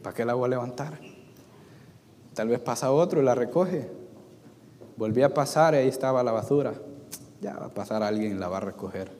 ¿Para 0.02 0.14
qué 0.14 0.24
la 0.24 0.34
voy 0.34 0.46
a 0.46 0.48
levantar? 0.48 0.98
Tal 2.34 2.48
vez 2.48 2.60
pasa 2.60 2.90
otro 2.90 3.22
y 3.22 3.24
la 3.24 3.34
recoge. 3.34 3.88
Volví 4.96 5.22
a 5.22 5.32
pasar 5.32 5.74
y 5.74 5.78
ahí 5.78 5.88
estaba 5.88 6.22
la 6.22 6.32
basura. 6.32 6.74
Ya 7.40 7.56
va 7.56 7.66
a 7.66 7.74
pasar 7.74 8.02
alguien 8.02 8.32
y 8.32 8.38
la 8.38 8.48
va 8.48 8.58
a 8.58 8.60
recoger. 8.60 9.10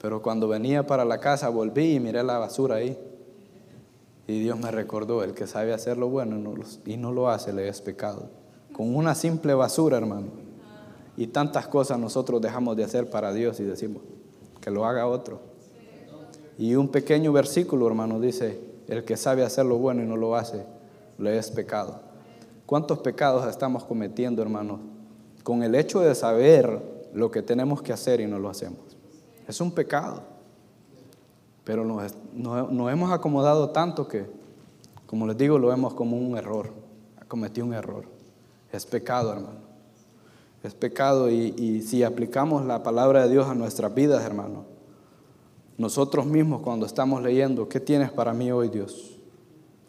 Pero 0.00 0.22
cuando 0.22 0.48
venía 0.48 0.86
para 0.86 1.04
la 1.04 1.18
casa 1.18 1.48
volví 1.48 1.94
y 1.94 2.00
miré 2.00 2.22
la 2.22 2.38
basura 2.38 2.76
ahí. 2.76 2.98
Y 4.32 4.40
Dios 4.40 4.58
me 4.58 4.70
recordó, 4.70 5.22
el 5.22 5.34
que 5.34 5.46
sabe 5.46 5.74
hacer 5.74 5.98
lo 5.98 6.08
bueno 6.08 6.38
y 6.86 6.96
no 6.96 7.12
lo 7.12 7.28
hace 7.28 7.52
le 7.52 7.68
es 7.68 7.82
pecado. 7.82 8.30
Con 8.72 8.96
una 8.96 9.14
simple 9.14 9.52
basura, 9.52 9.98
hermano. 9.98 10.28
Y 11.18 11.26
tantas 11.26 11.68
cosas 11.68 11.98
nosotros 11.98 12.40
dejamos 12.40 12.74
de 12.78 12.84
hacer 12.84 13.10
para 13.10 13.34
Dios 13.34 13.60
y 13.60 13.64
decimos 13.64 14.02
que 14.62 14.70
lo 14.70 14.86
haga 14.86 15.06
otro. 15.06 15.40
Y 16.56 16.76
un 16.76 16.88
pequeño 16.88 17.30
versículo, 17.30 17.86
hermano, 17.86 18.20
dice, 18.20 18.58
el 18.88 19.04
que 19.04 19.18
sabe 19.18 19.44
hacer 19.44 19.66
lo 19.66 19.76
bueno 19.76 20.02
y 20.02 20.06
no 20.06 20.16
lo 20.16 20.34
hace, 20.34 20.64
le 21.18 21.36
es 21.36 21.50
pecado. 21.50 22.00
¿Cuántos 22.64 23.00
pecados 23.00 23.46
estamos 23.46 23.84
cometiendo, 23.84 24.40
hermanos? 24.40 24.80
Con 25.42 25.62
el 25.62 25.74
hecho 25.74 26.00
de 26.00 26.14
saber 26.14 26.80
lo 27.12 27.30
que 27.30 27.42
tenemos 27.42 27.82
que 27.82 27.92
hacer 27.92 28.22
y 28.22 28.26
no 28.26 28.38
lo 28.38 28.48
hacemos. 28.48 28.96
Es 29.46 29.60
un 29.60 29.72
pecado. 29.72 30.22
Pero 31.64 31.84
nos, 31.84 32.92
hemos 32.92 33.12
acomodado 33.12 33.70
tanto 33.70 34.08
que, 34.08 34.26
como 35.06 35.26
les 35.26 35.36
digo, 35.36 35.58
lo 35.58 35.68
vemos 35.68 35.94
como 35.94 36.16
un 36.16 36.36
error. 36.36 36.70
Cometí 37.28 37.60
un 37.60 37.72
error. 37.72 38.04
Es 38.72 38.84
pecado, 38.86 39.32
hermano. 39.32 39.60
Es 40.62 40.74
pecado 40.74 41.30
y, 41.30 41.54
y 41.56 41.82
si 41.82 42.02
aplicamos 42.02 42.64
la 42.64 42.82
palabra 42.82 43.24
de 43.24 43.30
Dios 43.32 43.48
a 43.48 43.54
nuestras 43.54 43.94
vidas, 43.94 44.24
hermano, 44.24 44.64
nosotros 45.78 46.26
mismos 46.26 46.62
cuando 46.62 46.86
estamos 46.86 47.22
leyendo, 47.22 47.68
¿qué 47.68 47.80
tienes 47.80 48.10
para 48.10 48.32
mí 48.32 48.52
hoy, 48.52 48.68
Dios? 48.68 49.18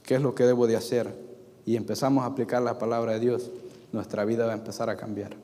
¿Qué 0.01 0.15
es 0.15 0.21
lo 0.21 0.33
que 0.33 0.45
debo 0.45 0.65
de 0.65 0.75
hacer? 0.75 1.23
y 1.65 1.75
empezamos 1.75 2.23
a 2.23 2.27
aplicar 2.27 2.61
la 2.61 2.77
palabra 2.77 3.13
de 3.13 3.19
Dios, 3.19 3.51
nuestra 3.91 4.25
vida 4.25 4.45
va 4.45 4.51
a 4.53 4.55
empezar 4.55 4.89
a 4.89 4.97
cambiar. 4.97 5.35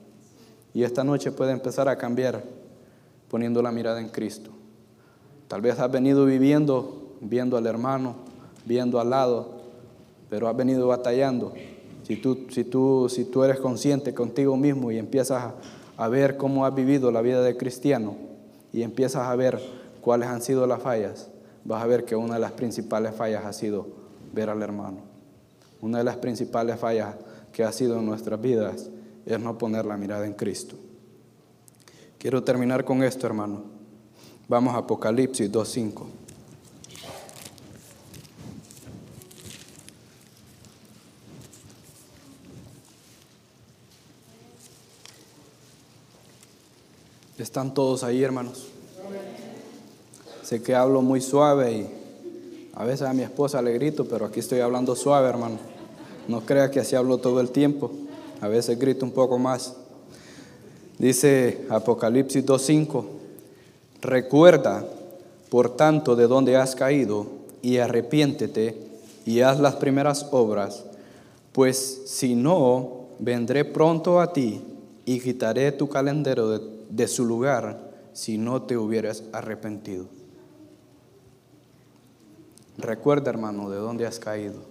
Y 0.74 0.84
esta 0.84 1.04
noche 1.04 1.32
puede 1.32 1.52
empezar 1.52 1.88
a 1.88 1.98
cambiar 1.98 2.44
poniendo 3.30 3.62
la 3.62 3.72
mirada 3.72 4.00
en 4.02 4.10
Cristo. 4.10 4.52
Tal 5.50 5.62
vez 5.62 5.80
has 5.80 5.92
venido 5.92 6.26
viviendo, 6.26 7.16
viendo 7.22 7.58
al 7.58 7.66
hermano, 7.66 8.16
viendo 8.66 9.00
al 9.00 9.10
lado, 9.10 9.50
pero 10.30 10.48
has 10.48 10.56
venido 10.56 10.88
batallando. 10.88 11.54
Si 12.04 12.18
tú, 12.18 12.46
si 12.52 12.64
tú, 12.64 13.08
si 13.10 13.26
tú 13.26 13.44
eres 13.44 13.60
consciente 13.60 14.14
contigo 14.14 14.56
mismo 14.56 14.92
y 14.92 15.00
empiezas 15.00 15.54
a, 15.98 16.08
ver 16.08 16.38
cómo 16.38 16.68
has 16.68 16.76
vivido 16.76 17.12
la 17.12 17.22
vida 17.22 17.42
de 17.42 17.58
cristiano 17.58 18.16
y 18.72 18.84
empiezas 18.84 19.24
a 19.28 19.36
ver 19.36 19.60
cuáles 20.02 20.30
han 20.30 20.44
sido 20.44 20.68
las 20.68 20.84
fallas, 20.84 21.30
vas 21.66 21.82
a 21.82 21.88
ver 21.88 22.06
que 22.06 22.16
una 22.16 22.36
de 22.36 22.40
las 22.42 22.52
principales 22.52 23.16
fallas 23.16 23.44
ha 23.44 23.52
sido 23.52 23.88
ver 24.32 24.52
al 24.52 24.62
hermano. 24.62 25.00
Una 25.82 25.98
de 25.98 26.04
las 26.04 26.18
principales 26.18 26.80
fallas 26.80 27.16
que 27.52 27.64
ha 27.64 27.72
sido 27.72 27.98
en 27.98 28.06
nuestras 28.06 28.40
vidas 28.40 28.92
es 29.26 29.40
no 29.40 29.58
poner 29.58 29.86
la 29.88 29.98
mirada 29.98 30.28
en 30.28 30.34
Cristo. 30.34 30.76
Quiero 32.20 32.44
terminar 32.44 32.86
con 32.86 33.02
esto, 33.02 33.26
hermano. 33.26 33.79
Vamos 34.50 34.74
a 34.74 34.80
Apocalipsis 34.80 35.52
2.5. 35.52 36.06
¿Están 47.38 47.76
todos 47.76 48.04
ahí, 48.04 48.24
hermanos? 48.24 48.66
Sé 50.42 50.64
que 50.64 50.74
hablo 50.74 51.04
muy 51.04 51.22
suave 51.22 51.72
y 51.72 52.70
a 52.74 52.86
veces 52.86 53.04
a 53.04 53.14
mi 53.14 53.22
esposa 53.22 53.62
le 53.62 53.72
grito, 53.74 54.06
pero 54.06 54.26
aquí 54.26 54.40
estoy 54.40 54.62
hablando 54.62 54.96
suave, 54.96 55.30
hermano. 55.30 55.60
No 56.28 56.42
crea 56.42 56.72
que 56.72 56.80
así 56.80 56.96
hablo 56.96 57.20
todo 57.20 57.40
el 57.40 57.52
tiempo. 57.52 57.92
A 58.42 58.48
veces 58.48 58.80
grito 58.80 59.06
un 59.06 59.12
poco 59.12 59.38
más. 59.38 59.76
Dice 60.98 61.68
Apocalipsis 61.70 62.44
2.5, 62.44 63.19
recuerda, 64.02 64.86
por 65.50 65.76
tanto, 65.76 66.16
de 66.16 66.28
dónde 66.28 66.58
has 66.58 66.76
caído 66.76 67.28
y 67.62 67.78
arrepiéntete 67.78 68.78
y 69.26 69.42
haz 69.42 69.60
las 69.60 69.76
primeras 69.76 70.28
obras, 70.32 70.86
pues 71.52 72.04
si 72.06 72.36
no, 72.36 73.08
vendré 73.20 73.66
pronto 73.66 74.22
a 74.22 74.34
ti 74.34 74.62
y 75.06 75.20
quitaré 75.20 75.72
tu 75.72 75.90
calendario 75.90 76.50
de 76.50 76.80
de 76.90 77.08
su 77.08 77.26
lugar 77.26 77.92
si 78.14 78.38
no 78.38 78.64
te 78.64 78.76
hubieras 78.76 79.24
arrepentido. 79.32 80.08
Recuerda, 82.78 83.30
hermano, 83.30 83.70
de 83.70 83.78
dónde 83.78 84.08
has 84.08 84.20
caído. 84.20 84.62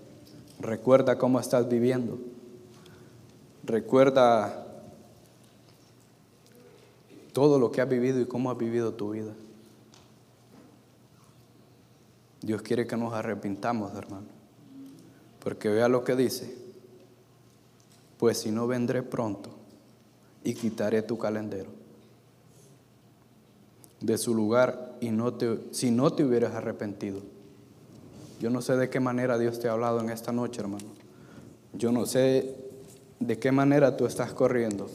Recuerda 0.60 1.18
cómo 1.18 1.38
estás 1.38 1.68
viviendo. 1.68 2.18
Recuerda 3.64 4.66
todo 7.38 7.60
lo 7.60 7.70
que 7.70 7.80
has 7.80 7.88
vivido 7.88 8.20
y 8.20 8.26
cómo 8.26 8.50
has 8.50 8.58
vivido 8.58 8.94
tu 8.94 9.10
vida. 9.10 9.32
Dios 12.42 12.62
quiere 12.62 12.84
que 12.84 12.96
nos 12.96 13.14
arrepintamos, 13.14 13.94
hermano. 13.94 14.26
Porque 15.38 15.68
vea 15.68 15.88
lo 15.88 16.02
que 16.02 16.16
dice. 16.16 16.52
Pues 18.18 18.38
si 18.38 18.50
no 18.50 18.66
vendré 18.66 19.04
pronto 19.04 19.50
y 20.42 20.52
quitaré 20.52 21.00
tu 21.02 21.16
calendario 21.16 21.70
de 24.00 24.18
su 24.18 24.34
lugar 24.34 24.96
y 25.00 25.10
no 25.10 25.34
te, 25.34 25.60
si 25.70 25.92
no 25.92 26.12
te 26.12 26.24
hubieras 26.24 26.56
arrepentido. 26.56 27.20
Yo 28.40 28.50
no 28.50 28.62
sé 28.62 28.76
de 28.76 28.90
qué 28.90 28.98
manera 28.98 29.38
Dios 29.38 29.60
te 29.60 29.68
ha 29.68 29.72
hablado 29.74 30.00
en 30.00 30.10
esta 30.10 30.32
noche, 30.32 30.60
hermano. 30.60 30.88
Yo 31.72 31.92
no 31.92 32.04
sé 32.04 32.56
de 33.20 33.38
qué 33.38 33.52
manera 33.52 33.96
tú 33.96 34.06
estás 34.06 34.32
corriendo, 34.32 34.90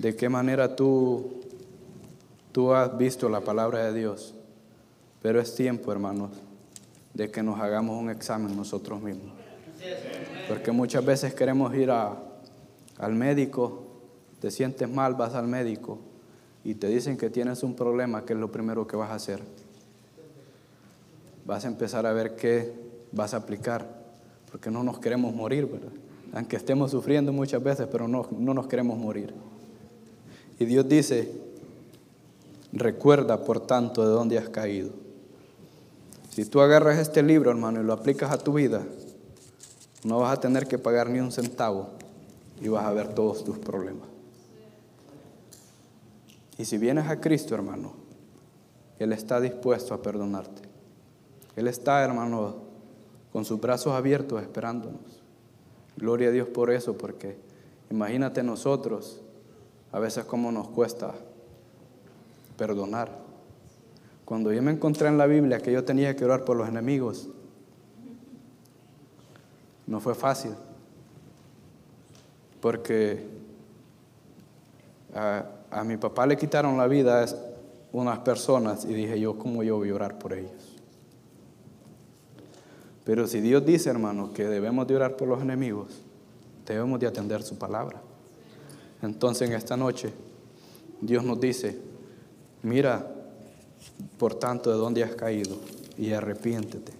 de 0.00 0.14
qué 0.14 0.28
manera 0.28 0.76
tú, 0.76 1.40
tú 2.52 2.72
has 2.72 2.96
visto 2.96 3.28
la 3.28 3.40
palabra 3.40 3.84
de 3.86 3.98
Dios. 3.98 4.34
Pero 5.22 5.40
es 5.40 5.54
tiempo, 5.54 5.90
hermanos, 5.90 6.30
de 7.14 7.30
que 7.30 7.42
nos 7.42 7.60
hagamos 7.60 8.00
un 8.00 8.10
examen 8.10 8.56
nosotros 8.56 9.02
mismos. 9.02 9.32
Porque 10.46 10.70
muchas 10.72 11.04
veces 11.04 11.34
queremos 11.34 11.74
ir 11.74 11.90
a, 11.90 12.16
al 12.98 13.14
médico, 13.14 13.84
te 14.40 14.50
sientes 14.50 14.88
mal, 14.88 15.14
vas 15.14 15.34
al 15.34 15.48
médico, 15.48 15.98
y 16.64 16.74
te 16.74 16.86
dicen 16.88 17.16
que 17.16 17.30
tienes 17.30 17.62
un 17.62 17.74
problema, 17.74 18.24
¿qué 18.24 18.34
es 18.34 18.38
lo 18.38 18.52
primero 18.52 18.86
que 18.86 18.96
vas 18.96 19.10
a 19.10 19.14
hacer? 19.14 19.40
Vas 21.44 21.64
a 21.64 21.68
empezar 21.68 22.06
a 22.06 22.12
ver 22.12 22.36
qué 22.36 22.72
vas 23.10 23.34
a 23.34 23.38
aplicar, 23.38 23.86
porque 24.50 24.70
no 24.70 24.82
nos 24.82 24.98
queremos 24.98 25.34
morir, 25.34 25.66
¿verdad? 25.66 25.92
Aunque 26.32 26.56
estemos 26.56 26.90
sufriendo 26.90 27.32
muchas 27.32 27.62
veces, 27.62 27.88
pero 27.90 28.06
no, 28.06 28.28
no 28.30 28.54
nos 28.54 28.66
queremos 28.66 28.98
morir. 28.98 29.32
Y 30.58 30.64
Dios 30.64 30.88
dice, 30.88 31.30
recuerda 32.72 33.44
por 33.44 33.60
tanto 33.60 34.06
de 34.06 34.12
dónde 34.12 34.38
has 34.38 34.48
caído. 34.48 34.90
Si 36.30 36.44
tú 36.44 36.60
agarras 36.60 36.98
este 36.98 37.22
libro, 37.22 37.50
hermano, 37.50 37.80
y 37.80 37.84
lo 37.84 37.92
aplicas 37.92 38.30
a 38.30 38.38
tu 38.38 38.52
vida, 38.54 38.84
no 40.04 40.20
vas 40.20 40.36
a 40.36 40.40
tener 40.40 40.66
que 40.66 40.78
pagar 40.78 41.10
ni 41.10 41.20
un 41.20 41.32
centavo 41.32 41.90
y 42.60 42.68
vas 42.68 42.84
a 42.84 42.92
ver 42.92 43.14
todos 43.14 43.44
tus 43.44 43.58
problemas. 43.58 44.08
Y 46.56 46.64
si 46.64 46.76
vienes 46.76 47.08
a 47.08 47.20
Cristo, 47.20 47.54
hermano, 47.54 47.92
Él 48.98 49.12
está 49.12 49.40
dispuesto 49.40 49.94
a 49.94 50.02
perdonarte. 50.02 50.62
Él 51.54 51.68
está, 51.68 52.02
hermano, 52.04 52.56
con 53.32 53.44
sus 53.44 53.60
brazos 53.60 53.92
abiertos 53.92 54.42
esperándonos. 54.42 55.00
Gloria 55.96 56.28
a 56.28 56.32
Dios 56.32 56.48
por 56.48 56.70
eso, 56.70 56.96
porque 56.96 57.36
imagínate 57.90 58.42
nosotros, 58.42 59.20
a 59.92 59.98
veces 59.98 60.24
cómo 60.24 60.52
nos 60.52 60.68
cuesta 60.68 61.14
perdonar. 62.56 63.10
Cuando 64.24 64.52
yo 64.52 64.62
me 64.62 64.72
encontré 64.72 65.08
en 65.08 65.16
la 65.16 65.26
Biblia 65.26 65.60
que 65.60 65.72
yo 65.72 65.84
tenía 65.84 66.14
que 66.14 66.24
orar 66.24 66.44
por 66.44 66.56
los 66.56 66.68
enemigos, 66.68 67.28
no 69.86 70.00
fue 70.00 70.14
fácil, 70.14 70.52
porque 72.60 73.26
a 75.14 75.84
mi 75.84 75.96
papá 75.96 76.26
le 76.26 76.36
quitaron 76.36 76.76
la 76.76 76.86
vida 76.86 77.24
a 77.24 77.26
unas 77.92 78.18
personas 78.18 78.84
y 78.84 78.92
dije 78.92 79.18
yo, 79.18 79.38
¿cómo 79.38 79.62
yo 79.62 79.78
voy 79.78 79.88
a 79.90 79.94
orar 79.94 80.18
por 80.18 80.34
ellos? 80.34 80.76
Pero 83.04 83.26
si 83.26 83.40
Dios 83.40 83.64
dice, 83.64 83.88
hermano, 83.88 84.34
que 84.34 84.44
debemos 84.44 84.86
de 84.86 84.96
orar 84.96 85.16
por 85.16 85.28
los 85.28 85.40
enemigos, 85.40 86.02
debemos 86.66 87.00
de 87.00 87.06
atender 87.06 87.42
su 87.42 87.56
palabra. 87.56 88.02
Entonces 89.02 89.48
en 89.48 89.54
esta 89.54 89.76
noche 89.76 90.12
Dios 91.00 91.24
nos 91.24 91.40
dice, 91.40 91.78
mira, 92.62 93.14
por 94.18 94.34
tanto, 94.34 94.70
de 94.70 94.76
dónde 94.76 95.04
has 95.04 95.14
caído 95.14 95.56
y 95.96 96.12
arrepiéntete. 96.12 96.92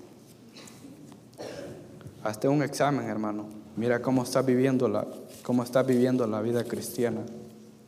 Hazte 2.22 2.48
un 2.48 2.62
examen, 2.62 3.06
hermano. 3.06 3.46
Mira 3.76 4.02
cómo 4.02 4.22
estás 4.22 4.44
viviendo 4.44 4.88
la, 4.88 5.06
cómo 5.42 5.64
viviendo 5.86 6.26
la 6.26 6.40
vida 6.40 6.64
cristiana. 6.64 7.22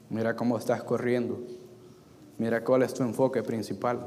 Mira 0.09 0.35
cómo 0.37 0.59
estás 0.59 0.83
corriendo. 0.83 1.41
Mira 2.39 2.65
cuál 2.65 2.83
es 2.83 2.95
tu 2.95 3.03
enfoque 3.03 3.43
principal. 3.43 4.07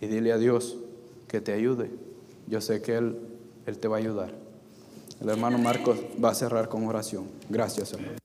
Y 0.00 0.06
dile 0.06 0.32
a 0.32 0.38
Dios 0.38 0.76
que 1.26 1.40
te 1.40 1.52
ayude. 1.52 1.90
Yo 2.46 2.60
sé 2.60 2.82
que 2.82 2.96
Él, 2.96 3.18
Él 3.66 3.78
te 3.78 3.88
va 3.88 3.96
a 3.96 4.00
ayudar. 4.00 4.30
El 5.20 5.28
hermano 5.28 5.58
Marcos 5.58 5.98
va 6.22 6.30
a 6.30 6.34
cerrar 6.34 6.68
con 6.68 6.86
oración. 6.86 7.26
Gracias, 7.48 7.92
hermano. 7.92 8.18